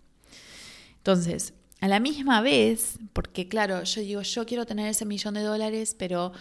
Entonces, 0.99 1.55
a 1.81 1.89
la 1.89 2.01
misma 2.01 2.41
vez, 2.41 2.99
porque 3.13 3.49
claro, 3.49 3.85
yo 3.85 4.01
digo, 4.01 4.23
yo 4.23 4.47
quiero 4.47 4.67
tener 4.67 4.89
ese 4.89 5.05
millón 5.05 5.35
de 5.35 5.43
dólares, 5.43 5.95
pero 5.97 6.33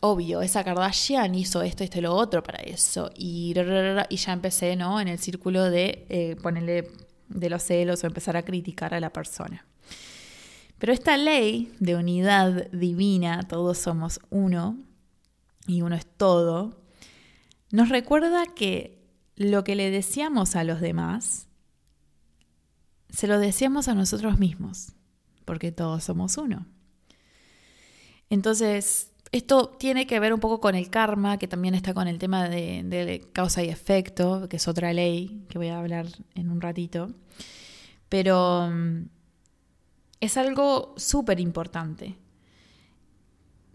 obvio, 0.00 0.42
esa 0.42 0.62
Kardashian 0.62 1.34
hizo 1.34 1.62
esto, 1.62 1.82
esto 1.82 1.98
y 1.98 2.02
lo 2.02 2.14
otro 2.14 2.42
para 2.42 2.62
eso. 2.62 3.10
Y, 3.16 3.54
ya 3.54 4.32
empecé, 4.32 4.76
¿no? 4.76 5.00
En 5.00 5.08
el 5.08 5.18
círculo 5.18 5.70
de 5.70 6.06
eh, 6.08 6.36
ponerle 6.42 6.90
de 7.28 7.50
los 7.50 7.62
celos 7.62 8.04
o 8.04 8.06
empezar 8.06 8.36
a 8.36 8.42
criticar 8.42 8.94
a 8.94 9.00
la 9.00 9.10
persona. 9.10 9.64
Pero 10.78 10.92
esta 10.92 11.16
ley 11.16 11.72
de 11.80 11.96
unidad 11.96 12.70
divina, 12.70 13.42
todos 13.48 13.78
somos 13.78 14.20
uno 14.30 14.76
y 15.66 15.82
uno 15.82 15.96
es 15.96 16.06
todo, 16.06 16.76
nos 17.70 17.88
recuerda 17.88 18.44
que 18.54 19.02
lo 19.36 19.64
que 19.64 19.74
le 19.74 19.90
deseamos 19.90 20.54
a 20.54 20.64
los 20.64 20.80
demás 20.80 21.48
se 23.14 23.26
lo 23.26 23.38
decíamos 23.38 23.88
a 23.88 23.94
nosotros 23.94 24.38
mismos, 24.38 24.92
porque 25.44 25.72
todos 25.72 26.04
somos 26.04 26.36
uno. 26.36 26.66
Entonces, 28.28 29.12
esto 29.30 29.68
tiene 29.68 30.06
que 30.06 30.18
ver 30.18 30.34
un 30.34 30.40
poco 30.40 30.60
con 30.60 30.74
el 30.74 30.90
karma, 30.90 31.38
que 31.38 31.46
también 31.46 31.74
está 31.74 31.94
con 31.94 32.08
el 32.08 32.18
tema 32.18 32.48
de, 32.48 33.28
causa 33.32 33.62
y 33.62 33.68
efecto, 33.68 34.48
que 34.48 34.56
es 34.56 34.66
otra 34.66 34.92
ley 34.92 35.44
que 35.48 35.58
voy 35.58 35.68
a 35.68 35.78
hablar 35.78 36.06
en 36.34 36.50
un 36.50 36.60
ratito. 36.60 37.12
Pero 38.08 38.68
mm, 38.70 39.08
es 40.20 40.36
algo 40.36 40.94
súper 40.96 41.38
importante 41.40 42.16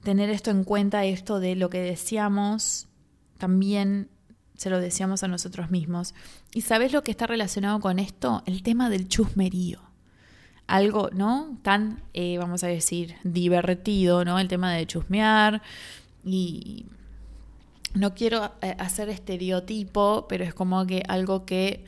tener 0.04 0.30
esto 0.30 0.52
en 0.52 0.64
cuenta, 0.64 1.06
esto 1.06 1.40
de 1.40 1.56
lo 1.56 1.70
que 1.70 1.82
decíamos, 1.82 2.88
también 3.38 4.10
se 4.60 4.70
lo 4.70 4.82
decíamos 4.82 5.24
a 5.24 5.30
nosotros 5.30 5.72
mismos. 5.72 6.14
¿Y 6.54 6.62
sabes 6.62 6.92
lo 6.92 7.02
que 7.02 7.12
está 7.12 7.26
relacionado 7.26 7.80
con 7.80 7.98
esto? 7.98 8.44
El 8.46 8.62
tema 8.62 8.90
del 8.90 9.08
chusmerío. 9.08 9.80
Algo, 10.68 11.10
¿no? 11.14 11.58
Tan, 11.64 12.04
eh, 12.14 12.38
vamos 12.38 12.66
a 12.66 12.68
decir, 12.68 13.16
divertido, 13.24 14.26
¿no? 14.26 14.38
El 14.38 14.50
tema 14.50 14.74
de 14.74 14.86
chusmear. 14.86 15.62
Y 16.26 16.88
no 17.94 18.14
quiero 18.14 18.52
eh, 18.62 18.76
hacer 18.80 19.08
estereotipo, 19.08 20.26
pero 20.28 20.44
es 20.44 20.54
como 20.54 20.86
que 20.86 21.04
algo 21.08 21.46
que 21.46 21.86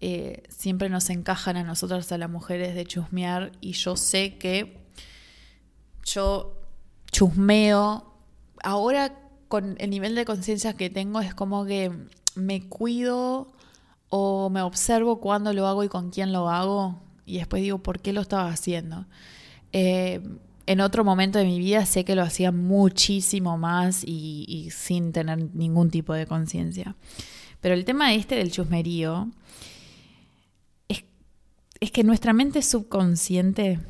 eh, 0.00 0.42
siempre 0.48 0.88
nos 0.88 1.10
encajan 1.10 1.56
a 1.56 1.62
nosotras, 1.62 2.10
a 2.10 2.18
las 2.18 2.30
mujeres, 2.30 2.74
de 2.74 2.84
chusmear. 2.84 3.52
Y 3.60 3.74
yo 3.74 3.94
sé 3.94 4.38
que 4.38 4.76
yo 6.04 6.60
chusmeo. 7.12 8.12
Ahora 8.64 9.27
con 9.48 9.76
el 9.78 9.90
nivel 9.90 10.14
de 10.14 10.24
conciencia 10.24 10.74
que 10.74 10.90
tengo 10.90 11.20
es 11.20 11.34
como 11.34 11.64
que 11.64 11.90
me 12.34 12.68
cuido 12.68 13.48
o 14.10 14.50
me 14.50 14.62
observo 14.62 15.20
cuándo 15.20 15.52
lo 15.52 15.66
hago 15.66 15.84
y 15.84 15.88
con 15.88 16.10
quién 16.10 16.32
lo 16.32 16.48
hago 16.48 17.00
y 17.26 17.38
después 17.38 17.62
digo 17.62 17.78
por 17.78 18.00
qué 18.00 18.12
lo 18.12 18.20
estaba 18.20 18.48
haciendo. 18.48 19.06
Eh, 19.72 20.20
en 20.66 20.80
otro 20.80 21.04
momento 21.04 21.38
de 21.38 21.44
mi 21.44 21.58
vida 21.58 21.86
sé 21.86 22.04
que 22.04 22.14
lo 22.14 22.22
hacía 22.22 22.52
muchísimo 22.52 23.56
más 23.56 24.02
y, 24.04 24.68
sin 24.70 25.12
tener 25.12 25.54
ningún 25.54 25.90
tipo 25.90 26.12
de 26.12 26.26
conciencia. 26.26 26.94
Pero 27.60 27.74
el 27.74 27.84
tema 27.84 28.14
este 28.14 28.36
del 28.36 28.52
chusmerío 28.52 29.28
es, 30.88 31.04
es 31.80 31.90
que 31.90 32.04
nuestra 32.04 32.32
mente 32.32 32.62
subconsciente 32.62 33.80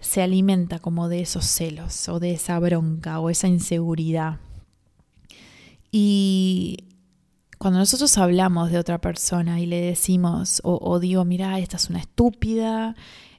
se 0.00 0.22
alimenta 0.22 0.78
como 0.78 1.08
de 1.08 1.20
esos 1.20 1.44
celos 1.44 2.08
o 2.08 2.20
de 2.20 2.32
esa 2.32 2.58
bronca 2.58 3.20
o 3.20 3.28
esa 3.30 3.48
inseguridad. 3.48 4.40
Y 5.90 6.84
cuando 7.58 7.78
nosotros 7.78 8.16
hablamos 8.18 8.70
de 8.70 8.78
otra 8.78 9.00
persona 9.00 9.60
y 9.60 9.66
le 9.66 9.80
decimos 9.80 10.60
o, 10.62 10.98
digo, 11.00 11.24
mira, 11.24 11.58
esta 11.58 11.76
es 11.76 11.88
una 11.88 12.00
estúpida, 12.00 12.94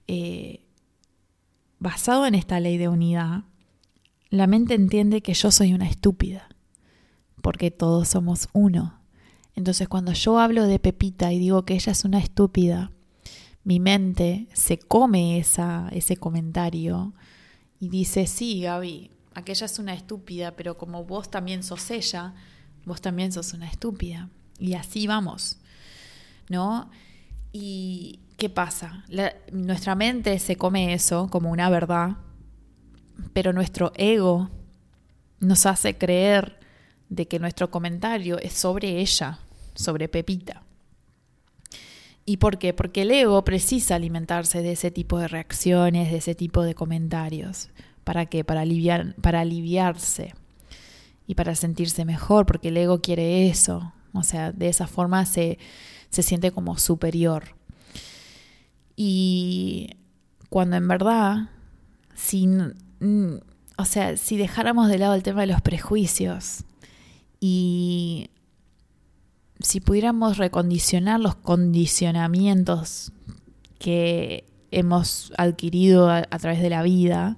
eh, 0.07 0.63
basado 1.79 2.25
en 2.25 2.35
esta 2.35 2.59
ley 2.59 2.77
de 2.77 2.89
unidad, 2.89 3.43
la 4.29 4.47
mente 4.47 4.73
entiende 4.73 5.21
que 5.21 5.33
yo 5.33 5.51
soy 5.51 5.73
una 5.73 5.87
estúpida, 5.87 6.49
porque 7.41 7.71
todos 7.71 8.09
somos 8.09 8.49
uno. 8.53 8.99
Entonces 9.55 9.87
cuando 9.87 10.13
yo 10.13 10.39
hablo 10.39 10.65
de 10.65 10.79
Pepita 10.79 11.31
y 11.31 11.39
digo 11.39 11.65
que 11.65 11.75
ella 11.75 11.91
es 11.91 12.03
una 12.03 12.19
estúpida, 12.19 12.91
mi 13.63 13.79
mente 13.79 14.47
se 14.53 14.79
come 14.79 15.37
esa, 15.37 15.89
ese 15.91 16.17
comentario 16.17 17.13
y 17.79 17.89
dice, 17.89 18.27
sí, 18.27 18.61
Gaby, 18.61 19.11
aquella 19.37 19.67
es 19.67 19.77
una 19.77 19.93
estúpida, 19.93 20.55
pero 20.55 20.77
como 20.77 21.03
vos 21.03 21.29
también 21.29 21.61
sos 21.61 21.91
ella, 21.91 22.33
vos 22.85 23.01
también 23.01 23.31
sos 23.31 23.53
una 23.53 23.67
estúpida. 23.69 24.29
Y 24.57 24.73
así 24.73 25.05
vamos, 25.05 25.59
¿no? 26.49 26.89
¿Y 27.53 28.19
qué 28.37 28.49
pasa? 28.49 29.05
nuestra 29.51 29.93
mente 29.93 30.39
se 30.39 30.55
come 30.57 30.93
eso 30.93 31.27
como 31.29 31.51
una 31.51 31.69
verdad, 31.69 32.17
pero 33.33 33.53
nuestro 33.53 33.93
ego 33.95 34.49
nos 35.39 35.67
hace 35.67 35.97
creer 35.97 36.59
de 37.09 37.27
que 37.27 37.37
nuestro 37.37 37.69
comentario 37.69 38.39
es 38.39 38.53
sobre 38.53 38.99
ella, 38.99 39.39
sobre 39.75 40.09
Pepita. 40.09 40.63
¿Y 42.25 42.37
por 42.37 42.57
qué? 42.57 42.73
Porque 42.73 43.03
el 43.03 43.11
ego 43.11 43.43
precisa 43.43 43.95
alimentarse 43.95 44.63
de 44.63 44.71
ese 44.71 44.89
tipo 44.89 45.19
de 45.19 45.27
reacciones, 45.27 46.11
de 46.11 46.17
ese 46.17 46.33
tipo 46.33 46.63
de 46.63 46.73
comentarios. 46.73 47.69
¿Para 48.07 48.25
qué? 48.25 48.45
Para, 48.45 48.61
aliviar, 48.61 49.15
para 49.15 49.41
aliviarse 49.41 50.33
y 51.27 51.35
para 51.35 51.55
sentirse 51.55 52.05
mejor, 52.05 52.45
porque 52.45 52.69
el 52.69 52.77
ego 52.77 53.01
quiere 53.01 53.49
eso. 53.49 53.91
O 54.13 54.23
sea, 54.23 54.53
de 54.53 54.69
esa 54.69 54.87
forma 54.87 55.25
se, 55.25 55.59
se 56.09 56.23
siente 56.23 56.51
como 56.51 56.77
superior. 56.77 57.57
Y 58.95 59.89
cuando 60.47 60.77
en 60.77 60.87
verdad, 60.87 61.49
si, 62.15 62.47
o 63.77 63.83
sea, 63.83 64.15
si 64.15 64.37
dejáramos 64.37 64.87
de 64.87 64.99
lado 64.99 65.13
el 65.13 65.23
tema 65.23 65.41
de 65.41 65.47
los 65.47 65.61
prejuicios 65.61 66.63
y 67.41 68.29
si 69.59 69.81
pudiéramos 69.81 70.37
recondicionar 70.37 71.19
los 71.19 71.35
condicionamientos 71.35 73.11
que 73.79 74.45
hemos 74.71 75.33
adquirido 75.37 76.09
a, 76.09 76.23
través 76.23 76.61
de 76.61 76.69
la 76.69 76.83
vida, 76.83 77.35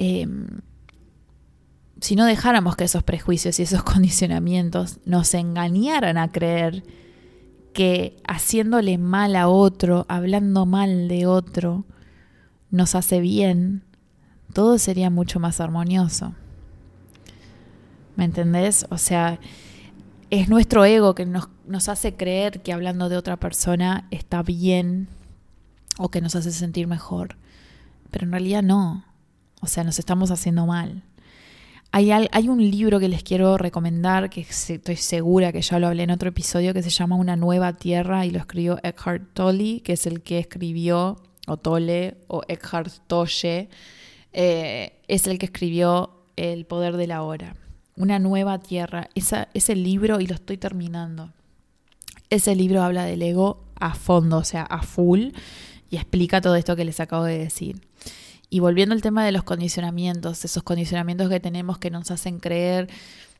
em, 0.00 0.46
si 2.00 2.16
no 2.16 2.24
dejáramos 2.24 2.74
que 2.74 2.84
esos 2.84 3.02
prejuicios 3.02 3.60
y 3.60 3.64
esos 3.64 3.82
condicionamientos 3.84 4.98
nos 5.04 5.34
engañaran 5.34 6.16
a 6.16 6.32
creer 6.32 6.82
que 7.74 8.16
haciéndole 8.26 8.96
mal 8.96 9.36
a 9.36 9.48
otro, 9.48 10.06
hablando 10.08 10.64
mal 10.64 11.06
de 11.06 11.26
otro, 11.26 11.84
nos 12.70 12.94
hace 12.94 13.20
bien, 13.20 13.84
todo 14.54 14.78
sería 14.78 15.10
mucho 15.10 15.38
más 15.38 15.60
armonioso. 15.60 16.34
¿Me 18.16 18.24
entendés? 18.24 18.86
O 18.90 18.98
sea, 18.98 19.38
es 20.30 20.48
nuestro 20.48 20.84
ego 20.84 21.14
que 21.14 21.26
nos, 21.26 21.48
nos, 21.66 21.88
hace 21.88 22.16
creer 22.16 22.62
que 22.62 22.72
hablando 22.72 23.08
de 23.08 23.16
otra 23.16 23.36
persona 23.36 24.08
está 24.10 24.42
bien 24.42 25.08
o 25.98 26.10
que 26.10 26.20
nos 26.20 26.34
hace 26.34 26.52
sentir 26.52 26.86
mejor. 26.86 27.36
Pero 28.10 28.24
en 28.24 28.32
realidad 28.32 28.62
no. 28.62 29.04
O 29.60 29.66
sea, 29.66 29.84
nos 29.84 29.98
estamos 29.98 30.30
haciendo 30.30 30.66
mal. 30.66 31.02
Hay, 31.92 32.10
hay 32.12 32.48
un 32.48 32.58
libro 32.58 33.00
que 33.00 33.08
les 33.08 33.22
quiero 33.22 33.58
recomendar, 33.58 34.30
que 34.30 34.42
estoy 34.42 34.96
segura 34.96 35.52
que 35.52 35.60
ya 35.60 35.78
lo 35.78 35.88
hablé 35.88 36.04
en 36.04 36.10
otro 36.10 36.28
episodio, 36.28 36.72
que 36.72 36.82
se 36.82 36.90
llama 36.90 37.16
Una 37.16 37.36
nueva 37.36 37.72
tierra 37.74 38.24
y 38.26 38.30
lo 38.30 38.38
escribió 38.38 38.78
Eckhart 38.82 39.34
Tolle, 39.34 39.82
que 39.82 39.94
es 39.94 40.06
el 40.06 40.22
que 40.22 40.38
escribió, 40.38 41.20
o 41.46 41.56
Tolle, 41.56 42.18
o 42.28 42.42
Eckhart 42.46 42.92
Tolle, 43.08 43.68
eh, 44.32 45.00
es 45.08 45.26
el 45.26 45.38
que 45.38 45.46
escribió 45.46 46.10
El 46.36 46.64
poder 46.64 46.96
de 46.96 47.08
la 47.08 47.22
hora 47.22 47.56
una 48.00 48.18
nueva 48.18 48.58
tierra. 48.58 49.08
Esa, 49.14 49.48
ese 49.54 49.76
libro, 49.76 50.20
y 50.20 50.26
lo 50.26 50.34
estoy 50.34 50.56
terminando, 50.56 51.32
ese 52.30 52.54
libro 52.54 52.82
habla 52.82 53.04
del 53.04 53.22
ego 53.22 53.62
a 53.76 53.94
fondo, 53.94 54.38
o 54.38 54.44
sea, 54.44 54.62
a 54.62 54.82
full, 54.82 55.28
y 55.90 55.96
explica 55.96 56.40
todo 56.40 56.56
esto 56.56 56.76
que 56.76 56.84
les 56.84 56.98
acabo 57.00 57.24
de 57.24 57.38
decir. 57.38 57.80
Y 58.50 58.58
volviendo 58.58 58.94
al 58.94 59.00
tema 59.00 59.24
de 59.24 59.32
los 59.32 59.44
condicionamientos, 59.44 60.44
esos 60.44 60.64
condicionamientos 60.64 61.28
que 61.28 61.38
tenemos 61.38 61.78
que 61.78 61.90
nos 61.90 62.10
hacen 62.10 62.40
creer, 62.40 62.90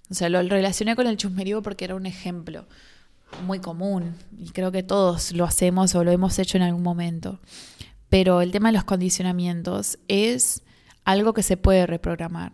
o 0.08 0.14
sea, 0.14 0.28
lo 0.28 0.40
relacioné 0.42 0.94
con 0.94 1.08
el 1.08 1.16
chusmerío 1.16 1.62
porque 1.62 1.84
era 1.84 1.96
un 1.96 2.06
ejemplo 2.06 2.66
muy 3.46 3.60
común 3.60 4.14
y 4.36 4.50
creo 4.50 4.72
que 4.72 4.82
todos 4.82 5.32
lo 5.32 5.44
hacemos 5.44 5.94
o 5.94 6.04
lo 6.04 6.10
hemos 6.10 6.38
hecho 6.38 6.56
en 6.56 6.62
algún 6.62 6.82
momento. 6.82 7.40
Pero 8.08 8.40
el 8.40 8.50
tema 8.52 8.68
de 8.68 8.74
los 8.74 8.84
condicionamientos 8.84 9.98
es 10.08 10.62
algo 11.04 11.32
que 11.32 11.42
se 11.42 11.56
puede 11.56 11.86
reprogramar. 11.86 12.52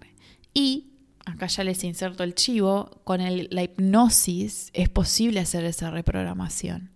Y 0.52 0.92
acá 1.24 1.46
ya 1.46 1.64
les 1.64 1.82
inserto 1.84 2.24
el 2.24 2.34
chivo, 2.34 3.00
con 3.04 3.20
la 3.22 3.62
hipnosis 3.62 4.70
es 4.72 4.88
posible 4.88 5.40
hacer 5.40 5.64
esa 5.64 5.90
reprogramación. 5.90 6.90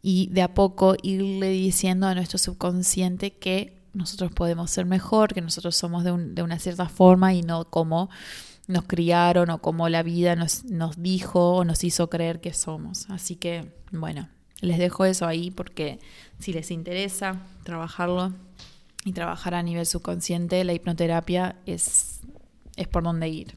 Y 0.00 0.28
de 0.32 0.42
a 0.42 0.54
poco 0.54 0.96
irle 1.02 1.50
diciendo 1.50 2.06
a 2.06 2.14
nuestro 2.14 2.38
subconsciente 2.38 3.32
que 3.32 3.81
nosotros 3.94 4.32
podemos 4.32 4.70
ser 4.70 4.86
mejor, 4.86 5.34
que 5.34 5.40
nosotros 5.40 5.76
somos 5.76 6.04
de, 6.04 6.12
una 6.12 6.58
cierta 6.58 6.88
forma 6.88 7.34
y 7.34 7.42
no 7.42 7.64
como 7.66 8.10
nos 8.66 8.84
criaron 8.84 9.50
o 9.50 9.58
como 9.60 9.88
la 9.88 10.02
vida 10.02 10.36
nos, 10.36 10.62
dijo 10.96 11.56
o 11.56 11.64
nos 11.64 11.84
hizo 11.84 12.08
creer 12.08 12.40
que 12.40 12.54
somos. 12.54 13.10
Así 13.10 13.36
que, 13.36 13.72
bueno, 13.90 14.28
les 14.60 14.78
dejo 14.78 15.04
eso 15.04 15.26
ahí 15.26 15.50
porque 15.50 15.98
si 16.38 16.52
les 16.52 16.70
interesa 16.70 17.40
trabajarlo 17.64 18.32
y 19.04 19.12
trabajar 19.12 19.54
a 19.54 19.62
nivel 19.62 19.84
subconsciente, 19.84 20.62
la 20.64 20.72
hipnoterapia 20.72 21.56
es 21.66 22.22
es 22.76 22.88
por 22.88 23.02
donde 23.02 23.28
ir. 23.28 23.56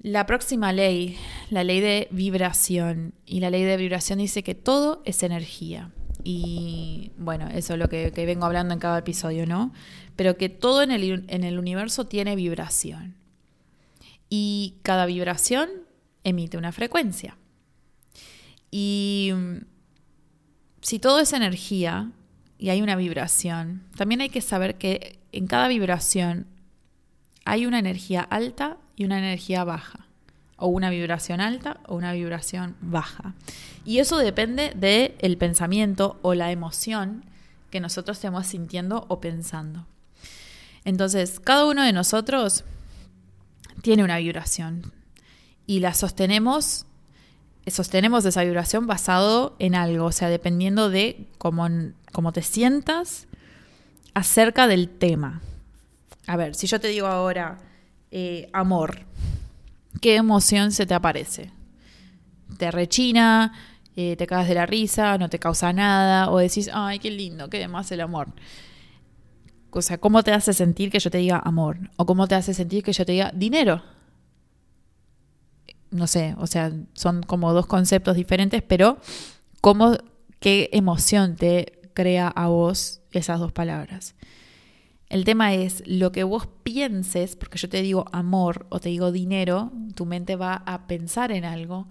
La 0.00 0.26
próxima 0.26 0.72
ley, 0.72 1.16
la 1.50 1.64
ley 1.64 1.80
de 1.80 2.08
vibración, 2.10 3.14
y 3.24 3.40
la 3.40 3.50
ley 3.50 3.62
de 3.62 3.76
vibración 3.76 4.18
dice 4.18 4.42
que 4.42 4.54
todo 4.54 5.02
es 5.04 5.22
energía. 5.22 5.90
Y 6.24 7.12
bueno, 7.18 7.48
eso 7.48 7.74
es 7.74 7.78
lo 7.78 7.88
que, 7.88 8.10
vengo 8.10 8.46
hablando 8.46 8.72
en 8.72 8.80
cada 8.80 8.98
episodio, 8.98 9.46
¿no? 9.46 9.72
Pero 10.16 10.36
que 10.38 10.48
todo 10.48 10.82
en 10.82 10.90
el, 10.90 11.24
en 11.28 11.44
el 11.44 11.58
universo 11.58 12.06
tiene 12.06 12.34
vibración. 12.34 13.14
Y 14.30 14.76
cada 14.82 15.04
vibración 15.04 15.68
emite 16.24 16.56
una 16.56 16.72
frecuencia. 16.72 17.36
Y 18.70 19.32
si 20.80 20.98
todo 20.98 21.20
es 21.20 21.32
energía 21.32 22.10
y 22.58 22.70
hay 22.70 22.82
una 22.82 22.96
vibración, 22.96 23.82
también 23.96 24.22
hay 24.22 24.30
que 24.30 24.40
saber 24.40 24.76
que 24.76 25.18
en 25.32 25.46
cada 25.46 25.68
vibración 25.68 26.46
hay 27.44 27.66
una 27.66 27.78
energía 27.78 28.22
alta 28.22 28.78
y 28.96 29.04
una 29.04 29.18
energía 29.18 29.64
baja, 29.64 30.06
o 30.56 30.68
una 30.68 30.90
vibración 30.90 31.40
alta 31.40 31.80
o 31.86 31.96
una 31.96 32.12
vibración 32.12 32.76
baja. 32.80 33.34
Y 33.84 33.98
eso 33.98 34.18
depende 34.18 34.72
del 34.74 35.14
el 35.18 35.36
pensamiento 35.36 36.18
o 36.22 36.34
la 36.34 36.50
emoción 36.50 37.24
que 37.70 37.80
nosotros 37.80 38.16
estemos 38.16 38.46
sintiendo 38.46 39.04
o 39.08 39.20
pensando. 39.20 39.86
Entonces, 40.84 41.40
cada 41.40 41.66
uno 41.66 41.82
de 41.82 41.92
nosotros 41.92 42.64
tiene 43.82 44.04
una 44.04 44.18
vibración 44.18 44.92
y 45.66 45.80
la 45.80 45.94
sostenemos, 45.94 46.86
sostenemos 47.66 48.24
esa 48.24 48.44
vibración 48.44 48.86
basado 48.86 49.56
en 49.58 49.74
algo, 49.74 50.06
o 50.06 50.12
sea, 50.12 50.28
dependiendo 50.28 50.90
de 50.90 51.26
cómo, 51.38 51.66
cómo 52.12 52.32
te 52.32 52.42
sientas 52.42 53.26
acerca 54.14 54.66
del 54.66 54.88
tema. 54.88 55.40
A 56.26 56.36
ver, 56.36 56.54
si 56.54 56.66
yo 56.66 56.80
te 56.80 56.88
digo 56.88 57.06
ahora 57.06 57.58
eh, 58.10 58.48
amor, 58.52 59.00
¿qué 60.00 60.16
emoción 60.16 60.72
se 60.72 60.86
te 60.86 60.94
aparece? 60.94 61.50
¿Te 62.56 62.70
rechina? 62.70 63.52
Eh, 63.96 64.16
¿Te 64.16 64.26
cagas 64.26 64.48
de 64.48 64.54
la 64.54 64.66
risa? 64.66 65.18
¿No 65.18 65.28
te 65.28 65.38
causa 65.38 65.72
nada? 65.72 66.30
¿O 66.30 66.38
decís, 66.38 66.68
ay, 66.72 66.98
qué 66.98 67.10
lindo, 67.10 67.48
qué 67.48 67.58
demás 67.58 67.90
el 67.92 68.00
amor? 68.00 68.28
O 69.70 69.82
sea, 69.82 69.98
¿cómo 69.98 70.22
te 70.22 70.32
hace 70.32 70.52
sentir 70.52 70.90
que 70.90 70.98
yo 70.98 71.10
te 71.10 71.18
diga 71.18 71.40
amor? 71.44 71.78
¿O 71.96 72.06
cómo 72.06 72.26
te 72.26 72.34
hace 72.34 72.54
sentir 72.54 72.82
que 72.82 72.92
yo 72.92 73.04
te 73.04 73.12
diga 73.12 73.32
dinero? 73.34 73.82
No 75.90 76.06
sé, 76.06 76.34
o 76.38 76.46
sea, 76.46 76.72
son 76.94 77.22
como 77.22 77.52
dos 77.52 77.66
conceptos 77.66 78.16
diferentes, 78.16 78.62
pero 78.62 78.98
¿cómo, 79.60 79.96
qué 80.40 80.70
emoción 80.72 81.36
te 81.36 81.80
crea 81.92 82.28
a 82.28 82.48
vos 82.48 83.00
esas 83.12 83.38
dos 83.38 83.52
palabras? 83.52 84.16
El 85.08 85.24
tema 85.24 85.54
es 85.54 85.84
lo 85.86 86.10
que 86.10 86.24
vos 86.24 86.48
pienses, 86.64 87.36
porque 87.36 87.58
yo 87.58 87.68
te 87.68 87.82
digo 87.82 88.06
amor 88.10 88.66
o 88.70 88.80
te 88.80 88.88
digo 88.88 89.12
dinero, 89.12 89.70
tu 89.94 90.06
mente 90.06 90.34
va 90.34 90.62
a 90.66 90.88
pensar 90.88 91.30
en 91.30 91.44
algo 91.44 91.86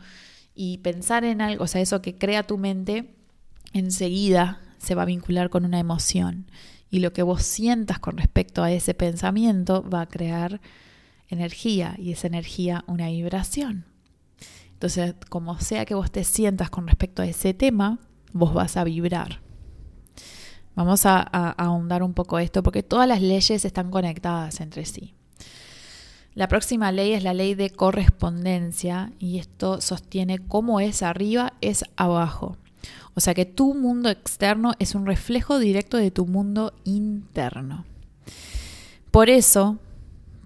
y 0.55 0.79
pensar 0.79 1.23
en 1.23 1.41
algo, 1.41 1.63
o 1.63 1.67
sea, 1.67 1.81
eso 1.81 2.01
que 2.01 2.15
crea 2.15 2.43
tu 2.43 2.57
mente, 2.57 3.15
enseguida 3.73 4.61
se 4.77 4.95
va 4.95 5.03
a 5.03 5.05
vincular 5.05 5.49
con 5.49 5.65
una 5.65 5.79
emoción. 5.79 6.45
Y 6.89 6.99
lo 6.99 7.11
que 7.13 7.23
vos 7.23 7.43
sientas 7.43 7.99
con 7.99 8.17
respecto 8.17 8.63
a 8.63 8.71
ese 8.71 8.93
pensamiento 8.93 9.87
va 9.89 10.01
a 10.01 10.09
crear 10.09 10.61
energía 11.27 11.95
y 11.97 12.11
esa 12.11 12.27
energía 12.27 12.83
una 12.87 13.07
vibración. 13.09 13.85
Entonces, 14.73 15.15
como 15.29 15.59
sea 15.59 15.85
que 15.85 15.95
vos 15.95 16.11
te 16.11 16.23
sientas 16.23 16.69
con 16.69 16.87
respecto 16.87 17.21
a 17.21 17.25
ese 17.25 17.53
tema, 17.53 17.99
vos 18.33 18.53
vas 18.53 18.77
a 18.77 18.83
vibrar. 18.83 19.39
Vamos 20.75 21.05
a, 21.05 21.21
ahondar 21.21 22.03
un 22.03 22.13
poco 22.13 22.39
esto 22.39 22.63
porque 22.63 22.83
todas 22.83 23.07
las 23.07 23.21
leyes 23.21 23.63
están 23.63 23.91
conectadas 23.91 24.59
entre 24.59 24.85
sí. 24.85 25.13
La 26.35 26.47
próxima 26.47 26.91
ley 26.91 27.13
es 27.13 27.23
la 27.23 27.33
ley 27.33 27.53
de 27.53 27.69
correspondencia 27.69 29.11
y 29.19 29.37
esto 29.37 29.81
sostiene 29.81 30.39
cómo 30.39 30.79
es 30.79 31.03
arriba 31.03 31.53
es 31.61 31.85
abajo. 31.95 32.57
O 33.13 33.19
sea 33.19 33.33
que 33.33 33.45
tu 33.45 33.75
mundo 33.75 34.09
externo 34.09 34.73
es 34.79 34.95
un 34.95 35.05
reflejo 35.05 35.59
directo 35.59 35.97
de 35.97 36.09
tu 36.09 36.25
mundo 36.25 36.73
interno. 36.83 37.85
Por 39.11 39.29
eso, 39.29 39.77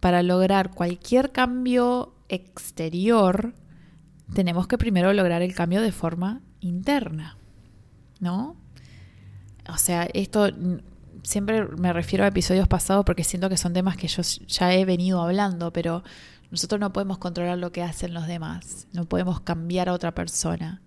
para 0.02 0.24
lograr 0.24 0.72
cualquier 0.72 1.32
cambio 1.32 2.14
exterior, 2.28 3.54
tenemos 4.34 4.68
que 4.68 4.78
primero 4.78 5.14
lograr 5.14 5.42
el 5.42 5.56
cambio 5.56 5.82
de 5.82 5.94
forma 5.94 6.42
interna, 6.60 7.38
¿no? 8.20 8.58
o 9.70 9.78
sea, 9.78 10.08
esto 10.14 10.50
siempre 11.28 11.68
me 11.78 11.92
refiero 11.92 12.24
a 12.24 12.28
episodios 12.28 12.70
pasados 12.70 13.04
porque 13.04 13.26
siento 13.26 13.50
que 13.50 13.58
son 13.58 13.74
temas 13.74 13.98
que 13.98 14.08
yo 14.08 14.24
ya 14.48 14.74
he 14.74 14.86
venido 14.86 15.22
hablando, 15.22 15.74
pero 15.74 16.02
nosotros 16.52 16.80
no 16.80 16.94
podemos 16.94 17.18
controlar 17.18 17.58
lo 17.58 17.74
que 17.74 17.84
hacen 17.84 18.14
los 18.14 18.28
demás, 18.28 18.88
no 18.94 19.04
podemos 19.04 19.42
cambiar 19.42 19.90
a 19.90 19.94
otra 19.94 20.16
persona. 20.16 20.82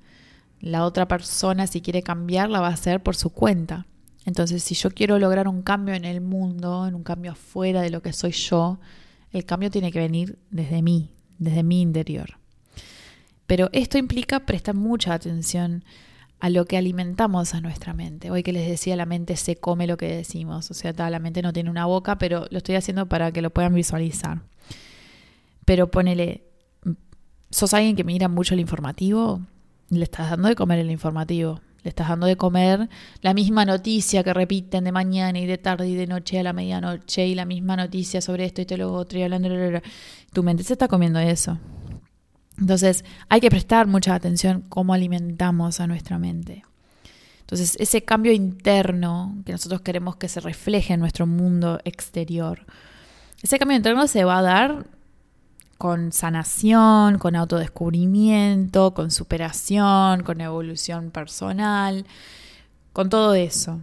La 0.59 0.84
otra 0.84 1.07
persona, 1.09 1.66
si 1.66 1.82
quiere 1.82 2.03
cambiar, 2.03 2.49
la 2.49 2.61
va 2.61 2.68
a 2.68 2.72
hacer 2.72 3.03
por 3.03 3.16
su 3.16 3.30
cuenta. 3.30 3.86
Entonces, 4.24 4.62
si 4.62 4.74
yo 4.74 4.91
quiero 4.91 5.18
lograr 5.18 5.47
un 5.47 5.61
cambio 5.61 5.95
en 5.95 6.07
el 6.07 6.22
mundo, 6.22 6.86
en 6.86 6.95
un 6.95 7.03
cambio 7.03 7.32
afuera 7.32 7.82
de 7.82 7.91
lo 7.91 8.01
que 8.01 8.14
soy 8.14 8.32
yo, 8.32 8.80
el 9.32 9.45
cambio 9.45 9.70
tiene 9.70 9.93
que 9.93 9.99
venir 9.99 10.38
desde 10.51 10.80
mí, 10.80 11.11
desde 11.38 11.62
mi 11.62 11.82
interior. 11.82 12.38
Pero 13.47 13.68
esto 13.72 13.99
implica 13.99 14.47
prestar 14.47 14.74
mucha 14.74 15.12
atención 15.12 15.84
a 16.41 16.49
lo 16.49 16.64
que 16.64 16.78
alimentamos 16.78 17.55
a 17.55 17.61
nuestra 17.61 17.93
mente. 17.93 18.30
Hoy 18.30 18.43
que 18.43 18.53
les 18.53 18.66
decía, 18.66 18.97
la 18.97 19.07
mente 19.07 19.36
se 19.36 19.57
come 19.57 19.86
lo 19.86 19.99
que 19.99 20.09
decimos. 20.09 20.70
O 20.70 20.74
sea, 20.74 20.93
la 20.93 21.18
mente 21.18 21.43
no 21.43 21.53
tiene 21.53 21.70
una 21.70 21.84
boca, 21.84 22.18
pero 22.18 22.47
lo 22.51 22.59
estoy 22.59 22.76
haciendo 22.76 23.07
para 23.07 23.30
que 23.30 23.43
lo 23.43 23.51
puedan 23.51 23.74
visualizar. 23.74 24.43
Pero 25.66 25.91
ponele, 25.91 26.45
sos 27.51 27.74
alguien 27.74 27.95
que 27.95 28.05
mira 28.05 28.28
mucho 28.28 28.55
el 28.55 28.61
informativo, 28.61 29.43
le 29.91 30.05
estás 30.05 30.30
dando 30.30 30.49
de 30.49 30.57
comer 30.57 30.78
el 30.78 30.91
informativo. 30.91 31.61
Le 31.82 31.88
estás 31.88 32.09
dando 32.09 32.26
de 32.26 32.36
comer 32.36 32.91
la 33.22 33.32
misma 33.32 33.64
noticia 33.64 34.22
que 34.22 34.34
repiten 34.34 34.84
de 34.84 34.93
mañana 34.93 35.38
y 35.38 35.47
de 35.47 35.57
tarde 35.57 35.88
y 35.88 35.95
de 35.95 36.07
noche 36.07 36.38
a 36.38 36.43
la 36.43 36.53
medianoche 36.53 37.26
y 37.26 37.34
la 37.34 37.47
misma 37.47 37.74
noticia 37.74 38.20
sobre 38.20 38.45
esto 38.45 38.61
y 38.61 38.66
te 38.66 38.76
lo 38.76 38.93
otro 38.93 39.18
y 39.18 39.22
hablando. 39.22 39.49
Tu 40.32 40.43
mente 40.43 40.62
se 40.62 40.74
está 40.74 40.88
comiendo 40.88 41.18
eso. 41.20 41.59
Entonces 42.61 43.04
hay 43.28 43.40
que 43.40 43.50
prestar 43.50 43.86
mucha 43.86 44.14
atención 44.14 44.64
cómo 44.68 44.94
alimentamos 44.94 45.80
a 45.80 45.86
nuestra 45.86 46.18
mente. 46.18 46.64
Entonces 47.40 47.76
ese 47.80 48.04
cambio 48.04 48.32
interno 48.32 49.34
que 49.44 49.52
nosotros 49.52 49.80
queremos 49.80 50.16
que 50.16 50.28
se 50.28 50.40
refleje 50.40 50.94
en 50.94 51.00
nuestro 51.00 51.26
mundo 51.26 51.80
exterior, 51.84 52.64
ese 53.42 53.58
cambio 53.58 53.76
interno 53.76 54.06
se 54.06 54.24
va 54.24 54.38
a 54.38 54.42
dar 54.42 54.86
con 55.78 56.12
sanación, 56.12 57.18
con 57.18 57.34
autodescubrimiento, 57.36 58.92
con 58.92 59.11
superación, 59.11 60.22
con 60.22 60.42
evolución 60.42 61.11
personal, 61.11 62.04
con 62.92 63.08
todo 63.08 63.32
eso. 63.32 63.80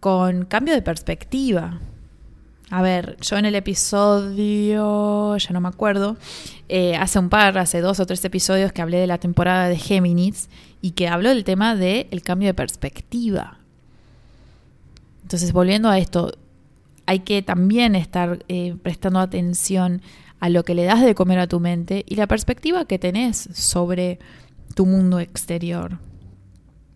Con 0.00 0.46
cambio 0.46 0.72
de 0.74 0.80
perspectiva, 0.80 1.80
a 2.72 2.80
ver, 2.80 3.18
yo 3.20 3.36
en 3.36 3.44
el 3.44 3.54
episodio, 3.54 5.36
ya 5.36 5.50
no 5.50 5.60
me 5.60 5.68
acuerdo, 5.68 6.16
eh, 6.70 6.96
hace 6.96 7.18
un 7.18 7.28
par, 7.28 7.58
hace 7.58 7.82
dos 7.82 8.00
o 8.00 8.06
tres 8.06 8.24
episodios 8.24 8.72
que 8.72 8.80
hablé 8.80 8.96
de 8.96 9.06
la 9.06 9.18
temporada 9.18 9.68
de 9.68 9.76
Géminis 9.76 10.48
y 10.80 10.92
que 10.92 11.06
habló 11.06 11.28
del 11.28 11.44
tema 11.44 11.76
del 11.76 12.22
cambio 12.22 12.48
de 12.48 12.54
perspectiva. 12.54 13.58
Entonces, 15.20 15.52
volviendo 15.52 15.90
a 15.90 15.98
esto, 15.98 16.32
hay 17.04 17.18
que 17.18 17.42
también 17.42 17.94
estar 17.94 18.42
eh, 18.48 18.74
prestando 18.82 19.18
atención 19.18 20.00
a 20.40 20.48
lo 20.48 20.64
que 20.64 20.74
le 20.74 20.84
das 20.84 21.02
de 21.02 21.14
comer 21.14 21.40
a 21.40 21.48
tu 21.48 21.60
mente 21.60 22.06
y 22.08 22.14
la 22.14 22.26
perspectiva 22.26 22.86
que 22.86 22.98
tenés 22.98 23.50
sobre 23.52 24.18
tu 24.74 24.86
mundo 24.86 25.20
exterior. 25.20 25.98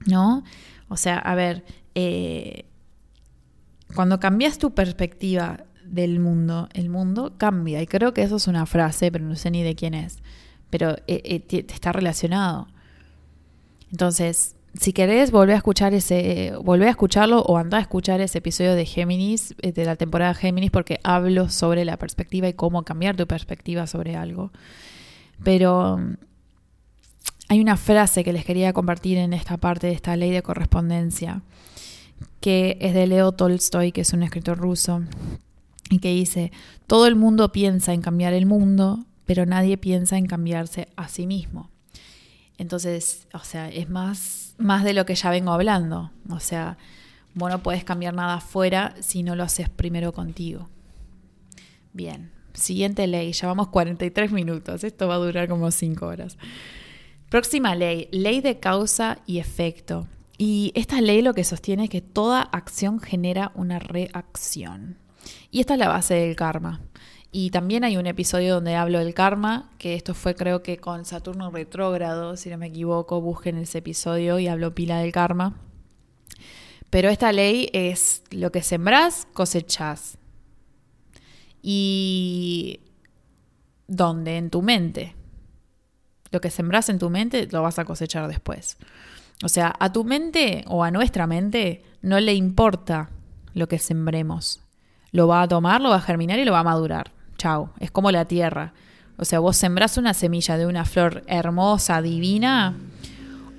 ¿No? 0.06 0.42
O 0.88 0.96
sea, 0.96 1.18
a 1.18 1.34
ver, 1.34 1.66
eh, 1.94 2.64
cuando 3.94 4.20
cambias 4.20 4.58
tu 4.58 4.74
perspectiva 4.74 5.64
del 5.84 6.20
mundo, 6.20 6.68
el 6.72 6.88
mundo 6.88 7.34
cambia. 7.38 7.80
Y 7.82 7.86
creo 7.86 8.12
que 8.12 8.22
eso 8.22 8.36
es 8.36 8.46
una 8.48 8.66
frase, 8.66 9.10
pero 9.12 9.24
no 9.24 9.36
sé 9.36 9.50
ni 9.50 9.62
de 9.62 9.74
quién 9.74 9.94
es. 9.94 10.18
Pero 10.70 10.96
eh, 11.06 11.42
eh, 11.50 11.64
está 11.68 11.92
relacionado. 11.92 12.68
Entonces, 13.90 14.56
si 14.74 14.92
querés, 14.92 15.30
volver 15.30 15.54
a 15.54 15.58
escuchar 15.58 15.94
ese, 15.94 16.52
volver 16.62 16.88
a 16.88 16.90
escucharlo 16.90 17.40
o 17.42 17.56
andar 17.56 17.78
a 17.78 17.82
escuchar 17.82 18.20
ese 18.20 18.38
episodio 18.38 18.74
de 18.74 18.84
Géminis, 18.84 19.54
eh, 19.62 19.72
de 19.72 19.84
la 19.84 19.96
temporada 19.96 20.34
Géminis, 20.34 20.70
porque 20.70 21.00
hablo 21.02 21.48
sobre 21.48 21.84
la 21.84 21.96
perspectiva 21.96 22.48
y 22.48 22.52
cómo 22.52 22.82
cambiar 22.84 23.16
tu 23.16 23.26
perspectiva 23.26 23.86
sobre 23.86 24.16
algo. 24.16 24.50
Pero 25.42 25.98
mm, 25.98 26.16
hay 27.48 27.60
una 27.60 27.76
frase 27.76 28.24
que 28.24 28.32
les 28.32 28.44
quería 28.44 28.72
compartir 28.72 29.18
en 29.18 29.32
esta 29.32 29.56
parte 29.56 29.86
de 29.86 29.92
esta 29.92 30.16
ley 30.16 30.30
de 30.30 30.42
correspondencia, 30.42 31.42
que 32.40 32.78
es 32.80 32.94
de 32.94 33.06
Leo 33.06 33.32
Tolstoy, 33.32 33.92
que 33.92 34.02
es 34.02 34.12
un 34.12 34.22
escritor 34.22 34.58
ruso, 34.58 35.02
y 35.90 35.98
que 35.98 36.12
dice, 36.12 36.52
todo 36.86 37.06
el 37.06 37.16
mundo 37.16 37.52
piensa 37.52 37.92
en 37.92 38.02
cambiar 38.02 38.32
el 38.32 38.46
mundo, 38.46 39.06
pero 39.24 39.46
nadie 39.46 39.76
piensa 39.76 40.16
en 40.16 40.26
cambiarse 40.26 40.88
a 40.96 41.08
sí 41.08 41.26
mismo. 41.26 41.70
Entonces, 42.58 43.26
o 43.34 43.40
sea, 43.40 43.68
es 43.68 43.90
más, 43.90 44.54
más 44.58 44.84
de 44.84 44.94
lo 44.94 45.04
que 45.04 45.14
ya 45.14 45.30
vengo 45.30 45.52
hablando. 45.52 46.10
O 46.30 46.40
sea, 46.40 46.78
vos 47.34 47.50
no 47.50 47.62
puedes 47.62 47.84
cambiar 47.84 48.14
nada 48.14 48.34
afuera 48.34 48.94
si 49.00 49.22
no 49.22 49.36
lo 49.36 49.42
haces 49.44 49.68
primero 49.68 50.12
contigo. 50.12 50.68
Bien, 51.92 52.30
siguiente 52.54 53.06
ley, 53.06 53.32
ya 53.32 53.46
vamos 53.46 53.68
43 53.68 54.32
minutos, 54.32 54.84
esto 54.84 55.08
va 55.08 55.14
a 55.14 55.18
durar 55.18 55.48
como 55.48 55.70
5 55.70 56.06
horas. 56.06 56.38
Próxima 57.28 57.74
ley, 57.74 58.08
ley 58.12 58.40
de 58.40 58.58
causa 58.58 59.18
y 59.26 59.38
efecto. 59.38 60.06
Y 60.38 60.72
esta 60.74 61.00
ley 61.00 61.22
lo 61.22 61.34
que 61.34 61.44
sostiene 61.44 61.84
es 61.84 61.90
que 61.90 62.02
toda 62.02 62.42
acción 62.42 63.00
genera 63.00 63.52
una 63.54 63.78
reacción. 63.78 64.98
Y 65.50 65.60
esta 65.60 65.74
es 65.74 65.80
la 65.80 65.88
base 65.88 66.14
del 66.14 66.36
karma. 66.36 66.80
y 67.32 67.50
también 67.50 67.84
hay 67.84 67.96
un 67.98 68.06
episodio 68.06 68.54
donde 68.54 68.76
hablo 68.76 68.98
del 68.98 69.12
karma, 69.12 69.70
que 69.78 69.94
esto 69.94 70.14
fue 70.14 70.34
creo 70.34 70.62
que 70.62 70.78
con 70.78 71.04
Saturno 71.04 71.50
retrógrado, 71.50 72.36
si 72.36 72.48
no 72.48 72.56
me 72.56 72.68
equivoco, 72.68 73.20
busquen 73.20 73.58
ese 73.58 73.78
episodio 73.78 74.38
y 74.38 74.48
hablo 74.48 74.74
pila 74.74 75.00
del 75.00 75.12
karma. 75.12 75.54
Pero 76.88 77.10
esta 77.10 77.32
ley 77.32 77.68
es 77.72 78.22
lo 78.30 78.52
que 78.52 78.62
sembrás, 78.62 79.26
cosechás. 79.34 80.16
¿Y 81.60 82.80
dónde? 83.86 84.36
En 84.36 84.50
tu 84.50 84.62
mente. 84.62 85.14
Lo 86.30 86.40
que 86.40 86.50
sembrás 86.50 86.88
en 86.88 86.98
tu 86.98 87.10
mente 87.10 87.48
lo 87.50 87.62
vas 87.62 87.78
a 87.78 87.84
cosechar 87.84 88.28
después. 88.28 88.78
O 89.42 89.48
sea, 89.48 89.74
a 89.78 89.92
tu 89.92 90.04
mente 90.04 90.64
o 90.66 90.82
a 90.82 90.90
nuestra 90.90 91.26
mente 91.26 91.84
no 92.02 92.18
le 92.20 92.34
importa 92.34 93.10
lo 93.54 93.68
que 93.68 93.78
sembremos. 93.78 94.60
Lo 95.12 95.28
va 95.28 95.42
a 95.42 95.48
tomar, 95.48 95.80
lo 95.80 95.90
va 95.90 95.96
a 95.96 96.00
germinar 96.00 96.38
y 96.38 96.44
lo 96.44 96.52
va 96.52 96.60
a 96.60 96.64
madurar. 96.64 97.12
Chao. 97.38 97.72
Es 97.80 97.90
como 97.90 98.10
la 98.10 98.24
tierra. 98.24 98.72
O 99.18 99.24
sea, 99.24 99.40
vos 99.40 99.56
sembrás 99.56 99.98
una 99.98 100.14
semilla 100.14 100.56
de 100.56 100.66
una 100.66 100.84
flor 100.84 101.22
hermosa, 101.26 102.02
divina, 102.02 102.74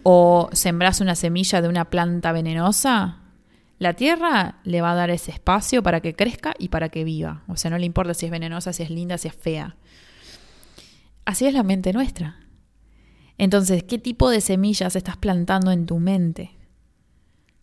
o 0.03 0.49
sembrás 0.53 1.01
una 1.01 1.15
semilla 1.15 1.61
de 1.61 1.67
una 1.67 1.85
planta 1.85 2.31
venenosa, 2.31 3.17
la 3.79 3.93
tierra 3.93 4.55
le 4.63 4.79
va 4.79 4.91
a 4.91 4.95
dar 4.95 5.09
ese 5.09 5.31
espacio 5.31 5.83
para 5.83 5.99
que 5.99 6.15
crezca 6.15 6.53
y 6.57 6.69
para 6.69 6.89
que 6.89 7.03
viva. 7.03 7.43
O 7.47 7.57
sea, 7.57 7.69
no 7.69 7.77
le 7.77 7.85
importa 7.85 8.13
si 8.13 8.25
es 8.25 8.31
venenosa, 8.31 8.71
si 8.71 8.83
es 8.83 8.89
linda, 8.89 9.17
si 9.17 9.27
es 9.27 9.35
fea. 9.35 9.75
Así 11.25 11.45
es 11.45 11.53
la 11.53 11.61
mente 11.63 11.91
nuestra. 11.91 12.37
Entonces, 13.37 13.83
¿qué 13.83 13.97
tipo 13.97 14.29
de 14.29 14.41
semillas 14.41 14.95
estás 14.95 15.17
plantando 15.17 15.71
en 15.71 15.85
tu 15.85 15.99
mente? 15.99 16.51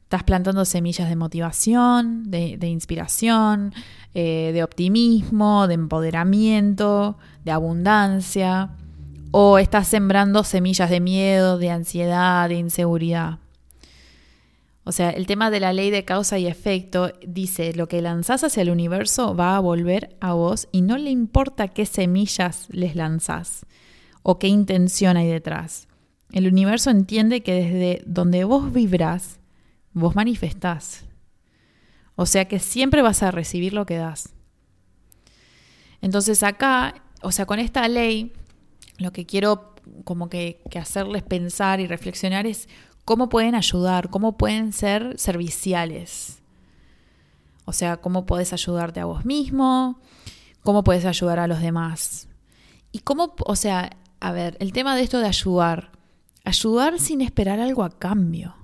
Estás 0.04 0.22
plantando 0.22 0.64
semillas 0.64 1.08
de 1.08 1.16
motivación, 1.16 2.30
de, 2.30 2.68
inspiración, 2.68 3.74
eh, 4.14 4.52
de 4.54 4.62
optimismo, 4.62 5.66
de 5.66 5.74
empoderamiento, 5.74 7.18
de 7.44 7.50
abundancia. 7.50 8.70
O 9.32 9.58
estás 9.58 9.88
sembrando 9.88 10.44
semillas 10.44 10.90
de 10.90 11.00
miedo, 11.00 11.58
de 11.58 11.70
ansiedad, 11.70 12.48
de 12.48 12.54
inseguridad. 12.54 13.40
O 14.84 14.92
sea, 14.92 15.10
el 15.10 15.26
tema 15.26 15.50
de 15.50 15.58
la 15.58 15.72
ley 15.72 15.90
de 15.90 16.04
causa 16.04 16.38
y 16.38 16.46
efecto 16.46 17.10
dice, 17.26 17.72
lo 17.72 17.88
que 17.88 18.02
lanzás 18.02 18.44
hacia 18.44 18.62
el 18.62 18.70
universo 18.70 19.34
va 19.34 19.56
a 19.56 19.60
volver 19.60 20.14
a 20.20 20.34
vos 20.34 20.68
y 20.70 20.82
no 20.82 20.98
le 20.98 21.10
importa 21.10 21.68
qué 21.68 21.86
semillas 21.86 22.68
les 22.70 22.94
lanzás 22.94 23.66
o 24.24 24.38
qué 24.38 24.48
intención 24.48 25.16
hay 25.16 25.28
detrás. 25.28 25.86
El 26.32 26.48
universo 26.48 26.90
entiende 26.90 27.42
que 27.42 27.52
desde 27.52 28.02
donde 28.06 28.42
vos 28.42 28.72
vibrás, 28.72 29.38
vos 29.92 30.16
manifestás. 30.16 31.04
O 32.16 32.26
sea 32.26 32.46
que 32.46 32.58
siempre 32.58 33.02
vas 33.02 33.22
a 33.22 33.30
recibir 33.30 33.74
lo 33.74 33.86
que 33.86 33.98
das. 33.98 34.30
Entonces 36.00 36.42
acá, 36.42 37.02
o 37.22 37.30
sea, 37.32 37.44
con 37.44 37.58
esta 37.58 37.86
ley, 37.86 38.32
lo 38.98 39.12
que 39.12 39.26
quiero 39.26 39.74
como 40.04 40.30
que, 40.30 40.62
que 40.70 40.78
hacerles 40.78 41.22
pensar 41.22 41.80
y 41.80 41.86
reflexionar 41.86 42.46
es 42.46 42.68
cómo 43.04 43.28
pueden 43.28 43.54
ayudar, 43.54 44.08
cómo 44.08 44.38
pueden 44.38 44.72
ser 44.72 45.18
serviciales. 45.18 46.40
O 47.66 47.74
sea, 47.74 47.98
cómo 47.98 48.24
puedes 48.24 48.54
ayudarte 48.54 49.00
a 49.00 49.04
vos 49.04 49.26
mismo, 49.26 50.00
cómo 50.62 50.82
puedes 50.82 51.04
ayudar 51.04 51.38
a 51.40 51.46
los 51.46 51.60
demás. 51.60 52.26
Y 52.90 53.00
cómo, 53.00 53.34
o 53.44 53.56
sea, 53.56 53.90
a 54.24 54.32
ver, 54.32 54.56
el 54.58 54.72
tema 54.72 54.96
de 54.96 55.02
esto 55.02 55.20
de 55.20 55.26
ayudar, 55.26 55.90
ayudar 56.44 56.98
sin 56.98 57.20
esperar 57.20 57.60
algo 57.60 57.84
a 57.84 57.90
cambio. 57.90 58.56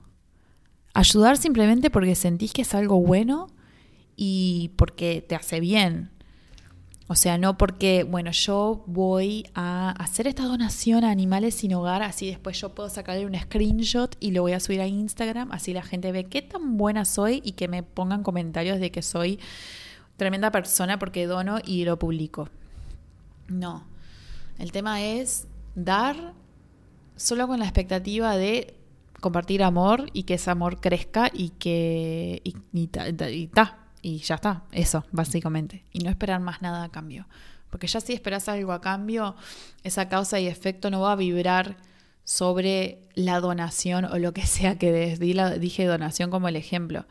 Ayudar 0.94 1.36
simplemente 1.36 1.90
porque 1.90 2.14
sentís 2.14 2.54
que 2.54 2.62
es 2.62 2.74
algo 2.74 2.98
bueno 2.98 3.48
y 4.16 4.70
porque 4.76 5.20
te 5.20 5.34
hace 5.34 5.60
bien. 5.60 6.12
O 7.08 7.14
sea, 7.14 7.36
no 7.36 7.58
porque, 7.58 8.04
bueno, 8.04 8.30
yo 8.30 8.84
voy 8.86 9.50
a 9.54 9.90
hacer 10.02 10.26
esta 10.26 10.44
donación 10.44 11.04
a 11.04 11.10
animales 11.10 11.56
sin 11.56 11.74
hogar, 11.74 12.02
así 12.02 12.26
después 12.26 12.58
yo 12.58 12.74
puedo 12.74 12.88
sacarle 12.88 13.26
un 13.26 13.38
screenshot 13.38 14.16
y 14.18 14.30
lo 14.30 14.40
voy 14.40 14.52
a 14.52 14.60
subir 14.60 14.80
a 14.80 14.86
Instagram, 14.86 15.52
así 15.52 15.74
la 15.74 15.82
gente 15.82 16.10
ve 16.10 16.24
qué 16.24 16.40
tan 16.40 16.78
buena 16.78 17.04
soy 17.04 17.42
y 17.44 17.52
que 17.52 17.68
me 17.68 17.82
pongan 17.82 18.22
comentarios 18.22 18.80
de 18.80 18.90
que 18.90 19.02
soy 19.02 19.38
tremenda 20.16 20.50
persona 20.50 20.98
porque 20.98 21.26
dono 21.26 21.58
y 21.62 21.84
lo 21.84 21.98
publico. 21.98 22.48
No, 23.48 23.84
el 24.58 24.72
tema 24.72 25.02
es 25.02 25.48
dar 25.74 26.34
solo 27.16 27.46
con 27.46 27.58
la 27.58 27.66
expectativa 27.66 28.36
de 28.36 28.74
compartir 29.20 29.62
amor 29.62 30.06
y 30.12 30.24
que 30.24 30.34
ese 30.34 30.50
amor 30.50 30.80
crezca 30.80 31.30
y 31.32 31.50
que... 31.50 32.40
y, 32.44 32.56
y, 34.02 34.18
ya 34.18 34.34
está, 34.34 34.64
eso, 34.72 35.04
básicamente. 35.12 35.84
Y 35.92 36.00
no 36.00 36.10
esperar 36.10 36.40
más 36.40 36.62
nada 36.62 36.84
a 36.84 36.88
cambio. 36.88 37.26
Porque 37.68 37.86
ya 37.86 38.00
si 38.00 38.14
esperas 38.14 38.48
algo 38.48 38.72
a 38.72 38.80
cambio, 38.80 39.36
esa 39.84 40.08
causa 40.08 40.40
y 40.40 40.46
efecto 40.46 40.90
no 40.90 41.00
va 41.02 41.12
a 41.12 41.16
vibrar 41.16 41.76
sobre 42.24 42.98
la 43.14 43.40
donación 43.40 44.04
o 44.04 44.18
lo 44.18 44.32
que 44.32 44.46
sea 44.46 44.78
que 44.78 44.90
des. 44.92 45.20
Dije 45.20 45.84
donación 45.84 46.30
como 46.30 46.48
el 46.48 46.56
ejemplo. 46.56 47.06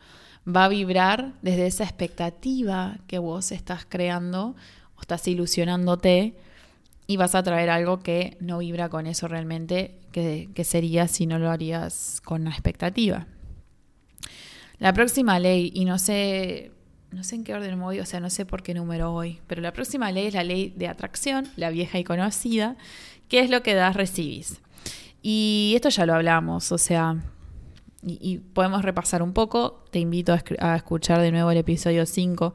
Va 0.46 0.64
a 0.64 0.68
vibrar 0.68 1.34
desde 1.42 1.66
esa 1.66 1.84
expectativa 1.84 2.98
que 3.06 3.18
vos 3.18 3.52
estás 3.52 3.86
creando 3.88 4.56
o 4.96 5.00
estás 5.00 5.28
ilusionándote 5.28 6.34
y 7.10 7.16
vas 7.16 7.34
a 7.34 7.42
traer 7.42 7.70
algo 7.70 7.98
que 7.98 8.36
no 8.38 8.58
vibra 8.58 8.88
con 8.88 9.08
eso 9.08 9.26
realmente, 9.26 9.98
que, 10.12 10.48
que 10.54 10.62
sería 10.62 11.08
si 11.08 11.26
no 11.26 11.40
lo 11.40 11.50
harías 11.50 12.20
con 12.24 12.44
la 12.44 12.50
expectativa. 12.50 13.26
La 14.78 14.92
próxima 14.92 15.40
ley, 15.40 15.72
y 15.74 15.86
no 15.86 15.98
sé 15.98 16.70
no 17.10 17.24
sé 17.24 17.34
en 17.34 17.42
qué 17.42 17.52
orden 17.52 17.80
voy, 17.80 17.98
o 17.98 18.06
sea, 18.06 18.20
no 18.20 18.30
sé 18.30 18.46
por 18.46 18.62
qué 18.62 18.74
número 18.74 19.10
voy, 19.10 19.40
pero 19.48 19.60
la 19.60 19.72
próxima 19.72 20.12
ley 20.12 20.28
es 20.28 20.34
la 20.34 20.44
ley 20.44 20.72
de 20.76 20.86
atracción, 20.86 21.48
la 21.56 21.70
vieja 21.70 21.98
y 21.98 22.04
conocida, 22.04 22.76
que 23.28 23.40
es 23.40 23.50
lo 23.50 23.64
que 23.64 23.74
das, 23.74 23.96
recibís. 23.96 24.60
Y 25.20 25.72
esto 25.74 25.88
ya 25.88 26.06
lo 26.06 26.14
hablamos, 26.14 26.70
o 26.70 26.78
sea, 26.78 27.16
y, 28.06 28.38
podemos 28.38 28.82
repasar 28.82 29.20
un 29.20 29.32
poco, 29.32 29.84
te 29.90 29.98
invito 29.98 30.32
a, 30.32 30.42
a 30.60 30.76
escuchar 30.76 31.20
de 31.20 31.32
nuevo 31.32 31.50
el 31.50 31.58
episodio 31.58 32.06
5 32.06 32.54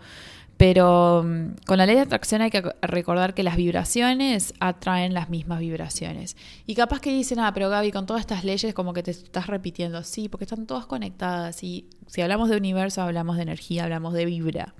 pero 0.57 1.23
mm, 1.23 1.55
con 1.65 1.77
la 1.77 1.85
ley 1.85 1.95
de 1.95 2.01
atracción 2.01 2.41
hay 2.41 2.49
que 2.49 2.63
recordar 2.81 3.33
que 3.33 3.43
las 3.43 3.57
vibraciones 3.57 4.53
atraen 4.59 5.13
las 5.13 5.29
mismas 5.29 5.59
vibraciones. 5.59 6.37
Y 6.65 6.75
capaz 6.75 7.01
que 7.01 7.11
dicen, 7.11 7.39
ah, 7.39 7.53
pero 7.53 7.69
Gaby, 7.69 7.91
con 7.91 8.05
todas 8.05 8.21
estas 8.21 8.45
leyes 8.45 8.73
como 8.73 8.93
que 8.93 9.03
te 9.03 9.11
estás 9.11 9.47
repitiendo. 9.47 10.03
Sí, 10.03 10.29
porque 10.29 10.45
están 10.45 10.65
todas 10.65 10.85
conectadas. 10.85 11.61
Y 11.63 11.89
si 12.07 12.21
hablamos 12.21 12.49
de 12.49 12.57
universo, 12.57 13.01
hablamos 13.01 13.35
de 13.35 13.43
energía, 13.43 13.83
hablamos 13.83 14.13
de 14.13 14.25
vibra. 14.25 14.73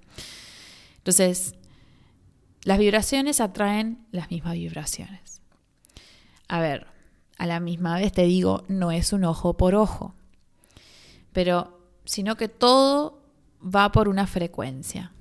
Entonces, 0.97 1.55
las 2.63 2.79
vibraciones 2.79 3.41
atraen 3.41 4.05
las 4.11 4.31
mismas 4.31 4.53
vibraciones. 4.53 5.41
A 6.47 6.59
ver, 6.61 6.87
a 7.37 7.45
la 7.45 7.59
misma 7.59 7.95
vez 7.95 8.13
te 8.13 8.23
digo, 8.23 8.63
no 8.69 8.91
es 8.91 9.11
un 9.11 9.25
ojo 9.25 9.57
por 9.57 9.75
ojo. 9.75 10.15
Pero, 11.33 11.81
sino 12.05 12.37
que 12.37 12.47
todo 12.47 13.21
va 13.61 13.91
por 13.91 14.07
una 14.07 14.25
frecuencia. 14.25 15.11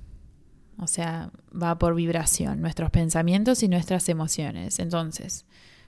O 0.77 0.87
sea, 0.87 1.31
va 1.51 1.77
por 1.77 1.95
vibración, 1.95 2.61
nuestros 2.61 2.91
pensamientos 2.91 3.63
y 3.63 3.67
nuestras 3.67 4.09
emociones. 4.09 4.79
Entonces, 4.79 5.45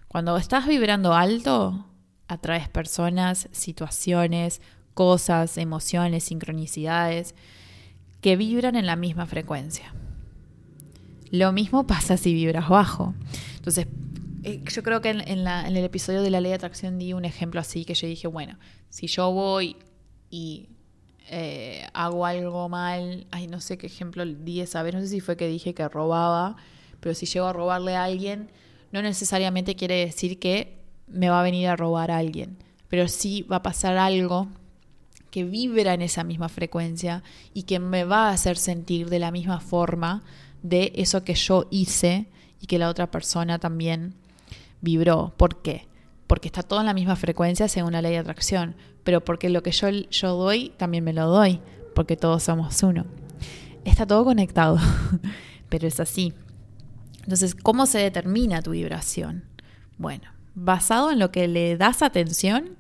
cuando 0.08 0.38
estás 0.38 0.66
vibrando 0.68 1.14
alto, 1.14 1.86
atraes 2.28 2.70
personas, 2.70 3.50
situaciones, 3.52 4.62
cosas, 4.94 5.58
emociones, 5.58 6.24
sincronicidades 6.24 7.36
que 8.22 8.36
vibran 8.36 8.76
en 8.76 8.86
la 8.86 8.96
misma 8.96 9.26
frecuencia. 9.26 9.94
Lo 11.32 11.52
mismo 11.52 11.86
pasa 11.86 12.18
si 12.18 12.34
vibras 12.34 12.70
bajo. 12.70 13.14
Entonces, 13.58 13.88
eh, 14.44 14.64
yo 14.66 14.84
creo 14.84 15.02
que 15.02 15.10
en, 15.10 15.22
en, 15.22 15.48
el 15.48 15.84
episodio 15.84 16.22
de 16.22 16.30
la 16.30 16.40
ley 16.40 16.52
de 16.52 16.56
atracción 16.56 16.98
di 16.98 17.14
un 17.14 17.26
ejemplo 17.26 17.60
así 17.60 17.84
que 17.84 17.94
yo 17.94 18.08
dije, 18.08 18.28
bueno, 18.28 18.58
si 18.90 19.08
yo 19.08 19.32
voy 19.32 19.76
y 20.30 20.70
eh, 21.30 21.86
hago 21.94 22.26
algo 22.26 22.70
mal, 22.70 23.28
ay, 23.32 23.48
no 23.48 23.60
sé 23.60 23.78
qué 23.78 23.88
ejemplo 23.88 24.26
di 24.26 24.62
esa 24.62 24.84
vez, 24.84 24.94
no 24.94 25.02
sé 25.02 25.08
si 25.08 25.20
fue 25.20 25.38
que 25.38 25.48
dije 25.48 25.74
que 25.74 25.88
robaba, 25.88 26.56
pero 27.00 27.14
si 27.16 27.26
llego 27.26 27.48
a 27.48 27.54
robarle 27.54 27.96
a 27.96 28.06
alguien, 28.06 28.50
no 28.92 29.02
necesariamente 29.02 29.76
quiere 29.76 30.06
decir 30.06 30.40
que 30.40 30.78
me 31.08 31.30
va 31.30 31.40
a 31.40 31.44
venir 31.44 31.68
a 31.68 31.76
robar 31.76 32.12
a 32.12 32.18
alguien, 32.18 32.58
pero 32.88 33.08
sí 33.08 33.44
va 33.44 33.58
a 33.58 33.64
pasar 33.64 33.98
algo 33.98 34.48
que 35.32 35.44
vibra 35.44 35.94
en 35.94 36.02
esa 36.02 36.24
misma 36.24 36.50
frecuencia 36.50 37.24
y 37.54 37.64
que 37.64 37.80
me 37.80 38.04
va 38.04 38.30
a 38.30 38.34
hacer 38.34 38.58
sentir 38.58 39.10
de 39.10 39.20
la 39.20 39.32
misma 39.32 39.60
forma 39.60 40.24
de 40.64 40.94
eso 40.96 41.24
que 41.24 41.36
yo 41.36 41.68
hice 41.70 42.28
y 42.62 42.68
que 42.68 42.80
la 42.80 42.90
otra 42.90 43.12
persona 43.12 43.60
también 43.60 44.16
vibró. 44.82 45.34
¿Por 45.38 45.62
qué? 45.62 45.87
Porque 46.28 46.50
está 46.50 46.62
todo 46.62 46.82
en 46.82 46.86
la 46.86 46.94
misma 46.94 47.16
frecuencia 47.16 47.68
según 47.68 47.94
la 47.94 48.02
ley 48.02 48.12
de 48.12 48.20
atracción 48.20 48.76
pero 49.08 49.24
porque 49.24 49.48
lo 49.48 49.64
que 49.64 49.72
yo, 49.72 49.88
yo 49.88 50.36
doy, 50.36 50.74
también 50.76 51.02
me 51.02 51.14
lo 51.14 51.28
doy, 51.28 51.62
porque 51.96 52.18
todos 52.18 52.44
somos 52.44 52.84
uno. 52.84 53.06
Está 53.86 54.06
todo 54.06 54.26
conectado, 54.26 54.78
pero 55.70 55.88
es 55.88 56.02
así. 56.02 56.34
Entonces, 57.24 57.56
¿cómo 57.56 57.86
se 57.86 58.00
determina 58.00 58.62
tu 58.62 58.72
vibración? 58.72 59.46
Bueno, 59.98 60.30
basado 60.56 61.10
en 61.10 61.20
lo 61.20 61.32
que 61.32 61.48
le 61.48 61.78
das 61.78 62.02
atención 62.02 62.76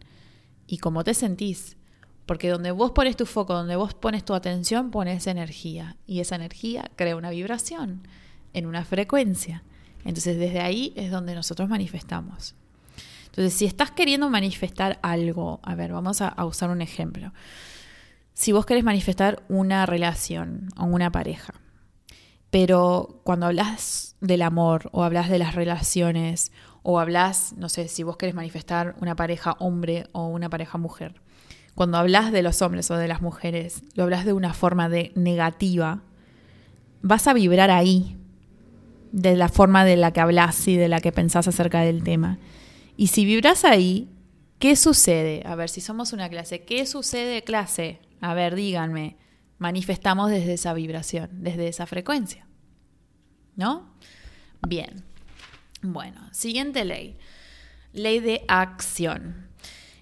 y 0.67 0.79
cómo 0.79 1.05
te 1.05 1.13
sentís. 1.13 1.77
Porque 2.25 2.49
donde 2.49 2.71
vos 2.71 2.91
pones 2.91 3.15
tu 3.15 3.25
foco, 3.25 3.53
donde 3.53 3.77
vos 3.77 3.93
pones 3.93 4.25
tu 4.25 4.33
atención, 4.33 4.91
pones 4.91 5.27
energía. 5.27 5.95
Y 6.05 6.19
esa 6.19 6.35
energía 6.35 6.91
crea 6.97 7.15
una 7.15 7.29
vibración. 7.29 8.05
en 8.53 8.65
una 8.65 8.83
frecuencia. 8.83 9.63
Entonces 10.03 10.37
desde 10.37 10.59
ahí 10.59 10.91
es 10.97 11.09
donde 11.09 11.35
nosotros 11.35 11.69
manifestamos. 11.69 12.53
Entonces 13.37 13.53
si 13.53 13.65
estás 13.65 13.91
queriendo 13.91 14.31
manifestar 14.31 14.97
algo, 15.03 15.59
a 15.61 15.75
ver, 15.75 15.93
vamos 15.93 16.23
a, 16.23 16.43
usar 16.43 16.71
un 16.71 16.81
ejemplo. 16.81 17.33
Si 18.33 18.51
vos 18.51 18.65
querés 18.65 18.83
manifestar 18.83 19.43
una 19.47 19.85
relación 19.85 20.69
o 20.75 20.85
una 20.85 21.11
pareja, 21.11 21.53
pero 22.49 23.21
cuando 23.23 23.45
hablas 23.45 24.15
del 24.21 24.41
amor 24.41 24.89
o 24.91 25.03
hablas 25.03 25.29
de 25.29 25.37
las 25.37 25.53
relaciones 25.53 26.51
o 26.81 26.99
hablas, 26.99 27.53
no 27.57 27.69
sé, 27.69 27.87
si 27.89 28.01
vos 28.01 28.17
querés 28.17 28.33
manifestar 28.33 28.95
una 29.01 29.15
pareja 29.15 29.55
hombre 29.59 30.07
o 30.13 30.25
una 30.25 30.49
pareja 30.49 30.79
mujer, 30.79 31.21
cuando 31.75 31.99
hablas 31.99 32.31
de 32.31 32.41
los 32.41 32.63
hombres 32.63 32.89
o 32.89 32.97
de 32.97 33.07
las 33.07 33.21
mujeres, 33.21 33.83
lo 33.93 34.05
hablas 34.05 34.25
de 34.25 34.33
una 34.33 34.55
forma 34.55 34.89
de 34.89 35.11
negativa, 35.13 36.01
vas 37.03 37.27
a 37.27 37.33
vibrar 37.33 37.69
ahí, 37.69 38.17
de 39.11 39.35
la 39.35 39.47
forma 39.47 39.85
de 39.85 39.95
la 39.95 40.11
que 40.11 40.21
hablas 40.21 40.67
y 40.67 40.75
de 40.75 40.87
la 40.87 41.01
que 41.01 41.11
pensás 41.11 41.47
acerca 41.47 41.81
del 41.81 42.01
tema. 42.01 42.39
Y 42.97 43.07
si 43.07 43.25
vibras 43.25 43.63
ahí, 43.63 44.09
¿qué 44.57 44.75
sucede? 44.75 45.43
A 45.45 45.55
ver, 45.55 45.69
si 45.69 45.79
somos 45.79 46.13
una 46.13 46.27
clase, 46.29 46.65
¿qué 46.65 46.85
sucede 46.87 47.43
clase? 47.43 47.99
A 48.19 48.33
ver, 48.33 48.55
díganme, 48.55 49.17
manifestamos 49.59 50.31
desde 50.31 50.53
esa 50.53 50.73
vibración, 50.73 51.29
desde 51.31 51.67
esa 51.67 51.85
frecuencia. 51.85 52.47
¿No? 53.55 53.93
Bien. 54.67 55.03
Bueno, 55.81 56.27
siguiente 56.31 56.83
ley. 56.85 57.17
Ley 57.93 58.19
de 58.19 58.43
acción. 58.47 59.47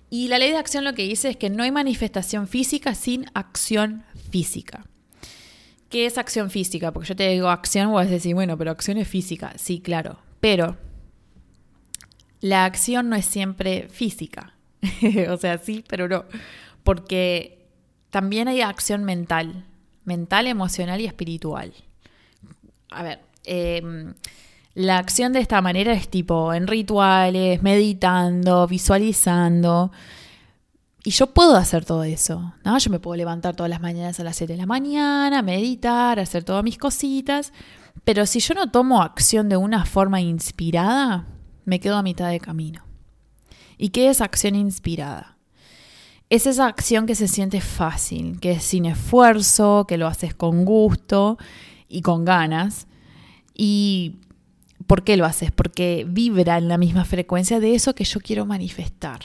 Y 0.09 0.29
la 0.29 0.39
ley 0.39 0.51
de 0.51 0.57
acción 0.57 0.85
lo 0.85 0.93
que 0.93 1.03
dice 1.03 1.29
es 1.29 1.37
que 1.37 1.49
no 1.49 1.63
hay 1.63 1.71
manifestación 1.71 2.47
física 2.47 2.95
sin 2.95 3.25
acción 3.33 4.05
física. 4.31 4.85
¿Qué 5.89 6.05
es 6.05 6.17
acción 6.17 6.49
física? 6.49 6.93
Porque 6.93 7.09
yo 7.09 7.15
te 7.15 7.27
digo 7.27 7.49
acción, 7.49 7.91
vos 7.91 8.09
decir, 8.09 8.33
bueno, 8.35 8.57
pero 8.57 8.71
acción 8.71 8.97
es 8.97 9.07
física. 9.07 9.53
Sí, 9.57 9.81
claro. 9.81 10.19
Pero 10.39 10.77
la 12.45 12.65
acción 12.65 13.09
no 13.09 13.15
es 13.15 13.25
siempre 13.25 13.87
física. 13.89 14.53
o 15.31 15.37
sea, 15.37 15.57
sí, 15.57 15.83
pero 15.87 16.07
no. 16.07 16.25
Porque 16.83 17.65
también 18.11 18.47
hay 18.47 18.61
acción 18.61 19.03
mental. 19.03 19.65
Mental, 20.03 20.45
emocional 20.45 21.01
y 21.01 21.07
espiritual. 21.07 21.73
A 22.91 23.01
ver, 23.01 23.19
eh, 23.45 23.81
la 24.75 24.99
acción 24.99 25.33
de 25.33 25.39
esta 25.39 25.59
manera 25.59 25.93
es 25.93 26.07
tipo 26.07 26.53
en 26.53 26.67
rituales, 26.67 27.63
meditando, 27.63 28.67
visualizando. 28.67 29.91
Y 31.03 31.09
yo 31.09 31.33
puedo 31.33 31.55
hacer 31.55 31.83
todo 31.83 32.03
eso, 32.03 32.53
¿no? 32.63 32.77
Yo 32.77 32.91
me 32.91 32.99
puedo 32.99 33.15
levantar 33.15 33.55
todas 33.55 33.71
las 33.71 33.81
mañanas 33.81 34.19
a 34.19 34.23
las 34.23 34.35
7 34.35 34.53
de 34.53 34.57
la 34.57 34.67
mañana, 34.67 35.41
meditar, 35.41 36.19
hacer 36.19 36.43
todas 36.43 36.63
mis 36.63 36.77
cositas. 36.77 37.53
Pero 38.03 38.27
si 38.27 38.39
yo 38.39 38.53
no 38.53 38.69
tomo 38.69 39.01
acción 39.01 39.49
de 39.49 39.57
una 39.57 39.83
forma 39.85 40.21
inspirada, 40.21 41.25
me 41.65 41.79
quedo 41.79 41.97
a 41.97 42.03
mitad 42.03 42.29
de 42.29 42.39
camino. 42.39 42.83
¿Y 43.77 43.89
qué 43.89 44.09
es 44.09 44.21
acción 44.21 44.55
inspirada? 44.55 45.37
Es 46.29 46.47
esa 46.47 46.67
acción 46.67 47.05
que 47.05 47.15
se 47.15 47.27
siente 47.27 47.61
fácil, 47.61 48.39
que 48.39 48.53
es 48.53 48.63
sin 48.63 48.85
esfuerzo, 48.85 49.85
que 49.87 49.97
lo 49.97 50.07
haces 50.07 50.33
con 50.33 50.65
gusto 50.65 51.37
y 51.87 52.01
con 52.01 52.25
ganas. 52.25 52.87
Y 53.53 54.15
¿Por 54.87 55.03
qué 55.03 55.17
lo 55.17 55.25
haces? 55.25 55.51
Porque 55.51 56.05
vibra 56.07 56.57
en 56.57 56.67
la 56.67 56.77
misma 56.77 57.05
frecuencia 57.05 57.59
de 57.59 57.75
eso 57.75 57.95
que 57.95 58.03
yo 58.03 58.19
quiero 58.19 58.45
manifestar. 58.45 59.21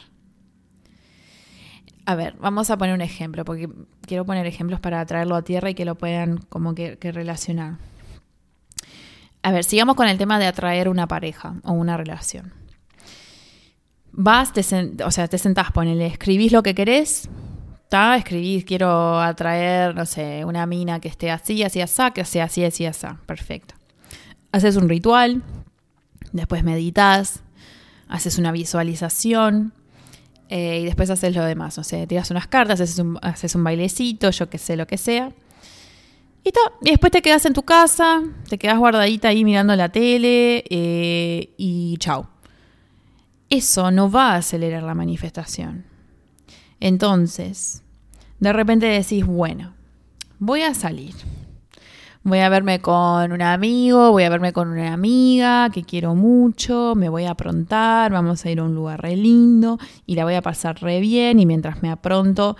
A 2.06 2.14
ver, 2.14 2.34
vamos 2.40 2.70
a 2.70 2.78
poner 2.78 2.94
un 2.94 3.02
ejemplo, 3.02 3.44
porque 3.44 3.68
quiero 4.06 4.24
poner 4.24 4.46
ejemplos 4.46 4.80
para 4.80 5.04
traerlo 5.06 5.36
a 5.36 5.42
tierra 5.42 5.70
y 5.70 5.74
que 5.74 5.84
lo 5.84 5.96
puedan 5.96 6.38
como 6.38 6.74
que, 6.74 6.96
relacionar. 7.02 7.78
A 9.42 9.52
ver, 9.52 9.64
sigamos 9.64 9.96
con 9.96 10.08
el 10.08 10.18
tema 10.18 10.38
de 10.38 10.46
atraer 10.46 10.88
una 10.88 11.06
pareja 11.06 11.54
o 11.64 11.72
una 11.72 11.96
relación. 11.96 12.52
Vas, 14.12 14.52
te 14.52 14.62
o 15.04 15.10
sea, 15.10 15.28
te 15.28 15.38
sentás, 15.38 15.72
ponele, 15.72 16.06
escribís 16.06 16.52
lo 16.52 16.62
que 16.62 16.74
querés, 16.74 17.28
¿está? 17.84 18.16
Escribís, 18.16 18.64
quiero 18.64 19.20
atraer, 19.20 19.94
no 19.94 20.04
sé, 20.04 20.44
una 20.44 20.66
mina 20.66 21.00
que 21.00 21.08
esté 21.08 21.30
así, 21.30 21.62
así, 21.62 21.80
así, 21.80 22.02
que 22.14 22.24
sea 22.24 22.44
así, 22.44 22.64
así, 22.64 22.86
así. 22.86 23.06
Perfecto 23.26 23.74
haces 24.52 24.76
un 24.76 24.88
ritual, 24.88 25.42
después 26.32 26.64
meditas, 26.64 27.42
haces 28.08 28.38
una 28.38 28.52
visualización 28.52 29.72
eh, 30.48 30.80
y 30.80 30.84
después 30.84 31.10
haces 31.10 31.34
lo 31.34 31.44
demás. 31.44 31.78
O 31.78 31.84
sea, 31.84 32.06
tiras 32.06 32.30
unas 32.30 32.46
cartas, 32.46 32.80
haces 32.80 32.98
un, 32.98 33.18
haces 33.22 33.54
un 33.54 33.64
bailecito, 33.64 34.30
yo 34.30 34.48
qué 34.50 34.58
sé, 34.58 34.76
lo 34.76 34.86
que 34.86 34.98
sea. 34.98 35.32
Y, 36.44 36.50
y 36.82 36.90
después 36.90 37.12
te 37.12 37.22
quedas 37.22 37.44
en 37.46 37.52
tu 37.52 37.62
casa, 37.62 38.22
te 38.48 38.58
quedas 38.58 38.78
guardadita 38.78 39.28
ahí 39.28 39.44
mirando 39.44 39.76
la 39.76 39.90
tele 39.90 40.64
eh, 40.70 41.54
y 41.56 41.96
chao. 41.98 42.28
Eso 43.48 43.90
no 43.90 44.10
va 44.10 44.32
a 44.32 44.36
acelerar 44.36 44.82
la 44.82 44.94
manifestación. 44.94 45.84
Entonces, 46.78 47.82
de 48.38 48.52
repente 48.52 48.86
decís, 48.86 49.26
bueno, 49.26 49.74
voy 50.38 50.62
a 50.62 50.72
salir 50.72 51.14
voy 52.22 52.40
a 52.40 52.48
verme 52.50 52.80
con 52.80 53.32
un 53.32 53.42
amigo, 53.42 54.10
voy 54.10 54.24
a 54.24 54.28
verme 54.28 54.52
con 54.52 54.68
una 54.68 54.92
amiga 54.92 55.70
que 55.70 55.84
quiero 55.84 56.14
mucho, 56.14 56.94
me 56.94 57.08
voy 57.08 57.24
a 57.24 57.30
aprontar, 57.30 58.12
vamos 58.12 58.44
a 58.44 58.50
ir 58.50 58.60
a 58.60 58.64
un 58.64 58.74
lugar 58.74 59.00
re 59.02 59.16
lindo 59.16 59.78
y 60.06 60.16
la 60.16 60.24
voy 60.24 60.34
a 60.34 60.42
pasar 60.42 60.80
re 60.82 61.00
bien 61.00 61.40
y 61.40 61.46
mientras 61.46 61.82
me 61.82 61.90
apronto 61.90 62.56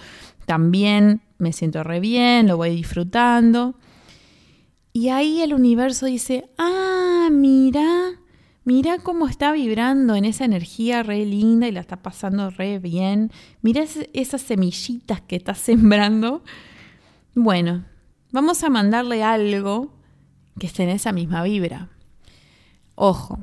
también 0.51 1.23
me 1.39 1.53
siento 1.53 1.85
re 1.85 2.01
bien, 2.01 2.49
lo 2.49 2.57
voy 2.57 2.71
disfrutando. 2.71 3.77
Y 4.93 5.11
ahí 5.11 5.43
el 5.43 5.55
universo 5.55 6.07
dice, 6.07 6.51
ah, 6.59 7.29
mira, 7.31 8.19
mira 8.65 8.99
cómo 8.99 9.29
está 9.29 9.53
vibrando 9.53 10.17
en 10.17 10.25
esa 10.25 10.45
energía 10.45 11.05
re 11.05 11.25
linda 11.25 11.69
y 11.69 11.73
la 11.73 11.81
está 11.81 12.03
pasando 12.03 12.51
re 12.51 12.81
bien. 12.81 13.31
Mira 13.63 13.85
esas 14.13 14.43
semillitas 14.43 15.21
que 15.21 15.37
está 15.37 15.55
sembrando. 15.55 16.43
Bueno, 17.37 17.85
Vamos 18.33 18.63
a 18.63 18.71
mandarle 18.71 19.25
algo 19.25 19.93
que 20.57 20.69
esté 20.69 20.85
en 20.85 20.91
esa 20.91 21.11
misma 21.11 21.43
vibra. 21.43 21.89
Ojo, 22.95 23.41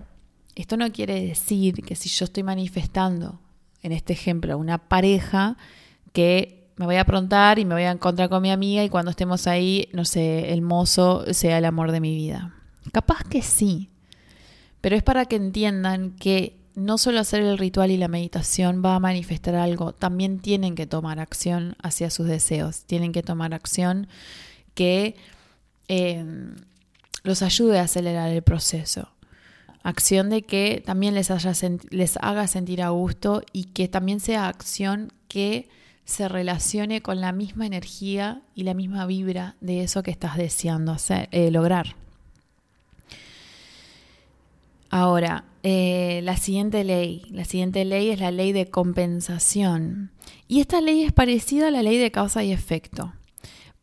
esto 0.56 0.78
no 0.78 0.90
quiere 0.94 1.26
decir 1.26 1.84
que 1.84 1.96
si 1.96 2.08
yo 2.08 2.24
estoy 2.24 2.44
manifestando, 2.44 3.42
en 3.82 3.92
este 3.92 4.14
ejemplo, 4.14 4.58
una 4.58 4.78
pareja, 4.88 5.58
que 6.14 6.57
me 6.78 6.86
voy 6.86 6.96
a 6.96 7.02
aprontar 7.02 7.60
y 7.60 7.66
me 7.66 7.74
voy 7.74 7.84
a 7.84 7.92
encontrar 7.92 8.30
con 8.30 8.42
mi 8.42 8.52
amiga 8.52 8.84
y 8.84 8.90
cuando 8.90 9.12
estemos 9.12 9.48
ahí, 9.48 9.90
no 9.94 10.06
sé, 10.06 10.54
el 10.54 10.62
mozo 10.62 11.26
sea 11.34 11.58
el 11.58 11.66
amor 11.66 11.92
de 11.92 12.00
mi 12.00 12.16
vida. 12.16 12.54
Capaz 12.92 13.24
que 13.24 13.42
sí, 13.42 13.90
pero 14.80 14.96
es 14.96 15.04
para 15.04 15.26
que 15.26 15.36
entiendan 15.36 16.12
que 16.12 16.58
no 16.76 17.00
solo 17.00 17.20
hacer 17.20 17.42
el 17.42 17.58
ritual 17.58 17.90
y 17.90 17.98
la 17.98 18.08
meditación 18.08 18.84
va 18.86 18.96
a 18.96 19.00
manifestar 19.00 19.56
algo, 19.56 19.94
también 19.94 20.40
tienen 20.40 20.76
que 20.76 20.86
tomar 20.86 21.20
acción 21.20 21.76
hacia 21.82 22.12
sus 22.12 22.28
deseos, 22.28 22.84
tienen 22.84 23.12
que 23.12 23.24
tomar 23.24 23.56
acción 23.56 24.08
que 24.76 25.16
em, 25.88 26.56
los 27.24 27.42
ayude 27.42 27.80
a 27.80 27.84
acelerar 27.84 28.30
el 28.30 28.44
proceso. 28.44 29.10
Acción 29.82 30.30
de 30.30 30.44
que 30.44 30.84
también 30.86 31.16
les, 31.16 31.32
les 31.90 32.18
haga 32.18 32.48
sentir 32.48 32.84
a 32.84 32.90
gusto 32.90 33.42
y 33.52 33.64
que 33.66 33.88
también 33.88 34.20
sea 34.20 34.48
acción 34.48 35.12
que 35.28 35.70
se 36.08 36.30
relacione 36.30 37.02
con 37.02 37.20
la 37.20 37.34
misma 37.34 37.68
energía 37.68 38.42
y 38.56 38.64
la 38.64 38.74
misma 38.74 39.06
vibra 39.06 39.58
de 39.60 39.84
eso 39.84 40.04
que 40.04 40.12
estás 40.12 40.38
deseando 40.38 40.94
hacer, 40.94 41.28
eh, 41.34 41.52
lograr. 41.52 41.98
Ahora, 44.90 45.44
eh, 45.64 46.22
la 46.24 46.38
siguiente 46.38 46.86
ley, 46.86 47.26
la 47.30 47.44
siguiente 47.44 47.84
ley 47.84 48.10
es 48.10 48.22
la 48.22 48.32
ley 48.32 48.54
de 48.54 48.68
compensación. 48.68 50.12
Y 50.48 50.62
esta 50.62 50.80
ley 50.80 51.04
es 51.04 51.12
parecida 51.12 51.68
a 51.68 51.72
la 51.72 51.84
ley 51.84 51.98
de 51.98 52.10
causa 52.10 52.42
y 52.42 52.54
efecto. 52.54 53.14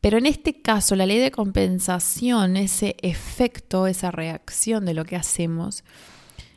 Pero 0.01 0.17
en 0.17 0.25
este 0.25 0.63
caso, 0.63 0.97
la 0.97 1.05
ley 1.05 1.19
de 1.19 1.31
compensación, 1.31 2.57
ese 2.57 2.97
efecto, 3.03 3.87
esa 3.87 4.11
reacción 4.11 4.87
de 4.87 4.95
lo 4.95 5.05
que 5.05 5.17
hacemos, 5.17 5.85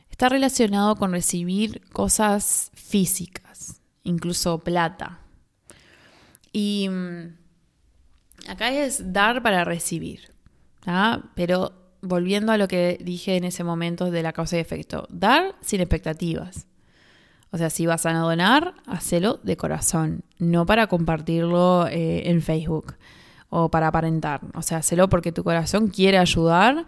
está 0.10 0.30
relacionado 0.30 0.96
con 0.96 1.12
recibir 1.12 1.82
cosas 1.92 2.72
físicas, 2.74 3.82
incluso 4.06 4.60
plata. 4.60 5.27
Y 6.58 6.90
mm, 6.90 7.36
acá 8.50 8.72
es 8.72 9.14
dar 9.14 9.44
para 9.44 9.64
recibir, 9.64 10.22
pero 11.36 11.72
volviendo 12.02 12.52
a 12.52 12.58
lo 12.58 12.68
que 12.68 12.98
dije 13.00 13.38
en 13.38 13.44
ese 13.44 13.64
momento 13.64 14.10
de 14.10 14.24
la 14.24 14.34
causa 14.34 14.58
y 14.58 14.62
efecto, 14.62 15.06
dar 15.12 15.54
sin 15.62 15.82
expectativas. 15.82 16.66
O 17.52 17.60
sea, 17.60 17.70
si 17.70 17.86
vas 17.86 18.08
a 18.08 18.14
donar, 18.14 18.74
hacelo 18.88 19.40
de 19.44 19.56
corazón, 19.56 20.24
no 20.40 20.66
para 20.66 20.88
compartirlo 20.88 21.86
eh, 21.90 22.28
en 22.28 22.42
Facebook 22.42 22.96
o 23.50 23.70
para 23.70 23.90
aparentar. 23.90 24.42
O 24.56 24.64
sea, 24.64 24.80
hacelo 24.80 25.10
porque 25.10 25.32
tu 25.32 25.44
corazón 25.44 25.90
quiere 25.90 26.18
ayudar 26.18 26.88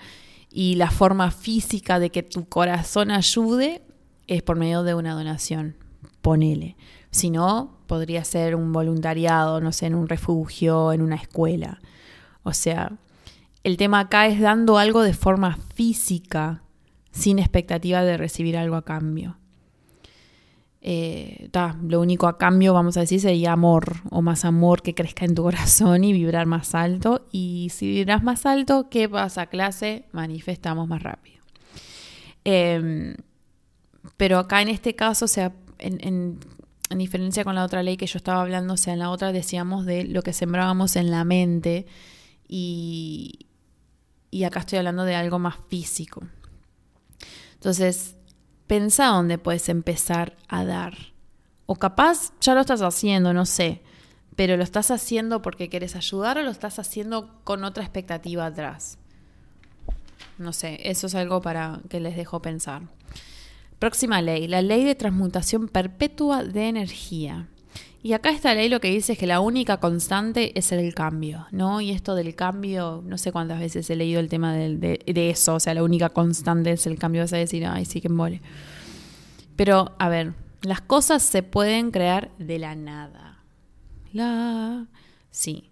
y 0.50 0.78
la 0.78 0.90
forma 0.90 1.30
física 1.30 2.00
de 2.00 2.10
que 2.10 2.24
tu 2.24 2.50
corazón 2.50 3.12
ayude 3.12 3.84
es 4.26 4.42
por 4.42 4.58
medio 4.58 4.82
de 4.82 4.96
una 4.96 5.14
donación. 5.14 5.76
Ponele. 6.24 6.76
Si 7.12 7.30
no, 7.30 7.79
podría 7.90 8.24
ser 8.24 8.56
un 8.56 8.72
voluntariado, 8.72 9.60
no 9.60 9.74
sé, 9.74 9.88
en 9.88 9.96
un 9.96 10.08
refugio, 10.08 10.94
en 10.94 11.02
una 11.02 11.16
escuela. 11.16 11.82
O 12.44 12.54
sea, 12.54 12.94
el 13.66 13.76
tema 13.76 14.00
acá 14.00 14.28
es 14.28 14.40
dando 14.40 14.78
algo 14.78 15.02
de 15.02 15.14
forma 15.14 15.58
física 15.74 16.62
sin 17.12 17.40
expectativa 17.40 18.04
de 18.04 18.16
recibir 18.16 18.56
algo 18.56 18.78
a 18.78 18.86
cambio. 18.86 19.36
Eh, 20.82 21.50
lo 21.84 22.00
único 22.00 22.28
a 22.28 22.38
cambio, 22.38 22.74
vamos 22.74 22.96
a 22.96 23.02
decir, 23.02 23.20
sería 23.20 23.52
amor 23.52 23.98
o 24.12 24.22
más 24.22 24.46
amor 24.46 24.82
que 24.82 24.96
crezca 24.96 25.26
en 25.26 25.36
tu 25.36 25.44
corazón 25.50 26.04
y 26.04 26.14
vibrar 26.14 26.46
más 26.46 26.76
alto. 26.76 27.28
Y 27.32 27.70
si 27.74 27.88
vibras 27.88 28.24
más 28.24 28.46
alto, 28.46 28.88
¿qué 28.90 29.10
pasa, 29.10 29.48
clase? 29.48 30.06
Manifestamos 30.12 30.88
más 30.88 31.04
rápido. 31.04 31.40
Em, 32.46 33.16
pero 34.16 34.38
acá 34.38 34.62
en 34.62 34.70
este 34.70 34.96
caso, 34.96 35.26
o 35.26 35.28
sea, 35.28 35.54
en, 35.80 36.40
diferencia 36.98 37.44
con 37.44 37.56
la 37.56 37.64
otra 37.64 37.84
ley 37.84 37.98
que 37.98 38.08
yo 38.08 38.18
estaba 38.18 38.42
hablando, 38.42 38.74
o 38.74 38.78
sea, 38.78 38.94
en 38.94 39.00
la 39.00 39.12
otra 39.12 39.32
decíamos 39.32 39.86
de 39.86 40.06
lo 40.06 40.24
que 40.24 40.34
sembrábamos 40.34 40.96
en 40.96 41.12
la 41.12 41.24
mente 41.24 41.86
y, 42.48 43.48
y 44.32 44.44
acá 44.44 44.62
estoy 44.62 44.80
hablando 44.80 45.04
de 45.04 45.16
algo 45.16 45.38
más 45.38 45.56
físico. 45.70 46.24
Entonces, 47.54 48.16
Pensa 48.70 49.08
dónde 49.08 49.40
puedes 49.40 49.68
empezar 49.68 50.38
a 50.48 50.64
dar. 50.64 50.94
O 51.66 51.78
capaz 51.78 52.34
ya 52.40 52.54
lo 52.54 52.62
estás 52.62 52.84
haciendo, 52.84 53.34
no 53.34 53.48
sé, 53.48 53.82
pero 54.36 54.58
lo 54.58 54.64
estás 54.64 54.92
haciendo 54.92 55.42
porque 55.42 55.70
quieres 55.70 55.96
ayudar 55.96 56.38
o 56.38 56.44
lo 56.44 56.52
estás 56.52 56.78
haciendo 56.78 57.42
con 57.44 57.64
otra 57.64 57.82
expectativa 57.82 58.46
atrás. 58.46 59.00
No 60.38 60.54
sé, 60.54 60.78
eso 60.84 61.08
es 61.08 61.16
algo 61.16 61.42
para 61.42 61.80
que 61.90 62.00
les 62.00 62.16
dejo 62.16 62.44
pensar. 62.44 62.84
Próxima 63.80 64.22
ley, 64.22 64.48
la 64.48 64.62
ley 64.62 64.84
de 64.84 64.96
transmutación 64.96 65.70
perpetua 65.70 66.44
de 66.44 66.68
energía. 66.68 67.48
Y 68.02 68.14
acá 68.14 68.30
esta 68.30 68.54
ley 68.54 68.70
lo 68.70 68.80
que 68.80 68.90
dice 68.90 69.14
es 69.14 69.20
que 69.20 69.28
la 69.28 69.42
única 69.42 69.78
constante 69.78 70.58
es 70.58 70.72
el 70.72 70.94
cambio, 70.94 71.48
¿no? 71.52 71.82
Y 71.82 71.92
esto 71.92 72.16
del 72.16 72.34
cambio, 72.34 73.04
no 73.06 73.18
sé 73.18 73.32
cuántas 73.32 73.60
veces 73.60 73.90
he 73.90 73.96
leído 73.96 74.22
el 74.22 74.30
tema 74.30 74.54
de, 74.54 75.30
eso, 75.30 75.56
o 75.56 75.60
sea, 75.60 75.74
la 75.74 75.84
única 75.84 76.10
constante 76.10 76.72
es 76.72 76.88
el 76.88 76.98
cambio, 76.98 77.22
vas 77.22 77.34
a 77.34 77.38
decir, 77.38 77.66
ay, 77.66 77.86
sí 77.86 78.00
que 78.00 78.08
mole. 78.08 78.42
Pero, 79.58 79.96
a 80.00 80.08
ver, 80.08 80.34
las 80.62 80.80
cosas 80.80 81.24
se 81.24 81.44
pueden 81.44 81.92
crear 81.92 82.32
de 82.38 82.60
la 82.60 82.76
nada. 82.76 83.44
La... 84.14 84.88
Sí. 85.30 85.70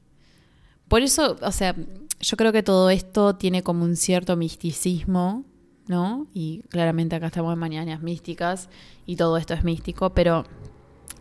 Por 0.89 1.01
eso, 1.01 1.38
o 1.41 1.51
sea, 1.51 1.76
yo 2.20 2.38
creo 2.38 2.51
que 2.51 2.64
todo 2.64 2.89
esto 2.89 3.36
tiene 3.36 3.64
como 3.64 3.86
un 3.86 3.95
cierto 3.95 4.36
misticismo, 4.36 5.45
¿no? 5.88 6.28
Y 6.34 6.64
claramente 6.70 7.16
acá 7.16 7.28
estamos 7.28 7.54
en 7.54 7.60
Mañanas 7.60 8.02
Místicas 8.02 8.70
y 9.06 9.16
todo 9.16 9.38
esto 9.38 9.54
es 9.54 9.64
místico, 9.64 10.12
pero 10.12 10.46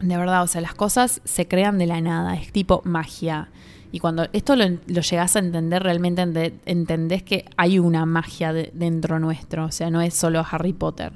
de 0.01 0.17
verdad, 0.17 0.43
o 0.43 0.47
sea, 0.47 0.61
las 0.61 0.75
cosas 0.75 1.21
se 1.25 1.49
crean 1.49 1.79
de 1.79 1.87
la 1.87 2.01
nada, 2.01 2.35
es 2.35 2.53
tipo 2.53 2.83
magia. 2.85 3.49
Y 3.93 4.01
cuando 4.01 4.29
esto 4.33 4.57
lo, 4.57 4.67
llegas 4.67 5.37
a 5.37 5.39
entender, 5.39 5.83
realmente 5.83 6.53
entendés 6.67 7.23
que 7.23 7.47
hay 7.57 7.79
una 7.79 8.05
magia 8.05 8.53
dentro 8.53 9.19
nuestro, 9.19 9.67
o 9.67 9.71
sea, 9.71 9.91
no 9.91 10.03
es 10.03 10.15
solo 10.15 10.45
Harry 10.51 10.73
Potter. 10.73 11.13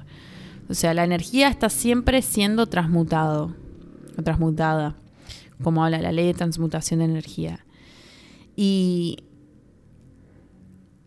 O 0.69 0.75
sea, 0.75 0.95
la 0.95 1.05
energía 1.05 1.49
está 1.49 1.69
siempre 1.69 2.23
siendo 2.23 2.67
transmutado, 2.67 3.55
o 4.17 4.23
transmutada, 4.23 4.95
como 5.63 5.85
habla 5.85 6.01
la 6.01 6.13
ley 6.13 6.27
de 6.27 6.35
transmutación 6.35 7.01
de 7.01 7.07
energía. 7.07 7.65
Y 8.57 9.19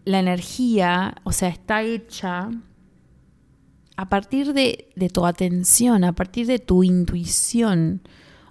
la 0.06 0.20
energía, 0.20 1.16
o 1.24 1.32
sea, 1.32 1.50
está 1.50 1.84
hecha 1.84 2.50
a 3.96 4.10
partir 4.10 4.54
de, 4.54 4.90
tu 5.14 5.26
atención, 5.26 6.04
a 6.04 6.14
partir 6.14 6.48
de 6.48 6.60
tu 6.60 6.84
intuición, 6.84 8.02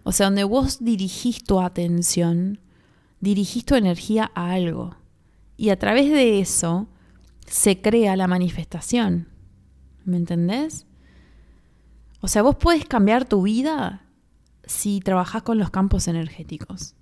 o 0.04 0.12
sea, 0.12 0.26
donde 0.26 0.44
vos 0.44 0.84
dirigís 0.84 1.44
tu 1.44 1.60
atención, 1.60 2.60
dirigís 3.20 3.64
tu 3.64 3.74
energía 3.74 4.30
a 4.34 4.52
algo. 4.52 4.96
Y 5.56 5.70
a 5.70 5.78
través 5.78 6.10
de 6.10 6.40
eso 6.40 6.88
se 7.46 7.80
crea 7.80 8.16
la 8.16 8.26
manifestación. 8.26 9.28
¿Me 10.04 10.16
entendés? 10.16 10.86
O 12.20 12.28
sea, 12.28 12.42
vos 12.42 12.56
puedes 12.56 12.84
cambiar 12.84 13.24
tu 13.24 13.42
vida 13.42 14.04
si 14.64 15.00
trabajás 15.00 15.42
con 15.42 15.58
los 15.58 15.70
campos 15.70 16.08
energéticos. 16.08 16.94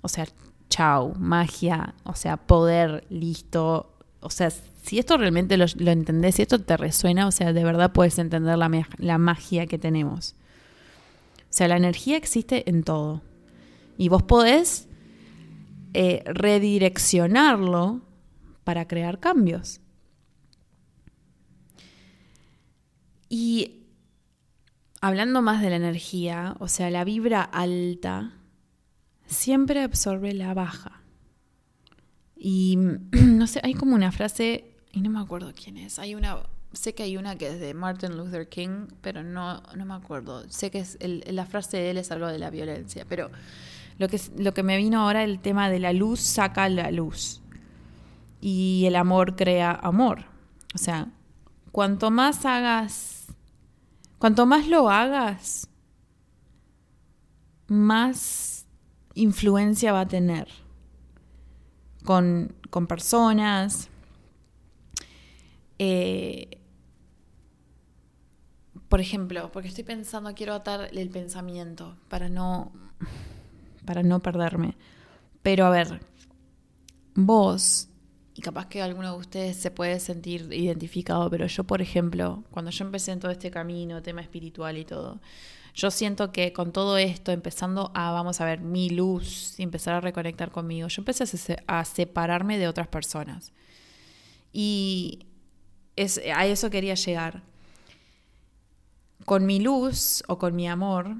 O 0.00 0.08
sea, 0.08 0.26
chau, 0.68 1.14
magia, 1.18 1.94
o 2.04 2.14
sea, 2.14 2.36
poder, 2.36 3.06
listo. 3.10 3.94
O 4.20 4.30
sea, 4.30 4.50
si 4.50 4.98
esto 4.98 5.16
realmente 5.16 5.56
lo, 5.56 5.66
entendés, 5.90 6.36
si 6.36 6.42
esto 6.42 6.58
te 6.60 6.76
resuena, 6.76 7.26
o 7.26 7.32
sea, 7.32 7.52
de 7.52 7.64
verdad 7.64 7.92
puedes 7.92 8.18
entender 8.18 8.58
la, 8.58 8.86
la 8.98 9.18
magia 9.18 9.66
que 9.66 9.78
tenemos. 9.78 10.34
O 11.38 11.56
sea, 11.56 11.68
la 11.68 11.76
energía 11.76 12.16
existe 12.16 12.68
en 12.68 12.82
todo. 12.82 13.22
Y 13.96 14.08
vos 14.08 14.22
podés 14.22 14.88
eh, 15.92 16.22
redireccionarlo 16.26 18.02
para 18.64 18.88
crear 18.88 19.20
cambios. 19.20 19.80
Y 23.28 23.84
hablando 25.00 25.42
más 25.42 25.62
de 25.62 25.70
la 25.70 25.76
energía, 25.76 26.56
o 26.58 26.66
sea, 26.66 26.90
la 26.90 27.04
vibra 27.04 27.42
alta 27.42 28.32
siempre 29.26 29.82
absorbe 29.82 30.32
la 30.34 30.54
baja. 30.54 31.02
Y 32.36 32.76
no 33.12 33.46
sé, 33.46 33.60
hay 33.62 33.74
como 33.74 33.94
una 33.94 34.12
frase 34.12 34.74
y 34.94 35.00
no 35.00 35.10
me 35.10 35.20
acuerdo 35.20 35.52
quién 35.54 35.76
es. 35.76 35.98
Hay 35.98 36.14
una, 36.14 36.38
sé 36.72 36.94
que 36.94 37.02
hay 37.02 37.16
una 37.16 37.36
que 37.36 37.48
es 37.48 37.58
de 37.58 37.74
Martin 37.74 38.16
Luther 38.16 38.48
King, 38.48 38.86
pero 39.00 39.24
no, 39.24 39.60
no 39.74 39.84
me 39.84 39.94
acuerdo. 39.94 40.48
Sé 40.48 40.70
que 40.70 40.78
es 40.78 40.98
la 41.00 41.46
frase 41.46 41.78
de 41.78 41.90
él 41.90 41.98
es 41.98 42.12
algo 42.12 42.28
de 42.28 42.38
la 42.38 42.50
violencia, 42.50 43.04
pero 43.08 43.30
lo 43.98 44.08
que, 44.08 44.20
lo 44.38 44.54
que 44.54 44.62
me 44.62 44.76
vino 44.76 45.00
ahora 45.00 45.24
el 45.24 45.40
tema 45.40 45.68
de 45.68 45.80
la 45.80 45.92
luz 45.92 46.20
saca 46.20 46.68
la 46.68 46.92
luz 46.92 47.40
y 48.40 48.84
el 48.86 48.94
amor 48.94 49.34
crea 49.34 49.72
amor. 49.72 50.26
O 50.74 50.78
sea, 50.78 51.08
cuanto 51.72 52.12
más 52.12 52.44
hagas, 52.46 53.26
cuanto 54.18 54.46
más 54.46 54.68
lo 54.68 54.90
hagas, 54.90 55.68
más 57.66 58.63
influencia 59.14 59.92
va 59.92 60.00
a 60.00 60.08
tener 60.08 60.48
con, 62.04 62.54
con 62.70 62.86
personas, 62.86 63.88
eh, 65.78 66.58
por 68.88 69.00
ejemplo, 69.00 69.50
porque 69.50 69.68
estoy 69.68 69.84
pensando, 69.84 70.34
quiero 70.34 70.54
atar 70.54 70.88
el 70.92 71.10
pensamiento 71.10 71.96
para 72.08 72.28
no, 72.28 72.70
para 73.84 74.02
no 74.02 74.20
perderme. 74.20 74.76
Pero 75.42 75.66
a 75.66 75.70
ver, 75.70 76.00
vos, 77.14 77.88
y 78.34 78.42
capaz 78.42 78.66
que 78.66 78.82
alguno 78.82 79.12
de 79.12 79.18
ustedes 79.18 79.56
se 79.56 79.70
puede 79.70 79.98
sentir 80.00 80.48
identificado, 80.52 81.28
pero 81.30 81.46
yo, 81.46 81.64
por 81.64 81.82
ejemplo, 81.82 82.44
cuando 82.50 82.70
yo 82.70 82.84
empecé 82.84 83.12
en 83.12 83.20
todo 83.20 83.30
este 83.30 83.50
camino, 83.50 84.02
tema 84.02 84.20
espiritual 84.20 84.78
y 84.78 84.84
todo, 84.84 85.20
yo 85.74 85.90
siento 85.90 86.30
que 86.30 86.52
con 86.52 86.72
todo 86.72 86.96
esto, 86.98 87.32
empezando 87.32 87.90
a, 87.94 88.12
vamos 88.12 88.40
a 88.40 88.44
ver, 88.44 88.60
mi 88.60 88.90
luz 88.90 89.58
empezar 89.58 89.94
a 89.94 90.00
reconectar 90.00 90.52
conmigo, 90.52 90.86
yo 90.86 91.00
empecé 91.00 91.56
a 91.66 91.84
separarme 91.84 92.58
de 92.58 92.68
otras 92.68 92.86
personas. 92.86 93.52
Y 94.52 95.26
a 96.32 96.46
eso 96.46 96.70
quería 96.70 96.94
llegar. 96.94 97.42
Con 99.24 99.46
mi 99.46 99.58
luz 99.58 100.22
o 100.28 100.38
con 100.38 100.54
mi 100.54 100.68
amor, 100.68 101.16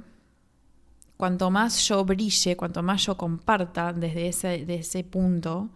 cuanto 1.17 1.51
más 1.51 1.89
yo 1.89 2.05
brille, 2.05 2.57
cuanto 2.57 2.83
más 2.83 3.07
yo 3.07 3.17
comparta 3.17 3.93
desde 3.93 4.29
ese, 4.29 4.65
de 4.65 4.75
ese 4.77 5.03
punto, 5.03 5.71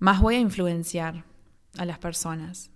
más 0.00 0.20
voy 0.20 0.34
a 0.34 0.40
influenciar 0.40 1.24
a 1.78 1.84
las 1.84 2.00
personas. 2.00 2.70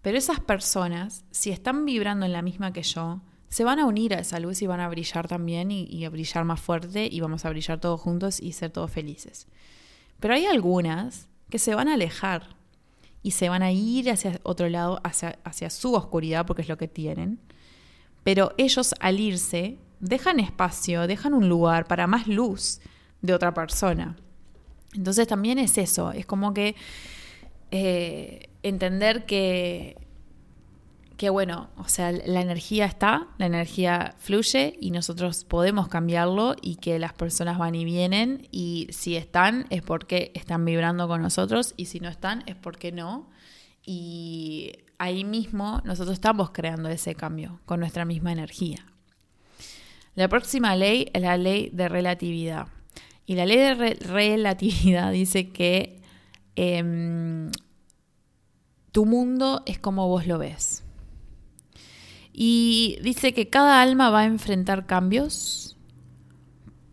Pero 0.00 0.18
esas 0.18 0.40
personas, 0.40 1.24
si 1.30 1.50
están 1.50 1.84
vibrando 1.84 2.26
en 2.26 2.32
la 2.32 2.42
misma 2.42 2.72
que 2.72 2.82
yo, 2.82 3.20
se 3.52 3.64
van 3.64 3.78
a 3.78 3.84
unir 3.84 4.14
a 4.14 4.20
esa 4.20 4.40
luz 4.40 4.62
y 4.62 4.66
van 4.66 4.80
a 4.80 4.88
brillar 4.88 5.28
también 5.28 5.70
y, 5.70 6.06
a 6.06 6.08
brillar 6.08 6.46
más 6.46 6.58
fuerte 6.58 7.06
y 7.12 7.20
vamos 7.20 7.44
a 7.44 7.50
brillar 7.50 7.78
todos 7.78 8.00
juntos 8.00 8.40
y 8.40 8.52
ser 8.52 8.70
todos 8.70 8.90
felices. 8.90 9.46
Pero 10.20 10.32
hay 10.32 10.46
algunas 10.46 11.28
que 11.50 11.58
se 11.58 11.74
van 11.74 11.88
a 11.88 11.94
alejar 11.94 12.56
y 13.22 13.32
se 13.32 13.50
van 13.50 13.62
a 13.62 13.70
ir 13.70 14.10
hacia 14.10 14.40
otro 14.42 14.70
lado, 14.70 15.02
hacia, 15.04 15.38
hacia 15.44 15.68
su 15.68 15.92
oscuridad, 15.92 16.46
porque 16.46 16.62
es 16.62 16.68
lo 16.70 16.78
que 16.78 16.88
tienen. 16.88 17.40
Pero 18.24 18.54
ellos 18.56 18.94
al 19.00 19.20
irse 19.20 19.76
dejan 20.00 20.40
espacio, 20.40 21.06
dejan 21.06 21.34
un 21.34 21.50
lugar 21.50 21.86
para 21.86 22.06
más 22.06 22.28
luz 22.28 22.80
de 23.20 23.34
otra 23.34 23.52
persona. 23.52 24.16
Entonces 24.94 25.28
también 25.28 25.58
es 25.58 25.76
eso, 25.76 26.10
es 26.12 26.24
como 26.24 26.54
que 26.54 26.74
eh, 27.70 28.48
entender 28.62 29.26
que 29.26 29.98
que 31.22 31.30
bueno, 31.30 31.70
o 31.76 31.86
sea, 31.86 32.10
la 32.10 32.40
energía 32.40 32.84
está, 32.84 33.28
la 33.38 33.46
energía 33.46 34.14
fluye 34.18 34.76
y 34.80 34.90
nosotros 34.90 35.44
podemos 35.44 35.86
cambiarlo 35.86 36.56
y 36.60 36.76
que 36.76 36.98
las 36.98 37.12
personas 37.12 37.58
van 37.58 37.76
y 37.76 37.84
vienen 37.84 38.48
y 38.50 38.88
si 38.90 39.16
están 39.16 39.66
es 39.70 39.82
porque 39.82 40.32
están 40.34 40.64
vibrando 40.64 41.06
con 41.06 41.22
nosotros 41.22 41.74
y 41.76 41.86
si 41.86 42.00
no 42.00 42.08
están 42.08 42.42
es 42.46 42.56
porque 42.56 42.92
no. 42.92 43.30
Y 43.86 44.72
ahí 44.98 45.22
mismo 45.24 45.80
nosotros 45.84 46.14
estamos 46.14 46.50
creando 46.50 46.88
ese 46.88 47.14
cambio 47.14 47.60
con 47.66 47.80
nuestra 47.80 48.04
misma 48.04 48.32
energía. 48.32 48.84
La 50.14 50.28
próxima 50.28 50.74
ley 50.76 51.08
es 51.12 51.22
la 51.22 51.36
ley 51.36 51.70
de 51.72 51.88
relatividad. 51.88 52.66
Y 53.26 53.36
la 53.36 53.46
ley 53.46 53.58
de 53.58 53.94
relatividad 53.94 55.12
dice 55.12 55.50
que 55.50 56.02
Em, 56.54 57.50
tu 58.92 59.06
mundo 59.06 59.62
es 59.64 59.78
como 59.78 60.08
vos 60.08 60.26
lo 60.26 60.38
ves. 60.38 60.84
Y 62.32 62.98
dice 63.02 63.34
que 63.34 63.48
cada 63.48 63.82
alma 63.82 64.10
va 64.10 64.20
a 64.20 64.24
enfrentar 64.24 64.86
cambios, 64.86 65.76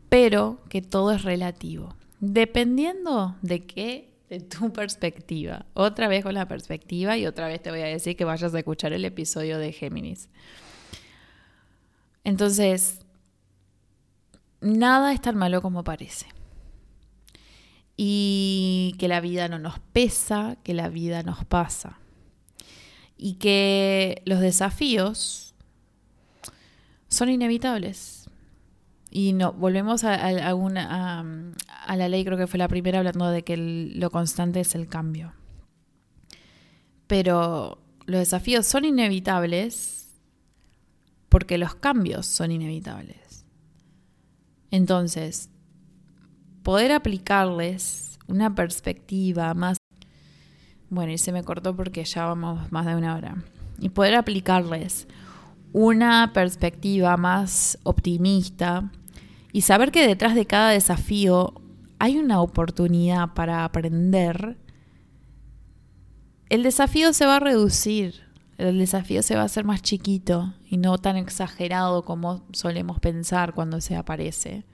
pero 0.09 0.59
que 0.69 0.81
todo 0.81 1.11
es 1.11 1.23
relativo. 1.23 1.95
Dependiendo 2.19 3.35
de 3.41 3.65
qué, 3.65 4.09
de 4.29 4.41
tu 4.41 4.71
perspectiva. 4.73 5.65
Otra 5.73 6.07
vez 6.07 6.23
con 6.23 6.33
la 6.33 6.47
perspectiva 6.47 7.17
y 7.17 7.25
otra 7.25 7.47
vez 7.47 7.61
te 7.61 7.71
voy 7.71 7.81
a 7.81 7.85
decir 7.85 8.15
que 8.15 8.25
vayas 8.25 8.53
a 8.53 8.59
escuchar 8.59 8.93
el 8.93 9.05
episodio 9.05 9.57
de 9.57 9.71
Géminis. 9.71 10.29
Entonces, 12.23 13.05
nada 14.61 15.13
es 15.13 15.21
tan 15.21 15.35
malo 15.35 15.61
como 15.61 15.83
parece. 15.83 16.27
Y 17.95 18.95
que 18.99 19.07
la 19.07 19.19
vida 19.19 19.47
no 19.47 19.59
nos 19.59 19.79
pesa, 19.79 20.57
que 20.63 20.73
la 20.73 20.89
vida 20.89 21.23
nos 21.23 21.43
pasa. 21.45 21.99
Y 23.21 23.33
que 23.33 24.21
los 24.25 24.39
desafíos 24.39 25.53
son 27.09 27.29
inevitables. 27.29 28.29
Y 29.11 29.33
no, 29.33 29.51
volvemos 29.51 30.03
a, 30.05 30.13
a, 30.15 31.95
la 31.97 32.09
ley, 32.09 32.23
creo 32.23 32.37
que 32.37 32.47
fue 32.47 32.57
la 32.57 32.69
primera, 32.69 32.99
hablando 32.99 33.29
de 33.29 33.43
que 33.43 33.57
lo 33.57 34.09
constante 34.09 34.61
es 34.61 34.73
el 34.73 34.87
cambio. 34.87 35.33
Pero 37.07 37.79
los 38.05 38.19
desafíos 38.19 38.65
son 38.65 38.85
inevitables 38.85 39.99
porque 41.27 41.57
los 41.57 41.75
cambios 41.75 42.25
son 42.25 42.51
inevitables. 42.51 43.45
Entonces, 44.71 45.49
poder 46.63 46.91
aplicarles 46.91 48.19
una 48.27 48.53
perspectiva 48.53 49.53
más... 49.55 49.78
Bueno, 50.89 51.11
y 51.11 51.17
se 51.17 51.31
me 51.31 51.43
cortó 51.43 51.75
porque 51.75 52.03
ya 52.03 52.25
vamos 52.25 52.71
más 52.71 52.85
de 52.85 52.95
una 52.95 53.15
hora. 53.15 53.43
Y 53.79 53.89
poder 53.89 54.15
aplicarles 54.15 55.07
una 55.71 56.31
perspectiva 56.33 57.15
más 57.17 57.77
optimista 57.83 58.91
y 59.51 59.61
saber 59.61 59.91
que 59.91 60.07
detrás 60.07 60.35
de 60.35 60.45
cada 60.45 60.71
desafío 60.71 61.53
hay 61.99 62.17
una 62.17 62.41
oportunidad 62.41 63.33
para 63.33 63.65
aprender, 63.65 64.57
el 66.49 66.63
desafío 66.63 67.13
se 67.13 67.25
va 67.25 67.35
a 67.35 67.39
reducir, 67.39 68.23
el 68.57 68.79
desafío 68.79 69.21
se 69.21 69.35
va 69.35 69.41
a 69.41 69.45
hacer 69.45 69.65
más 69.65 69.81
chiquito 69.81 70.53
y 70.67 70.77
no 70.77 70.97
tan 70.97 71.15
exagerado 71.17 72.03
como 72.03 72.43
solemos 72.51 72.99
pensar 72.99 73.53
cuando 73.53 73.81
se 73.81 73.95
aparece. 73.95 74.65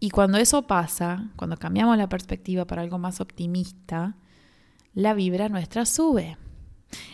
Y 0.00 0.10
cuando 0.10 0.38
eso 0.38 0.66
pasa, 0.66 1.30
cuando 1.36 1.56
cambiamos 1.56 1.96
la 1.96 2.08
perspectiva 2.08 2.66
para 2.66 2.82
algo 2.82 2.98
más 2.98 3.20
optimista, 3.20 4.16
la 4.96 5.12
vibra 5.12 5.50
nuestra 5.50 5.84
sube. 5.84 6.38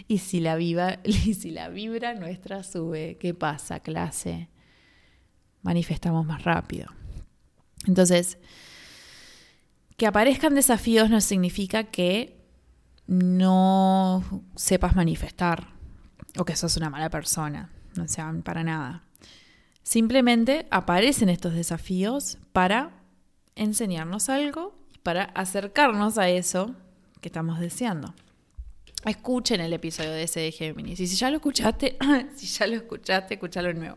Y 0.06 0.18
si 0.18 0.40
la, 0.40 0.58
y 1.04 1.34
si 1.34 1.50
la 1.50 1.68
vibra 1.68 2.14
nuestra 2.14 2.62
sube, 2.62 3.18
¿qué 3.20 3.34
pasa, 3.34 3.80
clase? 3.80 4.48
Manifestamos 5.62 6.24
más 6.24 6.44
rápido. 6.44 6.86
Entonces, 7.86 8.38
que 9.96 10.06
aparezcan 10.06 10.54
desafíos 10.54 11.10
no 11.10 11.20
significa 11.20 11.84
que 11.84 12.40
no 13.08 14.22
sepas 14.54 14.94
manifestar 14.94 15.72
o 16.38 16.44
que 16.44 16.54
sos 16.54 16.76
una 16.76 16.88
mala 16.88 17.10
persona, 17.10 17.72
no 17.96 18.06
sean 18.06 18.42
para 18.42 18.62
nada. 18.62 19.02
Simplemente 19.82 20.68
aparecen 20.70 21.28
estos 21.28 21.54
desafíos 21.54 22.38
para 22.52 23.02
enseñarnos 23.56 24.28
algo 24.28 24.78
y 24.94 24.98
para 24.98 25.24
acercarnos 25.24 26.16
a 26.16 26.28
eso 26.28 26.76
que 27.22 27.28
estamos 27.28 27.58
deseando. 27.60 28.12
Escuchen 29.06 29.60
el 29.60 29.72
episodio 29.72 30.10
de 30.10 30.24
ese 30.24 30.40
de 30.40 30.52
Géminis. 30.52 31.00
Y 31.00 31.06
si 31.06 31.16
ya 31.16 31.30
lo 31.30 31.36
escuchaste, 31.36 31.96
si 32.36 32.46
ya 32.46 32.66
lo 32.66 32.76
escuchaste, 32.76 33.34
escúchalo 33.34 33.68
de 33.68 33.74
nuevo. 33.74 33.96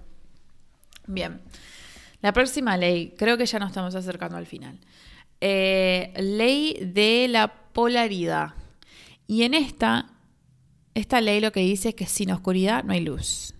Bien. 1.07 1.41
La 2.21 2.31
próxima 2.31 2.77
ley, 2.77 3.13
creo 3.17 3.37
que 3.37 3.45
ya 3.45 3.59
nos 3.59 3.69
estamos 3.69 3.93
acercando 3.93 4.37
al 4.37 4.45
final. 4.45 4.79
Eh, 5.41 6.13
ley 6.17 6.77
de 6.81 7.27
la 7.27 7.53
polaridad. 7.73 8.53
Y 9.27 9.43
en 9.43 9.53
esta, 9.53 10.07
esta 10.93 11.19
ley 11.19 11.41
lo 11.41 11.51
que 11.51 11.59
dice 11.59 11.89
es 11.89 11.95
que 11.95 12.05
sin 12.05 12.31
oscuridad 12.31 12.83
no 12.83 12.93
hay 12.93 13.01
luz. 13.01 13.53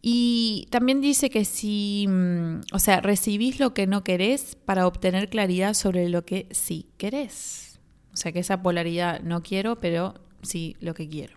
Y 0.00 0.68
también 0.70 1.00
dice 1.00 1.30
que 1.30 1.44
si, 1.44 2.06
mm, 2.08 2.60
o 2.72 2.78
sea, 2.78 3.00
recibís 3.00 3.58
lo 3.58 3.72
que 3.72 3.86
no 3.86 4.04
querés 4.04 4.56
para 4.64 4.86
obtener 4.86 5.28
claridad 5.28 5.74
sobre 5.74 6.08
lo 6.08 6.24
que 6.24 6.46
sí 6.50 6.88
querés. 6.98 7.73
O 8.14 8.16
sea, 8.16 8.32
que 8.32 8.38
esa 8.38 8.62
polaridad 8.62 9.20
no 9.20 9.42
quiero, 9.42 9.80
pero 9.80 10.14
sí 10.42 10.76
lo 10.80 10.94
que 10.94 11.08
quiero. 11.08 11.34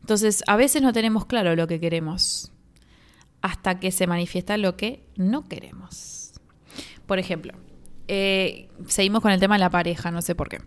Entonces, 0.00 0.42
a 0.46 0.56
veces 0.56 0.82
no 0.82 0.92
tenemos 0.92 1.26
claro 1.26 1.56
lo 1.56 1.66
que 1.66 1.80
queremos 1.80 2.52
hasta 3.40 3.78
que 3.78 3.92
se 3.92 4.06
manifiesta 4.06 4.56
lo 4.56 4.76
que 4.76 5.04
no 5.16 5.48
queremos. 5.48 6.32
Por 7.06 7.18
ejemplo, 7.18 7.54
eh, 8.08 8.68
seguimos 8.86 9.22
con 9.22 9.30
el 9.30 9.40
tema 9.40 9.54
de 9.54 9.60
la 9.60 9.70
pareja, 9.70 10.10
no 10.10 10.22
sé 10.22 10.34
por 10.34 10.48
qué. 10.48 10.60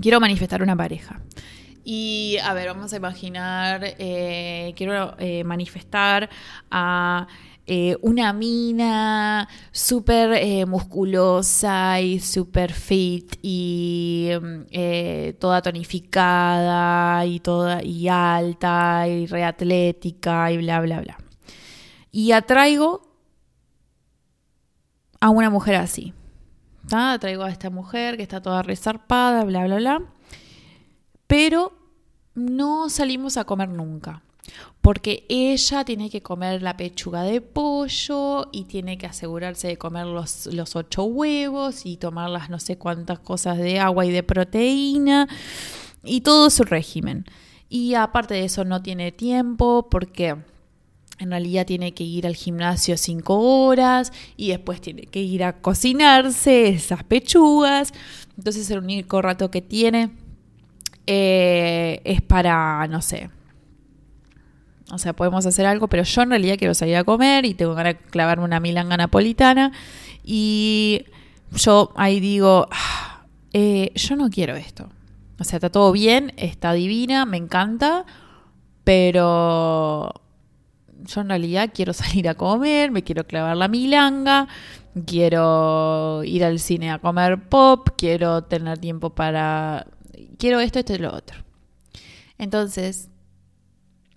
Quiero 0.00 0.20
manifestar 0.20 0.62
una 0.62 0.76
pareja. 0.76 1.20
Y 1.84 2.38
a 2.42 2.54
ver, 2.54 2.68
vamos 2.68 2.92
a 2.92 2.96
imaginar, 2.96 3.82
eh, 3.98 4.72
quiero 4.76 5.14
eh, 5.18 5.44
manifestar 5.44 6.30
a 6.70 7.28
eh, 7.66 7.96
una 8.02 8.32
mina 8.32 9.48
súper 9.72 10.66
musculosa 10.66 12.00
y 12.00 12.20
súper 12.20 12.72
fit 12.72 13.36
y 13.42 14.30
toda 15.38 15.62
tonificada 15.62 17.24
y 17.26 17.40
toda 17.40 17.82
y 17.82 18.08
alta 18.08 19.08
y 19.08 19.26
reatlética 19.26 20.52
y 20.52 20.58
bla 20.58 20.80
bla 20.80 21.00
bla. 21.00 21.18
Y 22.10 22.32
atraigo 22.32 23.02
a 25.20 25.30
una 25.30 25.50
mujer 25.50 25.76
así. 25.76 26.12
Atraigo 26.92 27.44
a 27.44 27.50
esta 27.50 27.70
mujer 27.70 28.16
que 28.16 28.22
está 28.22 28.42
toda 28.42 28.62
resarpada, 28.62 29.44
bla 29.44 29.64
bla 29.64 29.76
bla 29.76 30.02
pero 31.26 31.72
no 32.34 32.88
salimos 32.88 33.36
a 33.36 33.44
comer 33.44 33.68
nunca. 33.68 34.22
Porque 34.84 35.24
ella 35.30 35.82
tiene 35.82 36.10
que 36.10 36.20
comer 36.20 36.60
la 36.60 36.76
pechuga 36.76 37.22
de 37.22 37.40
pollo 37.40 38.50
y 38.52 38.64
tiene 38.64 38.98
que 38.98 39.06
asegurarse 39.06 39.66
de 39.66 39.78
comer 39.78 40.04
los, 40.04 40.44
los 40.52 40.76
ocho 40.76 41.04
huevos 41.04 41.86
y 41.86 41.96
tomar 41.96 42.28
las 42.28 42.50
no 42.50 42.60
sé 42.60 42.76
cuántas 42.76 43.18
cosas 43.18 43.56
de 43.56 43.80
agua 43.80 44.04
y 44.04 44.10
de 44.10 44.22
proteína 44.22 45.26
y 46.04 46.20
todo 46.20 46.50
su 46.50 46.64
régimen. 46.64 47.24
Y 47.70 47.94
aparte 47.94 48.34
de 48.34 48.44
eso 48.44 48.66
no 48.66 48.82
tiene 48.82 49.10
tiempo 49.10 49.88
porque 49.90 50.36
en 51.18 51.30
realidad 51.30 51.64
tiene 51.64 51.94
que 51.94 52.04
ir 52.04 52.26
al 52.26 52.36
gimnasio 52.36 52.98
cinco 52.98 53.38
horas 53.38 54.12
y 54.36 54.50
después 54.50 54.82
tiene 54.82 55.06
que 55.06 55.22
ir 55.22 55.44
a 55.44 55.62
cocinarse 55.62 56.68
esas 56.68 57.04
pechugas. 57.04 57.94
Entonces 58.36 58.70
el 58.70 58.80
único 58.80 59.22
rato 59.22 59.50
que 59.50 59.62
tiene 59.62 60.10
eh, 61.06 62.02
es 62.04 62.20
para, 62.20 62.86
no 62.88 63.00
sé. 63.00 63.30
O 64.90 64.98
sea, 64.98 65.14
podemos 65.14 65.46
hacer 65.46 65.66
algo, 65.66 65.88
pero 65.88 66.02
yo 66.02 66.22
en 66.22 66.30
realidad 66.30 66.56
quiero 66.58 66.74
salir 66.74 66.96
a 66.96 67.04
comer 67.04 67.46
y 67.46 67.54
tengo 67.54 67.74
que 67.74 67.96
clavarme 68.10 68.44
una 68.44 68.60
milanga 68.60 68.96
napolitana. 68.96 69.72
Y 70.22 71.06
yo 71.52 71.92
ahí 71.96 72.20
digo, 72.20 72.68
ah, 72.70 73.24
eh, 73.52 73.92
yo 73.94 74.16
no 74.16 74.28
quiero 74.30 74.56
esto. 74.56 74.88
O 75.38 75.44
sea, 75.44 75.56
está 75.56 75.70
todo 75.70 75.90
bien, 75.92 76.32
está 76.36 76.72
divina, 76.72 77.24
me 77.24 77.36
encanta, 77.36 78.04
pero 78.84 80.12
yo 81.02 81.20
en 81.20 81.28
realidad 81.28 81.70
quiero 81.74 81.92
salir 81.94 82.28
a 82.28 82.34
comer, 82.34 82.90
me 82.90 83.02
quiero 83.02 83.26
clavar 83.26 83.56
la 83.56 83.68
milanga, 83.68 84.48
quiero 85.06 86.22
ir 86.24 86.44
al 86.44 86.58
cine 86.58 86.90
a 86.90 86.98
comer 86.98 87.48
pop, 87.48 87.88
quiero 87.96 88.44
tener 88.44 88.78
tiempo 88.78 89.10
para 89.10 89.86
quiero 90.38 90.60
esto, 90.60 90.78
esto 90.78 90.94
y 90.94 90.98
lo 90.98 91.14
otro. 91.14 91.38
Entonces, 92.38 93.08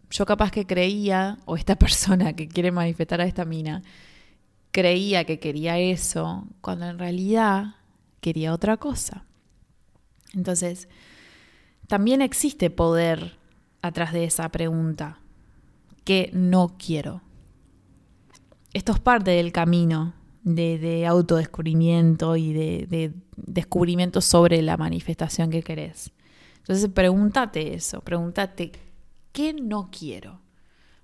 yo 0.09 0.25
capaz 0.25 0.51
que 0.51 0.65
creía, 0.65 1.37
o 1.45 1.55
esta 1.55 1.75
persona 1.79 2.33
que 2.33 2.47
quiere 2.47 2.71
manifestar 2.71 3.21
a 3.21 3.25
esta 3.25 3.45
mina, 3.45 3.83
creía 4.71 5.25
que 5.25 5.39
quería 5.39 5.79
eso, 5.79 6.47
cuando 6.61 6.85
en 6.85 6.99
realidad 6.99 7.75
quería 8.21 8.53
otra 8.53 8.77
cosa. 8.77 9.25
Entonces, 10.33 10.87
también 11.87 12.21
existe 12.21 12.69
poder 12.69 13.37
atrás 13.81 14.13
de 14.13 14.25
esa 14.25 14.49
pregunta, 14.49 15.19
que 16.03 16.29
no 16.33 16.75
quiero. 16.77 17.21
Esto 18.73 18.91
es 18.91 18.99
parte 18.99 19.31
del 19.31 19.51
camino 19.51 20.13
de, 20.43 21.05
autodescubrimiento 21.05 22.35
y 22.35 22.53
de, 22.53 23.13
descubrimiento 23.35 24.21
sobre 24.21 24.61
la 24.61 24.77
manifestación 24.77 25.49
que 25.49 25.63
querés. 25.63 26.11
Entonces 26.59 26.89
pregúntate 26.89 27.73
eso, 27.73 28.01
pregúntate, 28.01 28.71
¿qué 29.37 29.53
no 29.53 29.91
quiero? 29.91 30.41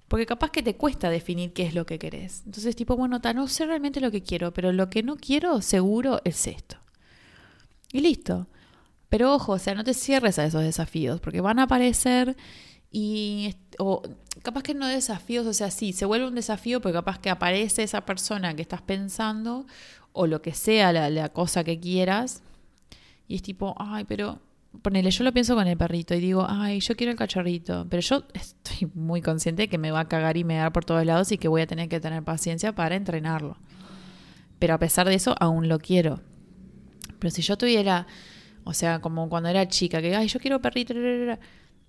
Porque 0.08 0.26
capaz 0.26 0.50
que 0.50 0.64
te 0.64 0.76
cuesta 0.76 1.12
definir 1.12 1.54
qué 1.54 1.68
es 1.68 1.76
lo 1.76 1.86
que 1.86 2.00
querés. 2.00 2.42
Entonces, 2.48 2.76
tipo, 2.76 2.98
bueno, 2.98 3.20
no 3.36 3.48
sé 3.48 3.68
realmente 3.68 4.02
lo 4.02 4.10
que 4.10 4.24
quiero, 4.24 4.52
pero 4.52 4.72
lo 4.72 4.90
que 4.90 5.04
no 5.04 5.18
quiero 5.18 5.62
seguro 5.62 6.20
es 6.24 6.48
esto. 6.48 6.78
Y 7.92 8.02
listo. 8.02 8.48
Pero 9.08 9.36
ojo, 9.36 9.52
o 9.52 9.60
sea, 9.60 9.76
no 9.76 9.84
te 9.84 9.94
cierres 9.94 10.40
a 10.40 10.46
esos 10.46 10.64
desafíos, 10.64 11.22
porque 11.22 11.42
van 11.42 11.60
a 11.60 11.64
aparecer 11.64 12.36
y 12.92 13.54
o 13.78 14.02
capaz 14.42 14.64
que 14.64 14.74
no 14.74 14.88
desafíos, 14.88 15.46
o 15.46 15.54
sea, 15.54 15.70
sí, 15.70 15.94
se 15.94 16.06
vuelve 16.06 16.28
un 16.28 16.34
desafío 16.34 16.82
porque 16.82 16.94
capaz 16.94 17.20
que 17.20 17.30
aparece 17.30 17.84
esa 17.84 18.02
persona 18.02 18.56
que 18.56 18.64
estás 18.64 18.82
pensando 18.82 19.68
o 20.12 20.26
lo 20.26 20.42
que 20.42 20.56
sea 20.56 20.92
la, 20.92 21.12
la 21.12 21.30
cosa 21.30 21.64
que 21.64 21.80
quieras 21.80 22.42
y 23.28 23.36
es 23.36 23.44
tipo, 23.44 23.76
ay, 23.78 24.06
pero 24.06 24.40
ponele, 24.82 25.12
yo 25.12 25.24
lo 25.24 25.32
pienso 25.32 25.56
con 25.56 25.68
el 25.68 25.78
perrito 25.78 26.16
y 26.16 26.20
digo, 26.20 26.46
ay, 26.48 26.80
yo 26.80 26.96
quiero 26.96 27.12
el 27.12 27.18
cachorrito, 27.18 27.86
pero 27.90 28.02
yo 28.02 28.24
estoy 28.34 28.90
muy 28.94 29.22
consciente 29.22 29.68
que 29.68 29.78
me 29.78 29.92
va 29.92 30.02
a 30.02 30.08
cagar 30.08 30.38
y 30.38 30.44
me 30.44 30.56
dar 30.56 30.74
por 30.74 30.86
todos 30.86 31.06
lados 31.06 31.32
y 31.32 31.38
que 31.38 31.48
voy 31.48 31.62
a 31.62 31.68
tener 31.68 31.90
que 31.90 32.00
tener 32.00 32.24
paciencia 32.24 32.74
para 32.74 32.96
entrenarlo. 32.96 33.58
Pero 34.60 34.74
a 34.74 34.80
pesar 34.80 35.08
de 35.08 35.16
eso, 35.16 35.36
aún 35.40 35.68
lo 35.68 35.80
quiero. 35.80 36.22
Pero 37.20 37.32
si 37.32 37.42
yo 37.42 37.58
tuviera, 37.58 38.08
o 38.64 38.74
sea, 38.74 39.00
como 39.00 39.30
cuando 39.30 39.50
era 39.50 39.68
chica, 39.68 40.02
que, 40.02 40.16
ay, 40.16 40.28
yo 40.28 40.40
quiero 40.40 40.62
perrito, 40.62 40.94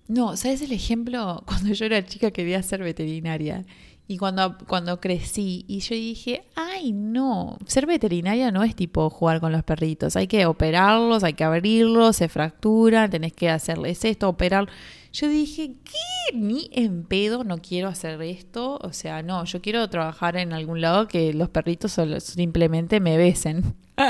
no, 0.07 0.37
¿sabes 0.37 0.61
el 0.61 0.71
ejemplo? 0.71 1.43
Cuando 1.47 1.73
yo 1.73 1.85
era 1.85 2.05
chica 2.05 2.31
quería 2.31 2.61
ser 2.63 2.83
veterinaria. 2.83 3.65
Y 4.07 4.17
cuando, 4.17 4.57
cuando 4.67 5.01
crecí, 5.01 5.65
y 5.67 5.79
yo 5.79 5.95
dije, 5.95 6.43
ay, 6.55 6.91
no, 6.91 7.57
ser 7.65 7.87
veterinaria 7.87 8.51
no 8.51 8.63
es 8.63 8.75
tipo 8.75 9.09
jugar 9.09 9.39
con 9.39 9.51
los 9.51 9.63
perritos. 9.63 10.15
Hay 10.15 10.27
que 10.27 10.45
operarlos, 10.45 11.23
hay 11.23 11.33
que 11.33 11.43
abrirlos, 11.43 12.17
se 12.17 12.29
fracturan, 12.29 13.09
tenés 13.09 13.33
que 13.33 13.49
hacerles 13.49 14.05
esto, 14.05 14.29
operar. 14.29 14.69
Yo 15.11 15.27
dije, 15.27 15.75
¿qué? 15.83 16.37
Ni 16.37 16.69
en 16.71 17.03
pedo 17.03 17.43
no 17.43 17.57
quiero 17.57 17.87
hacer 17.87 18.21
esto. 18.21 18.77
O 18.83 18.93
sea, 18.93 19.23
no, 19.23 19.43
yo 19.45 19.61
quiero 19.61 19.89
trabajar 19.89 20.37
en 20.37 20.53
algún 20.53 20.81
lado 20.81 21.07
que 21.07 21.33
los 21.33 21.49
perritos 21.49 21.99
simplemente 22.19 22.99
me 22.99 23.17
besen. 23.17 23.75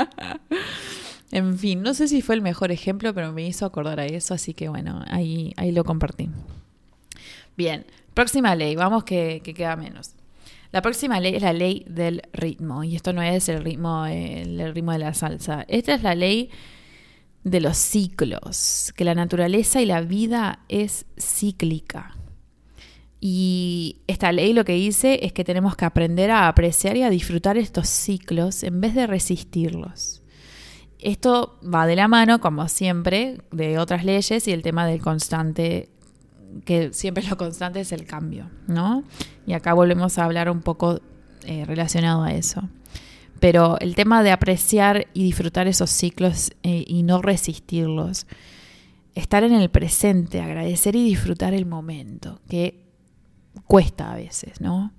En 1.32 1.58
fin, 1.58 1.82
no 1.82 1.92
sé 1.92 2.06
si 2.06 2.22
fue 2.22 2.36
el 2.36 2.40
mejor 2.40 2.70
ejemplo, 2.70 3.12
pero 3.12 3.32
me 3.32 3.46
hizo 3.46 3.66
acordar 3.66 3.98
a 3.98 4.06
eso, 4.06 4.32
así 4.32 4.54
que 4.54 4.68
bueno, 4.68 5.04
ahí, 5.08 5.52
ahí 5.56 5.72
lo 5.72 5.84
compartí. 5.84 6.30
Bien, 7.56 7.84
próxima 8.16 8.56
ley, 8.56 8.74
vamos 8.74 9.04
que, 9.04 9.42
queda 9.44 9.76
menos. 9.76 10.14
La 10.72 10.82
próxima 10.82 11.20
ley 11.20 11.36
es 11.36 11.42
la 11.42 11.52
ley 11.52 11.84
del 11.86 12.22
ritmo, 12.32 12.82
y 12.82 12.96
esto 12.96 13.12
no 13.12 13.22
es 13.22 13.48
el 13.48 13.62
ritmo, 13.62 14.06
el 14.06 14.74
ritmo 14.74 14.92
de 14.92 14.98
la 14.98 15.14
salsa. 15.14 15.64
Esta 15.68 15.94
es 15.94 16.02
la 16.02 16.14
ley 16.14 16.50
de 17.44 17.60
los 17.60 17.76
ciclos, 17.76 18.92
que 18.96 19.04
la 19.04 19.14
naturaleza 19.14 19.80
y 19.80 19.86
la 19.86 20.00
vida 20.00 20.60
es 20.68 21.06
cíclica. 21.16 22.16
Y 23.20 23.98
esta 24.06 24.32
ley 24.32 24.52
lo 24.52 24.64
que 24.64 24.72
dice 24.72 25.20
es 25.22 25.32
que 25.32 25.44
tenemos 25.44 25.76
que 25.76 25.84
aprender 25.84 26.30
a 26.30 26.48
apreciar 26.48 26.96
y 26.96 27.02
a 27.02 27.10
disfrutar 27.10 27.58
estos 27.58 27.88
ciclos 27.88 28.62
en 28.62 28.80
vez 28.80 28.94
de 28.94 29.06
resistirlos. 29.06 30.22
Esto 30.98 31.58
va 31.62 31.86
de 31.86 31.96
la 31.96 32.08
mano, 32.08 32.40
como 32.40 32.66
siempre, 32.68 33.38
de 33.52 33.78
otras 33.78 34.04
leyes 34.04 34.48
y 34.48 34.52
el 34.52 34.62
tema 34.62 34.86
del 34.86 35.02
constante, 35.02 35.90
que 36.64 36.92
siempre 36.92 37.24
lo 37.28 37.36
constante 37.36 37.80
es 37.80 37.92
el 37.92 38.06
cambio, 38.06 38.50
¿no? 38.66 39.04
Y 39.46 39.52
acá 39.52 39.74
volvemos 39.74 40.18
a 40.18 40.24
hablar 40.24 40.50
un 40.50 40.60
poco 40.60 41.00
eh, 41.44 41.64
relacionado 41.64 42.22
a 42.22 42.32
eso. 42.32 42.68
Pero 43.40 43.78
el 43.80 43.94
tema 43.94 44.22
de 44.22 44.30
apreciar 44.30 45.06
y 45.12 45.22
disfrutar 45.22 45.68
esos 45.68 45.90
ciclos 45.90 46.52
eh, 46.62 46.84
y 46.86 47.02
no 47.02 47.20
resistirlos, 47.20 48.26
estar 49.14 49.44
en 49.44 49.52
el 49.52 49.68
presente, 49.68 50.40
agradecer 50.40 50.96
y 50.96 51.04
disfrutar 51.04 51.54
el 51.54 51.66
momento, 51.66 52.40
que 52.48 52.82
cuesta 53.66 54.12
a 54.12 54.16
veces, 54.16 54.60
¿no? 54.60 54.92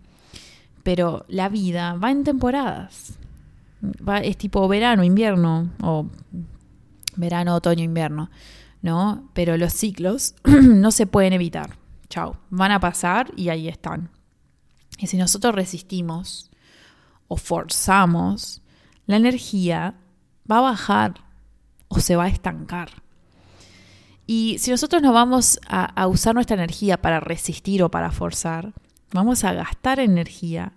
Pero 0.83 1.25
la 1.27 1.49
vida 1.49 1.95
va 1.95 2.11
en 2.11 2.23
temporadas 2.23 3.17
es 4.23 4.37
tipo 4.37 4.67
verano, 4.67 5.03
invierno, 5.03 5.69
o 5.81 6.07
verano, 7.15 7.55
otoño, 7.55 7.83
invierno, 7.83 8.29
Pero 9.33 9.57
los 9.57 9.73
ciclos 9.73 10.35
no 10.45 10.91
se 10.91 11.07
pueden 11.07 11.33
evitar. 11.33 11.77
Chao, 12.09 12.37
van 12.49 12.71
a 12.71 12.79
pasar 12.79 13.31
y 13.35 13.49
ahí 13.49 13.67
están. 13.67 14.09
Y 14.97 15.07
si 15.07 15.17
nosotros 15.17 15.53
resistimos 15.53 16.49
o 17.27 17.37
forzamos, 17.37 18.61
la 19.05 19.17
energía 19.17 19.95
va 20.49 20.59
a 20.59 20.61
bajar 20.61 21.15
o 21.87 21.99
se 21.99 22.15
va 22.15 22.25
a 22.25 22.29
estancar. 22.29 22.89
Y 24.25 24.57
si 24.59 24.71
nosotros 24.71 25.01
no 25.01 25.13
vamos 25.13 25.59
a 25.67 26.07
usar 26.07 26.35
nuestra 26.35 26.55
energía 26.55 27.01
para 27.01 27.19
resistir 27.19 27.81
o 27.83 27.91
para 27.91 28.11
forzar, 28.11 28.73
vamos 29.13 29.43
a 29.43 29.53
gastar 29.53 29.99
energía 29.99 30.73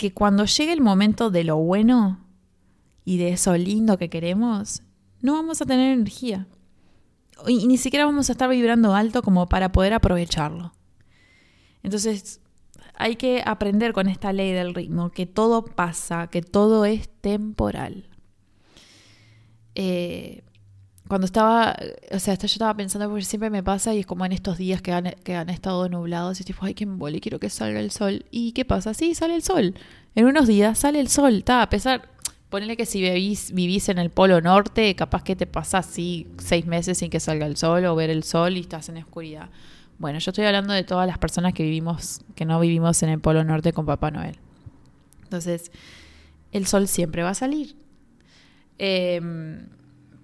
que 0.00 0.14
cuando 0.14 0.46
llegue 0.46 0.72
el 0.72 0.80
momento 0.80 1.30
de 1.30 1.44
lo 1.44 1.58
bueno 1.58 2.24
y 3.04 3.18
de 3.18 3.32
eso 3.32 3.54
lindo 3.56 3.98
que 3.98 4.08
queremos, 4.08 4.82
no 5.20 5.34
vamos 5.34 5.60
a 5.60 5.66
tener 5.66 5.92
energía. 5.92 6.46
Y, 7.46 7.66
ni 7.66 7.76
siquiera 7.76 8.04
vamos 8.04 8.28
a 8.28 8.32
estar 8.32 8.48
vibrando 8.48 8.94
alto 8.94 9.22
como 9.22 9.48
para 9.48 9.72
poder 9.72 9.92
aprovecharlo. 9.92 10.72
Entonces, 11.82 12.40
hay 12.94 13.16
que 13.16 13.42
aprender 13.44 13.92
con 13.92 14.08
esta 14.08 14.32
ley 14.32 14.52
del 14.52 14.74
ritmo, 14.74 15.10
que 15.10 15.26
todo 15.26 15.64
pasa, 15.64 16.28
que 16.28 16.42
todo 16.42 16.84
es 16.84 17.08
temporal. 17.20 18.08
Eh, 19.74 20.42
cuando 21.08 21.24
estaba, 21.24 21.76
o 22.12 22.18
sea, 22.20 22.34
yo 22.34 22.46
estaba 22.46 22.76
pensando, 22.76 23.08
porque 23.08 23.24
siempre 23.24 23.50
me 23.50 23.64
pasa 23.64 23.92
y 23.94 24.00
es 24.00 24.06
como 24.06 24.24
en 24.24 24.32
estos 24.32 24.58
días 24.58 24.80
que 24.80 24.92
han, 24.92 25.10
que 25.24 25.34
han 25.34 25.50
estado 25.50 25.88
nublados 25.88 26.40
y 26.40 26.44
tipo, 26.44 26.64
ay, 26.64 26.74
qué 26.74 26.84
embole, 26.84 27.20
quiero 27.20 27.40
que 27.40 27.50
salga 27.50 27.80
el 27.80 27.90
sol. 27.90 28.26
¿Y 28.30 28.52
qué 28.52 28.64
pasa? 28.64 28.94
Sí, 28.94 29.14
sale 29.14 29.34
el 29.34 29.42
sol. 29.42 29.74
En 30.14 30.26
unos 30.26 30.46
días 30.46 30.78
sale 30.78 31.00
el 31.00 31.08
sol, 31.08 31.38
está, 31.38 31.62
a 31.62 31.68
pesar, 31.70 32.08
ponele 32.50 32.76
que 32.76 32.84
si 32.84 33.00
vivís, 33.00 33.52
vivís 33.52 33.88
en 33.88 33.98
el 33.98 34.10
polo 34.10 34.40
norte, 34.40 34.94
capaz 34.96 35.22
que 35.22 35.36
te 35.36 35.46
pasa 35.46 35.78
así 35.78 36.26
seis 36.38 36.66
meses 36.66 36.98
sin 36.98 37.08
que 37.08 37.20
salga 37.20 37.46
el 37.46 37.56
sol 37.56 37.84
o 37.86 37.94
ver 37.94 38.10
el 38.10 38.24
sol 38.24 38.56
y 38.56 38.60
estás 38.60 38.88
en 38.88 38.98
oscuridad. 38.98 39.48
Bueno, 39.98 40.18
yo 40.18 40.30
estoy 40.30 40.44
hablando 40.44 40.72
de 40.72 40.82
todas 40.82 41.06
las 41.06 41.18
personas 41.18 41.54
que 41.54 41.62
vivimos, 41.62 42.22
que 42.34 42.44
no 42.44 42.58
vivimos 42.58 43.02
en 43.02 43.10
el 43.10 43.20
polo 43.20 43.44
norte 43.44 43.72
con 43.72 43.86
Papá 43.86 44.10
Noel. 44.10 44.36
Entonces, 45.22 45.70
el 46.50 46.66
sol 46.66 46.88
siempre 46.88 47.22
va 47.22 47.30
a 47.30 47.34
salir. 47.34 47.76
Em, 48.78 49.68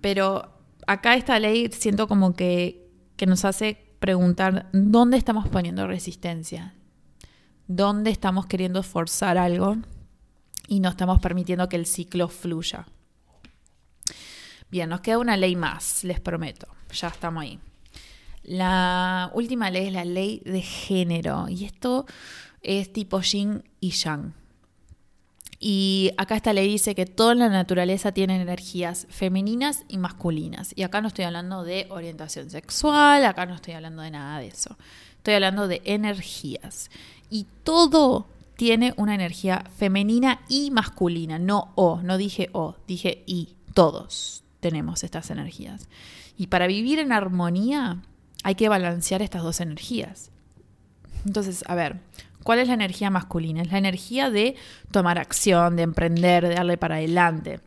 pero 0.00 0.50
acá 0.86 1.14
esta 1.14 1.38
ley 1.38 1.70
siento 1.72 2.08
como 2.08 2.34
que, 2.34 2.88
que 3.16 3.26
nos 3.26 3.44
hace 3.44 3.78
preguntar 4.00 4.68
dónde 4.72 5.16
estamos 5.16 5.46
poniendo 5.48 5.86
resistencia, 5.86 6.74
dónde 7.68 8.10
estamos 8.10 8.46
queriendo 8.46 8.82
forzar 8.82 9.38
algo 9.38 9.76
y 10.68 10.80
no 10.80 10.88
estamos 10.88 11.20
permitiendo 11.20 11.68
que 11.68 11.76
el 11.76 11.86
ciclo 11.86 12.28
fluya. 12.28 12.86
Bien, 14.70 14.88
nos 14.88 15.00
queda 15.00 15.18
una 15.18 15.36
ley 15.36 15.56
más, 15.56 16.02
les 16.04 16.20
prometo, 16.20 16.66
ya 16.92 17.08
estamos 17.08 17.42
ahí. 17.42 17.58
La 18.42 19.30
última 19.34 19.70
ley 19.70 19.88
es 19.88 19.92
la 19.92 20.04
ley 20.04 20.42
de 20.44 20.62
género 20.62 21.48
y 21.48 21.64
esto 21.64 22.06
es 22.62 22.92
tipo 22.92 23.20
yin 23.20 23.64
y 23.80 23.90
yang. 23.90 24.34
Y 25.58 26.12
acá 26.18 26.36
esta 26.36 26.52
ley 26.52 26.68
dice 26.68 26.94
que 26.94 27.06
toda 27.06 27.34
la 27.34 27.48
naturaleza 27.48 28.12
tiene 28.12 28.40
energías 28.40 29.06
femeninas 29.08 29.84
y 29.88 29.98
masculinas. 29.98 30.72
Y 30.76 30.82
acá 30.82 31.00
no 31.00 31.08
estoy 31.08 31.24
hablando 31.24 31.64
de 31.64 31.86
orientación 31.90 32.50
sexual, 32.50 33.24
acá 33.24 33.46
no 33.46 33.54
estoy 33.54 33.74
hablando 33.74 34.02
de 34.02 34.10
nada 34.10 34.40
de 34.40 34.48
eso. 34.48 34.76
Estoy 35.16 35.34
hablando 35.34 35.66
de 35.66 35.80
energías. 35.84 36.90
Y 37.30 37.46
todo 37.64 38.26
tiene 38.56 38.94
una 38.96 39.14
energía 39.14 39.64
femenina 39.76 40.40
y 40.48 40.70
masculina, 40.70 41.38
no 41.38 41.72
o, 41.74 42.00
no 42.02 42.16
dije 42.16 42.48
o, 42.52 42.76
dije 42.86 43.22
y. 43.26 43.56
Todos 43.74 44.42
tenemos 44.60 45.04
estas 45.04 45.30
energías. 45.30 45.88
Y 46.38 46.46
para 46.46 46.66
vivir 46.66 46.98
en 46.98 47.12
armonía 47.12 48.02
hay 48.42 48.54
que 48.54 48.70
balancear 48.70 49.20
estas 49.20 49.42
dos 49.42 49.60
energías. 49.60 50.30
Entonces, 51.26 51.62
a 51.66 51.74
ver, 51.74 52.00
¿Cuál 52.46 52.60
es 52.60 52.68
la 52.68 52.74
energía 52.74 53.10
masculina? 53.10 53.62
Es 53.62 53.72
la 53.72 53.78
energía 53.78 54.30
de 54.30 54.54
tomar 54.92 55.18
acción, 55.18 55.74
de 55.74 55.82
emprender, 55.82 56.46
de 56.46 56.54
darle 56.54 56.76
para 56.76 56.94
adelante. 56.94 57.58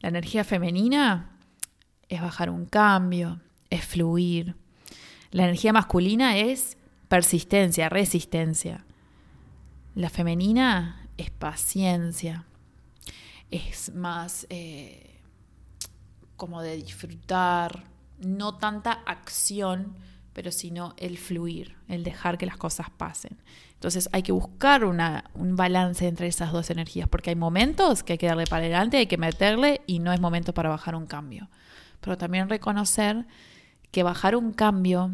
La 0.00 0.10
energía 0.10 0.44
femenina 0.44 1.38
es 2.10 2.20
bajar 2.20 2.50
un 2.50 2.66
cambio, 2.66 3.40
es 3.70 3.82
fluir. 3.82 4.56
La 5.30 5.44
energía 5.44 5.72
masculina 5.72 6.36
es 6.36 6.76
persistencia, 7.08 7.88
resistencia. 7.88 8.84
La 9.94 10.10
femenina 10.10 11.08
es 11.16 11.30
paciencia, 11.30 12.44
es 13.50 13.94
más 13.94 14.46
eh, 14.50 15.20
como 16.36 16.62
de 16.62 16.76
disfrutar, 16.76 17.84
no 18.18 18.58
tanta 18.58 18.92
acción, 19.06 19.94
pero 20.32 20.50
sino 20.50 20.94
el 20.96 21.16
fluir, 21.16 21.76
el 21.86 22.02
dejar 22.02 22.38
que 22.38 22.46
las 22.46 22.56
cosas 22.56 22.90
pasen. 22.90 23.38
Entonces 23.74 24.08
hay 24.12 24.22
que 24.22 24.32
buscar 24.32 24.84
un 24.84 25.56
balance 25.56 26.08
entre 26.08 26.26
esas 26.26 26.50
dos 26.52 26.70
energías, 26.70 27.08
porque 27.08 27.30
hay 27.30 27.36
momentos 27.36 28.02
que 28.02 28.14
hay 28.14 28.18
que 28.18 28.26
darle 28.26 28.46
para 28.46 28.64
adelante, 28.64 28.96
hay 28.96 29.06
que 29.06 29.18
meterle 29.18 29.82
y 29.86 30.00
no 30.00 30.12
es 30.12 30.20
momento 30.20 30.54
para 30.54 30.70
bajar 30.70 30.96
un 30.96 31.06
cambio. 31.06 31.48
Pero 32.00 32.18
también 32.18 32.48
reconocer 32.48 33.26
que 33.92 34.02
bajar 34.02 34.34
un 34.34 34.52
cambio 34.52 35.12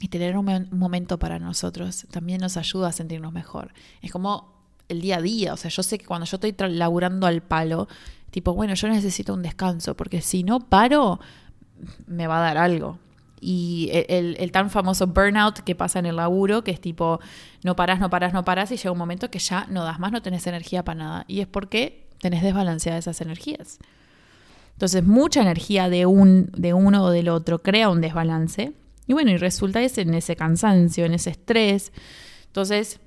y 0.00 0.08
tener 0.08 0.36
un, 0.36 0.68
momento 0.72 1.18
para 1.18 1.38
nosotros 1.38 2.06
también 2.10 2.40
nos 2.40 2.56
ayuda 2.56 2.88
a 2.88 2.92
sentirnos 2.92 3.32
mejor. 3.32 3.72
Es 4.00 4.10
como 4.10 4.54
el 4.88 5.02
día 5.02 5.18
a 5.18 5.22
día, 5.22 5.52
o 5.52 5.56
sea, 5.56 5.70
yo 5.70 5.82
sé 5.82 5.98
que 5.98 6.06
cuando 6.06 6.26
yo 6.26 6.36
estoy 6.36 6.54
laburando 6.70 7.26
al 7.26 7.42
palo, 7.42 7.86
tipo, 8.30 8.54
bueno, 8.54 8.74
yo 8.74 8.88
necesito 8.88 9.34
un 9.34 9.42
descanso, 9.42 9.94
porque 9.94 10.22
si 10.22 10.42
no 10.42 10.58
paro, 10.58 11.20
me 12.06 12.26
va 12.26 12.38
a 12.38 12.40
dar 12.40 12.56
algo. 12.58 12.98
Y 13.42 13.90
el, 13.92 14.36
el, 14.38 14.52
tan 14.52 14.70
famoso 14.70 15.06
burnout 15.06 15.60
que 15.60 15.74
pasa 15.74 15.98
en 15.98 16.06
el 16.06 16.16
laburo, 16.16 16.64
que 16.64 16.70
es 16.70 16.80
tipo, 16.80 17.20
no 17.62 17.76
paras, 17.76 18.00
no 18.00 18.10
paras, 18.10 18.32
no 18.32 18.44
paras, 18.44 18.72
y 18.72 18.76
llega 18.76 18.90
un 18.90 18.98
momento 18.98 19.30
que 19.30 19.38
ya 19.38 19.66
no 19.70 19.84
das 19.84 19.98
más, 19.98 20.12
no 20.12 20.22
tenés 20.22 20.46
energía 20.46 20.82
para 20.82 20.98
nada. 20.98 21.24
Y 21.28 21.40
es 21.40 21.46
porque 21.46 22.08
tenés 22.20 22.42
desbalanceadas 22.42 23.04
esas 23.04 23.20
energías. 23.20 23.78
Entonces, 24.72 25.04
mucha 25.04 25.42
energía 25.42 25.88
de, 25.88 26.06
un, 26.06 26.50
de 26.56 26.74
uno 26.74 27.04
o 27.04 27.10
del 27.10 27.28
otro 27.28 27.62
crea 27.62 27.90
un 27.90 28.00
desbalance. 28.00 28.72
Y 29.10 29.12
bueno, 29.12 29.32
y 29.32 29.38
resulta 29.38 29.82
es 29.82 29.98
en 29.98 30.14
ese 30.14 30.36
cansancio, 30.36 31.04
en 31.04 31.14
ese 31.14 31.30
estrés. 31.30 31.90
Entonces, 32.46 33.00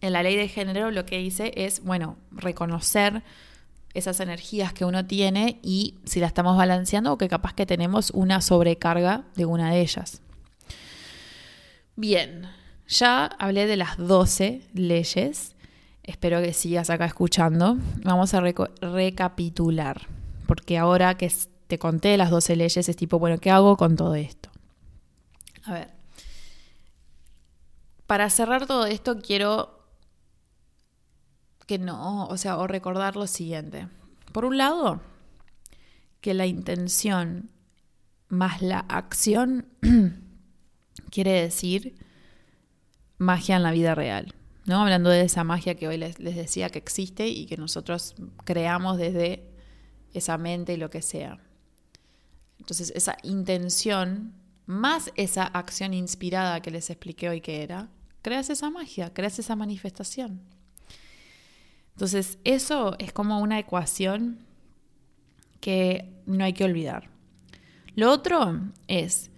en 0.00 0.12
la 0.12 0.24
ley 0.24 0.34
de 0.34 0.48
género 0.48 0.90
lo 0.90 1.06
que 1.06 1.20
hice 1.20 1.52
es, 1.54 1.84
bueno, 1.84 2.16
reconocer 2.32 3.22
esas 3.94 4.18
energías 4.18 4.72
que 4.72 4.84
uno 4.84 5.06
tiene 5.06 5.60
y 5.62 5.94
si 6.02 6.18
la 6.18 6.26
estamos 6.26 6.56
balanceando 6.56 7.12
o 7.12 7.16
que 7.16 7.28
capaz 7.28 7.54
que 7.54 7.64
tenemos 7.64 8.10
una 8.10 8.40
sobrecarga 8.40 9.22
de 9.36 9.44
una 9.44 9.70
de 9.70 9.82
ellas. 9.82 10.20
Bien, 11.94 12.48
ya 12.88 13.26
hablé 13.26 13.68
de 13.68 13.76
las 13.76 13.98
12 13.98 14.62
leyes. 14.74 15.54
Espero 16.02 16.42
que 16.42 16.52
sigas 16.52 16.90
acá 16.90 17.04
escuchando. 17.04 17.76
Vamos 18.02 18.34
a 18.34 18.40
recapitular, 18.40 20.08
porque 20.48 20.76
ahora 20.76 21.16
que 21.16 21.32
te 21.68 21.78
conté 21.78 22.16
las 22.16 22.30
12 22.30 22.56
leyes 22.56 22.88
es 22.88 22.96
tipo, 22.96 23.20
bueno, 23.20 23.38
¿qué 23.38 23.52
hago 23.52 23.76
con 23.76 23.94
todo 23.94 24.16
esto? 24.16 24.48
A 25.68 25.72
ver, 25.72 25.90
para 28.06 28.30
cerrar 28.30 28.66
todo 28.66 28.86
esto 28.86 29.18
quiero 29.18 29.86
que 31.66 31.78
no, 31.78 32.26
o 32.26 32.36
sea, 32.38 32.56
o 32.56 32.66
recordar 32.66 33.16
lo 33.16 33.26
siguiente. 33.26 33.88
Por 34.32 34.46
un 34.46 34.56
lado, 34.56 35.02
que 36.20 36.32
la 36.32 36.46
intención 36.46 37.50
más 38.28 38.62
la 38.62 38.80
acción 38.80 39.66
quiere 41.10 41.32
decir 41.32 41.96
magia 43.18 43.56
en 43.56 43.62
la 43.62 43.72
vida 43.72 43.94
real. 43.94 44.34
¿no? 44.64 44.82
Hablando 44.82 45.10
de 45.10 45.22
esa 45.22 45.44
magia 45.44 45.74
que 45.74 45.88
hoy 45.88 45.96
les, 45.96 46.18
les, 46.18 46.36
decía 46.36 46.70
que 46.70 46.78
existe 46.78 47.28
y 47.28 47.46
que 47.46 47.56
nosotros 47.56 48.14
creamos 48.44 48.98
desde 48.98 49.48
esa 50.12 50.38
mente 50.38 50.74
y 50.74 50.76
lo 50.76 50.90
que 50.90 51.02
sea. 51.02 51.38
Entonces, 52.58 52.92
esa 52.94 53.16
intención, 53.22 54.34
más 54.68 55.10
esa 55.16 55.44
acción 55.44 55.94
inspirada 55.94 56.60
que 56.60 56.70
les 56.70 56.90
expliqué 56.90 57.30
hoy 57.30 57.40
que 57.40 57.62
era, 57.62 57.88
creas 58.20 58.50
esa 58.50 58.68
magia, 58.68 59.14
creas 59.14 59.38
esa 59.38 59.56
manifestación. 59.56 60.42
Entonces, 61.94 62.38
eso 62.44 62.94
es 62.98 63.10
como 63.14 63.40
una 63.40 63.58
ecuación 63.58 64.38
que 65.60 66.12
no 66.26 66.44
hay 66.44 66.52
que 66.52 66.64
olvidar. 66.64 67.08
Lo 67.96 68.12
otro 68.12 68.60
es 68.88 69.30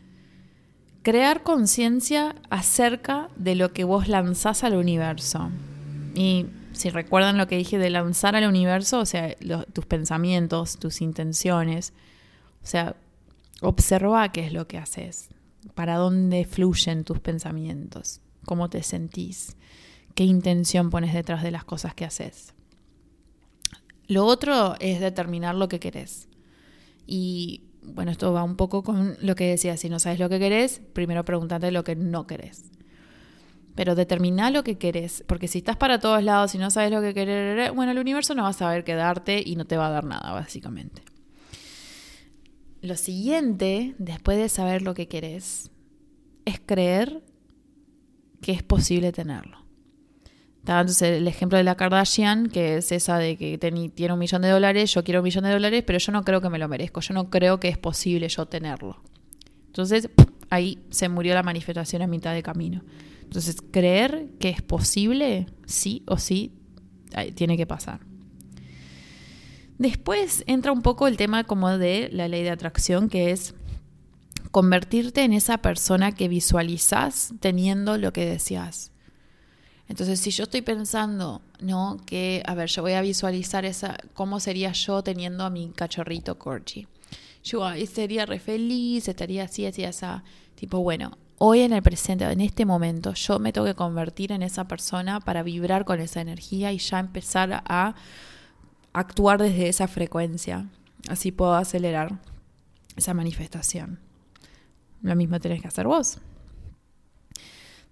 crear 1.02 1.44
conciencia 1.44 2.34
acerca 2.50 3.30
de 3.36 3.54
lo 3.54 3.72
que 3.72 3.84
vos 3.84 4.08
lanzás 4.08 4.64
al 4.64 4.74
universo. 4.74 5.48
Y 6.16 6.46
si 6.72 6.90
recuerdan 6.90 7.38
lo 7.38 7.46
que 7.46 7.56
dije 7.56 7.78
de 7.78 7.90
lanzar 7.90 8.34
al 8.34 8.48
universo, 8.48 8.98
o 8.98 9.06
sea, 9.06 9.32
tus 9.72 9.86
pensamientos, 9.86 10.76
tus 10.76 11.00
intenciones, 11.00 11.92
o 12.64 12.66
sea, 12.66 12.96
observa 13.60 14.30
qué 14.32 14.46
es 14.46 14.52
lo 14.52 14.66
que 14.66 14.78
haces, 14.78 15.28
para 15.74 15.96
dónde 15.96 16.44
fluyen 16.44 17.04
tus 17.04 17.20
pensamientos, 17.20 18.20
cómo 18.44 18.70
te 18.70 18.82
sentís 18.82 19.56
qué 20.14 20.24
intención 20.24 20.90
pones 20.90 21.14
detrás 21.14 21.42
de 21.42 21.50
las 21.50 21.64
cosas 21.64 21.94
que 21.94 22.04
haces. 22.04 22.54
Lo 24.06 24.26
otro 24.26 24.74
es 24.80 25.00
determinar 25.00 25.54
lo 25.54 25.68
que 25.68 25.80
querés. 25.80 26.28
Y 27.06 27.62
bueno, 27.82 28.10
esto 28.10 28.32
va 28.32 28.42
un 28.42 28.56
poco 28.56 28.82
con 28.82 29.16
lo 29.20 29.34
que 29.34 29.48
decía, 29.48 29.76
si 29.76 29.88
no 29.88 29.98
sabes 29.98 30.18
lo 30.18 30.28
que 30.28 30.38
querés, 30.38 30.82
primero 30.92 31.24
pregúntate 31.24 31.70
lo 31.70 31.84
que 31.84 31.96
no 31.96 32.26
querés. 32.26 32.70
Pero 33.74 33.94
determina 33.94 34.50
lo 34.50 34.64
que 34.64 34.78
querés, 34.78 35.24
porque 35.26 35.48
si 35.48 35.58
estás 35.58 35.76
para 35.76 36.00
todos 36.00 36.22
lados 36.22 36.54
y 36.54 36.58
no 36.58 36.70
sabes 36.70 36.90
lo 36.90 37.00
que 37.00 37.14
querés, 37.14 37.72
bueno, 37.72 37.92
el 37.92 37.98
universo 37.98 38.34
no 38.34 38.42
va 38.42 38.50
a 38.50 38.52
saber 38.52 38.84
qué 38.84 38.94
darte 38.94 39.42
y 39.44 39.56
no 39.56 39.64
te 39.64 39.76
va 39.76 39.86
a 39.86 39.90
dar 39.90 40.04
nada, 40.04 40.32
básicamente. 40.32 41.02
Lo 42.82 42.96
siguiente, 42.96 43.94
después 43.98 44.38
de 44.38 44.48
saber 44.48 44.82
lo 44.82 44.94
que 44.94 45.08
querés, 45.08 45.70
es 46.44 46.60
creer 46.64 47.22
que 48.40 48.52
es 48.52 48.62
posible 48.62 49.12
tenerlo. 49.12 49.58
Entonces 50.60 51.02
el 51.02 51.28
ejemplo 51.28 51.58
de 51.58 51.64
la 51.64 51.74
Kardashian, 51.74 52.48
que 52.48 52.76
es 52.76 52.92
esa 52.92 53.18
de 53.18 53.36
que 53.36 53.58
tiene 53.58 54.12
un 54.12 54.18
millón 54.18 54.42
de 54.42 54.48
dólares, 54.48 54.92
yo 54.94 55.04
quiero 55.04 55.20
un 55.20 55.24
millón 55.24 55.44
de 55.44 55.50
dólares, 55.50 55.82
pero 55.86 55.98
yo 55.98 56.12
no 56.12 56.22
creo 56.22 56.40
que 56.40 56.48
me 56.48 56.58
lo 56.58 56.68
merezco, 56.68 57.00
yo 57.00 57.14
no 57.14 57.28
creo 57.28 57.60
que 57.60 57.68
es 57.68 57.78
posible 57.78 58.28
yo 58.28 58.46
tenerlo. 58.46 59.02
Entonces 59.66 60.08
ahí 60.48 60.78
se 60.90 61.08
murió 61.08 61.34
la 61.34 61.42
manifestación 61.42 62.02
a 62.02 62.06
mitad 62.06 62.34
de 62.34 62.42
camino. 62.42 62.82
Entonces 63.22 63.56
creer 63.70 64.28
que 64.38 64.48
es 64.50 64.62
posible, 64.62 65.46
sí 65.66 66.02
o 66.06 66.18
sí, 66.18 66.52
tiene 67.34 67.56
que 67.56 67.66
pasar. 67.66 68.00
Después 69.80 70.44
entra 70.46 70.72
un 70.72 70.82
poco 70.82 71.08
el 71.08 71.16
tema 71.16 71.44
como 71.44 71.78
de 71.78 72.10
la 72.12 72.28
ley 72.28 72.42
de 72.42 72.50
atracción, 72.50 73.08
que 73.08 73.30
es 73.30 73.54
convertirte 74.50 75.24
en 75.24 75.32
esa 75.32 75.56
persona 75.56 76.12
que 76.12 76.28
visualizas 76.28 77.32
teniendo 77.40 77.96
lo 77.96 78.12
que 78.12 78.26
deseas. 78.26 78.92
Entonces, 79.88 80.20
si 80.20 80.32
yo 80.32 80.44
estoy 80.44 80.60
pensando, 80.60 81.40
¿no? 81.60 81.96
Que, 82.04 82.42
a 82.44 82.54
ver, 82.54 82.68
yo 82.68 82.82
voy 82.82 82.92
a 82.92 83.00
visualizar 83.00 83.64
esa, 83.64 83.96
cómo 84.12 84.38
sería 84.38 84.72
yo 84.72 85.02
teniendo 85.02 85.44
a 85.44 85.50
mi 85.50 85.70
cachorrito 85.70 86.38
Corgi. 86.38 86.86
Yo 87.42 87.64
ahí 87.64 87.86
sería 87.86 88.26
re 88.26 88.38
feliz, 88.38 89.08
estaría 89.08 89.44
así, 89.44 89.64
así, 89.64 89.84
así. 89.84 90.04
Tipo, 90.56 90.80
bueno, 90.80 91.16
hoy 91.38 91.60
en 91.60 91.72
el 91.72 91.82
presente, 91.82 92.26
en 92.26 92.42
este 92.42 92.66
momento, 92.66 93.14
yo 93.14 93.38
me 93.38 93.50
tengo 93.50 93.66
que 93.66 93.74
convertir 93.74 94.30
en 94.32 94.42
esa 94.42 94.68
persona 94.68 95.20
para 95.20 95.42
vibrar 95.42 95.86
con 95.86 96.00
esa 96.00 96.20
energía 96.20 96.70
y 96.70 96.76
ya 96.76 96.98
empezar 96.98 97.62
a 97.64 97.94
actuar 98.92 99.40
desde 99.40 99.68
esa 99.68 99.88
frecuencia. 99.88 100.68
Así 101.08 101.32
puedo 101.32 101.54
acelerar 101.54 102.20
esa 102.96 103.14
manifestación. 103.14 103.98
Lo 105.02 105.16
mismo 105.16 105.40
tenés 105.40 105.62
que 105.62 105.68
hacer 105.68 105.86
vos. 105.86 106.18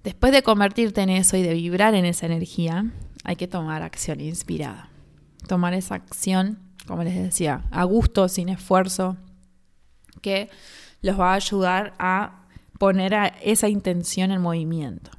Después 0.04 0.32
de 0.32 0.42
convertirte 0.42 1.00
en 1.00 1.10
eso 1.10 1.36
y 1.36 1.42
de 1.42 1.54
vibrar 1.54 1.94
en 1.94 2.04
esa 2.04 2.26
energía, 2.26 2.92
hay 3.24 3.36
que 3.36 3.48
tomar 3.48 3.82
acción 3.82 4.20
inspirada. 4.20 4.90
Tomar 5.46 5.74
esa 5.74 5.96
acción, 5.96 6.58
como 6.86 7.04
les 7.04 7.14
decía, 7.14 7.64
a 7.70 7.84
gusto, 7.84 8.28
sin 8.28 8.48
esfuerzo, 8.48 9.16
que 10.22 10.50
los 11.00 11.18
va 11.18 11.32
a 11.32 11.36
ayudar 11.36 11.94
a 11.98 12.44
poner 12.78 13.14
a 13.14 13.26
esa 13.26 13.68
intención 13.68 14.30
en 14.30 14.40
movimiento. 14.40 15.10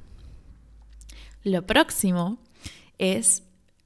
Lo 1.42 1.66
próximo 1.66 2.38
es 2.98 3.42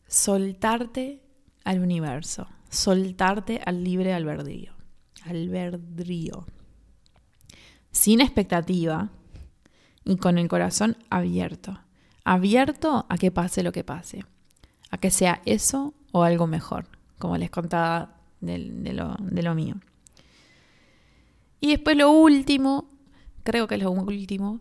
soltarte 0.07 1.24
al 1.65 1.81
universo, 1.81 2.47
soltarte 2.71 3.61
al 3.65 3.83
libre 3.83 4.13
albedrío, 4.13 4.73
albedrío, 5.25 6.47
sin 7.91 8.21
expectativa, 8.21 9.11
y 10.05 10.17
con 10.17 10.39
el 10.39 10.49
corazón 10.49 10.97
abierto. 11.11 11.81
Abierto 12.25 13.07
a 13.09 13.19
que 13.19 13.31
pase 13.31 13.63
lo 13.63 13.73
que 13.73 13.85
pase. 13.85 14.25
A 14.91 14.99
que 14.99 15.11
sea 15.11 15.43
eso 15.45 15.95
o 16.13 16.23
algo 16.23 16.47
mejor, 16.47 16.87
como 17.19 17.37
les 17.37 17.51
contaba 17.51 18.17
de, 18.41 18.59
lo, 18.93 19.17
de 19.19 19.43
lo 19.43 19.55
mío. 19.55 19.77
Y 21.61 21.71
después 21.71 21.97
lo 21.97 22.11
último, 22.11 22.91
creo 23.43 23.67
que 23.67 23.79
lo 23.79 23.91
último, 23.91 24.61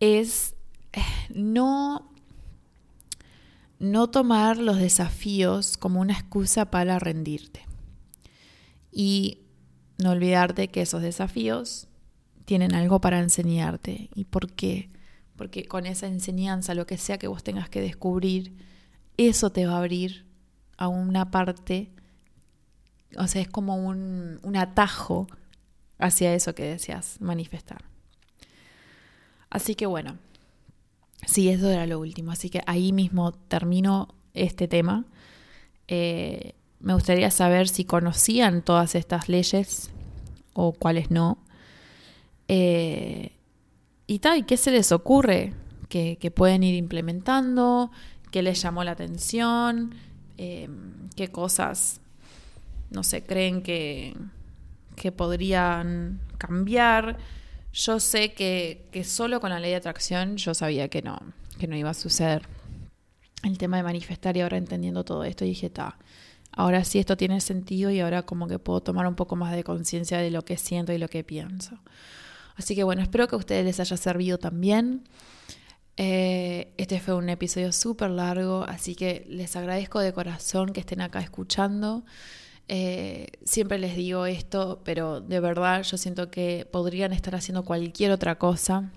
es 0.00 0.54
no, 1.34 2.10
no 3.78 4.08
tomar 4.08 4.58
los 4.58 4.78
desafíos 4.78 5.76
como 5.76 6.00
una 6.00 6.14
excusa 6.14 6.70
para 6.70 6.98
rendirte. 6.98 7.66
Y 8.90 9.40
no 9.98 10.10
olvidarte 10.10 10.68
que 10.68 10.82
esos 10.82 11.02
desafíos 11.02 11.88
tienen 12.44 12.74
algo 12.74 13.00
para 13.00 13.18
enseñarte. 13.18 14.10
¿Y 14.14 14.24
por 14.24 14.52
qué? 14.52 14.90
Porque 15.36 15.64
con 15.64 15.86
esa 15.86 16.06
enseñanza, 16.06 16.74
lo 16.74 16.86
que 16.86 16.98
sea 16.98 17.18
que 17.18 17.26
vos 17.26 17.42
tengas 17.42 17.68
que 17.68 17.80
descubrir, 17.80 18.54
eso 19.16 19.50
te 19.50 19.66
va 19.66 19.74
a 19.74 19.78
abrir 19.78 20.26
a 20.76 20.88
una 20.88 21.30
parte, 21.30 21.90
o 23.16 23.26
sea, 23.26 23.42
es 23.42 23.48
como 23.48 23.76
un, 23.76 24.40
un 24.42 24.56
atajo 24.56 25.26
hacia 25.98 26.34
eso 26.34 26.54
que 26.54 26.64
deseas 26.64 27.20
manifestar. 27.20 27.84
Así 29.50 29.74
que 29.74 29.86
bueno, 29.86 30.18
sí, 31.26 31.48
eso 31.48 31.70
era 31.70 31.86
lo 31.86 32.00
último. 32.00 32.32
Así 32.32 32.50
que 32.50 32.62
ahí 32.66 32.92
mismo 32.92 33.32
termino 33.32 34.14
este 34.34 34.68
tema. 34.68 35.04
Eh, 35.88 36.54
me 36.80 36.94
gustaría 36.94 37.30
saber 37.30 37.68
si 37.68 37.84
conocían 37.84 38.62
todas 38.62 38.94
estas 38.94 39.28
leyes 39.28 39.90
o 40.52 40.72
cuáles 40.72 41.10
no. 41.10 41.38
Eh, 42.48 43.32
y 44.06 44.18
tal, 44.18 44.44
¿qué 44.44 44.56
se 44.56 44.70
les 44.70 44.92
ocurre 44.92 45.54
que, 45.88 46.32
pueden 46.34 46.62
ir 46.62 46.74
implementando? 46.74 47.90
¿Qué 48.30 48.42
les 48.42 48.60
llamó 48.60 48.84
la 48.84 48.90
atención? 48.90 49.94
Eh, 50.36 50.68
¿Qué 51.16 51.28
cosas, 51.28 52.00
no 52.90 53.02
sé, 53.02 53.22
creen 53.22 53.62
que, 53.62 54.14
que 54.96 55.12
podrían 55.12 56.20
cambiar. 56.38 57.18
Yo 57.74 57.98
sé 57.98 58.34
que, 58.34 59.04
solo 59.04 59.40
con 59.40 59.50
la 59.50 59.58
ley 59.58 59.70
de 59.70 59.76
atracción 59.76 60.36
yo 60.36 60.54
sabía 60.54 60.88
que 60.88 61.02
no, 61.02 61.18
que 61.58 61.66
no 61.66 61.76
iba 61.76 61.90
a 61.90 61.94
suceder. 61.94 62.46
El 63.42 63.58
tema 63.58 63.78
de 63.78 63.82
manifestar 63.82 64.36
y 64.36 64.42
ahora 64.42 64.56
entendiendo 64.56 65.04
todo 65.04 65.24
esto 65.24 65.44
dije, 65.44 65.70
ta, 65.70 65.98
ahora 66.52 66.84
sí 66.84 67.00
esto 67.00 67.16
tiene 67.16 67.40
sentido 67.40 67.90
y 67.90 67.98
ahora 67.98 68.22
como 68.22 68.46
que 68.46 68.60
puedo 68.60 68.80
tomar 68.80 69.08
un 69.08 69.16
poco 69.16 69.34
más 69.34 69.54
de 69.54 69.64
conciencia 69.64 70.18
de 70.18 70.30
lo 70.30 70.44
que 70.44 70.56
siento 70.56 70.92
y 70.92 70.98
lo 70.98 71.08
que 71.08 71.24
pienso. 71.24 71.80
Así 72.54 72.76
que 72.76 72.84
bueno, 72.84 73.02
espero 73.02 73.26
que 73.26 73.34
a 73.34 73.38
ustedes 73.38 73.64
les 73.64 73.80
haya 73.80 73.96
servido 73.96 74.38
también. 74.38 75.08
Eh, 75.96 76.72
este 76.76 77.00
fue 77.00 77.14
un 77.14 77.28
episodio 77.28 77.72
súper 77.72 78.10
largo, 78.10 78.64
así 78.68 78.94
que 78.94 79.26
les 79.28 79.56
agradezco 79.56 79.98
de 79.98 80.12
corazón 80.12 80.72
que 80.72 80.78
estén 80.78 81.00
acá 81.00 81.18
escuchando. 81.18 82.04
Eh, 82.68 83.26
siempre 83.44 83.78
les 83.78 83.96
digo 83.96 84.26
esto, 84.26 84.80
pero 84.84 85.20
de 85.20 85.40
verdad 85.40 85.82
yo 85.82 85.96
siento 85.98 86.30
que 86.30 86.66
podrían 86.70 87.12
estar 87.12 87.34
haciendo 87.34 87.64
cualquier 87.64 88.10
otra 88.10 88.38
cosa 88.38 88.90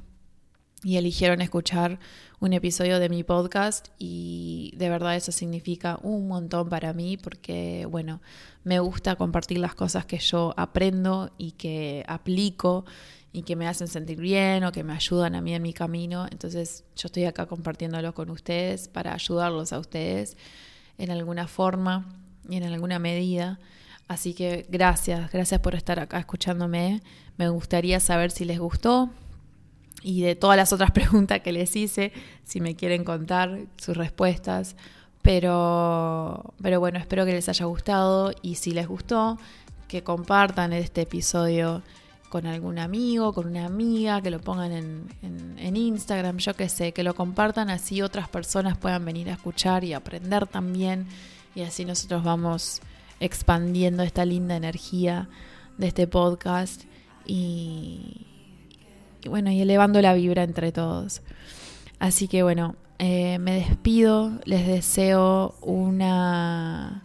y 0.83 0.97
eligieron 0.97 1.41
escuchar 1.41 1.99
un 2.39 2.53
episodio 2.53 2.99
de 2.99 3.09
mi 3.09 3.23
podcast 3.23 3.87
y 3.97 4.73
de 4.77 4.89
verdad 4.89 5.15
eso 5.15 5.31
significa 5.31 5.99
un 6.03 6.27
montón 6.27 6.69
para 6.69 6.93
mí 6.93 7.17
porque, 7.17 7.87
bueno, 7.89 8.21
me 8.63 8.79
gusta 8.79 9.15
compartir 9.15 9.57
las 9.57 9.75
cosas 9.75 10.05
que 10.05 10.19
yo 10.19 10.53
aprendo 10.55 11.31
y 11.37 11.51
que 11.53 12.05
aplico 12.07 12.85
y 13.33 13.41
que 13.41 13.55
me 13.55 13.67
hacen 13.67 13.87
sentir 13.87 14.19
bien 14.19 14.63
o 14.63 14.71
que 14.71 14.83
me 14.83 14.93
ayudan 14.93 15.35
a 15.35 15.41
mí 15.41 15.53
en 15.53 15.63
mi 15.63 15.73
camino. 15.73 16.27
Entonces 16.31 16.85
yo 16.95 17.07
estoy 17.07 17.25
acá 17.25 17.47
compartiéndolo 17.47 18.13
con 18.13 18.29
ustedes 18.29 18.87
para 18.87 19.13
ayudarlos 19.13 19.73
a 19.73 19.79
ustedes 19.79 20.37
en 20.97 21.11
alguna 21.11 21.47
forma 21.47 22.26
en 22.55 22.63
alguna 22.63 22.99
medida. 22.99 23.59
Así 24.07 24.33
que 24.33 24.65
gracias, 24.69 25.31
gracias 25.31 25.59
por 25.59 25.75
estar 25.75 25.99
acá 25.99 26.19
escuchándome. 26.19 27.01
Me 27.37 27.49
gustaría 27.49 27.99
saber 27.99 28.31
si 28.31 28.45
les 28.45 28.59
gustó 28.59 29.09
y 30.01 30.21
de 30.21 30.35
todas 30.35 30.57
las 30.57 30.71
otras 30.71 30.91
preguntas 30.93 31.41
que 31.41 31.51
les 31.51 31.75
hice, 31.75 32.13
si 32.43 32.61
me 32.61 32.75
quieren 32.75 33.03
contar 33.03 33.59
sus 33.77 33.97
respuestas. 33.97 34.75
Pero, 35.21 36.53
pero 36.61 36.79
bueno, 36.79 36.99
espero 36.99 37.25
que 37.25 37.33
les 37.33 37.49
haya 37.49 37.65
gustado 37.65 38.31
y 38.41 38.55
si 38.55 38.71
les 38.71 38.87
gustó, 38.87 39.37
que 39.89 40.03
compartan 40.03 40.71
este 40.71 41.01
episodio 41.01 41.81
con 42.29 42.45
algún 42.45 42.77
amigo, 42.77 43.33
con 43.33 43.47
una 43.47 43.65
amiga, 43.65 44.21
que 44.21 44.29
lo 44.29 44.39
pongan 44.39 44.71
en, 44.71 45.07
en, 45.57 45.75
Instagram, 45.75 46.37
yo 46.37 46.53
qué 46.55 46.67
sé, 46.67 46.91
que 46.91 47.03
lo 47.03 47.15
compartan 47.15 47.69
así 47.69 48.01
otras 48.01 48.27
personas 48.27 48.77
puedan 48.77 49.05
venir 49.05 49.29
a 49.29 49.33
escuchar 49.33 49.83
y 49.83 49.93
aprender 49.93 50.45
también 50.45 51.07
y 51.57 51.63
así 51.63 51.85
nosotros 51.85 52.23
vamos 52.23 52.81
expandiendo 53.19 54.03
esta 54.03 54.25
linda 54.25 54.55
energía 54.55 55.27
de 55.79 55.87
este 55.87 56.05
podcast 56.05 56.83
y, 57.25 58.27
bueno, 59.27 59.49
y 59.49 59.61
elevando 59.61 59.99
la 59.99 60.13
vibra 60.13 60.43
entre 60.43 60.71
todos. 60.71 61.23
Así 61.97 62.27
que 62.27 62.43
bueno, 62.43 62.75
eh, 62.99 63.39
me 63.39 63.53
despido, 63.53 64.39
les 64.45 64.67
deseo 64.67 65.55
una 65.61 67.01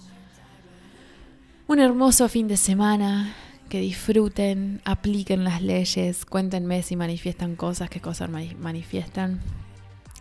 un 1.66 1.78
hermoso 1.78 2.28
fin 2.28 2.46
de 2.46 2.58
semana, 2.58 3.34
que 3.70 3.80
disfruten, 3.80 4.82
apliquen 4.84 5.44
las 5.44 5.62
leyes, 5.62 6.26
cuéntenme 6.26 6.82
si 6.82 6.94
manifiestan 6.94 7.56
cosas, 7.56 7.88
qué 7.88 8.02
cosas 8.02 8.28
manifiestan. 8.28 9.40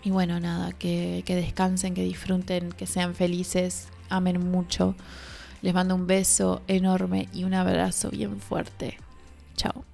Y 0.06 0.12
bueno, 0.12 0.40
nada, 0.40 0.72
que, 0.72 1.24
que 1.26 1.36
descansen, 1.36 1.94
que 1.94 2.04
disfruten, 2.04 2.72
que 2.72 2.88
sean 2.88 3.14
felices, 3.14 3.90
amen 4.12 4.52
mucho. 4.52 4.96
Les 5.62 5.74
mando 5.74 5.96
un 5.96 6.08
beso 6.08 6.62
enorme 6.68 7.30
y 7.34 7.44
un 7.44 7.54
abrazo 7.54 8.10
bien 8.10 8.40
fuerte. 8.40 8.98
Chao. 9.56 9.91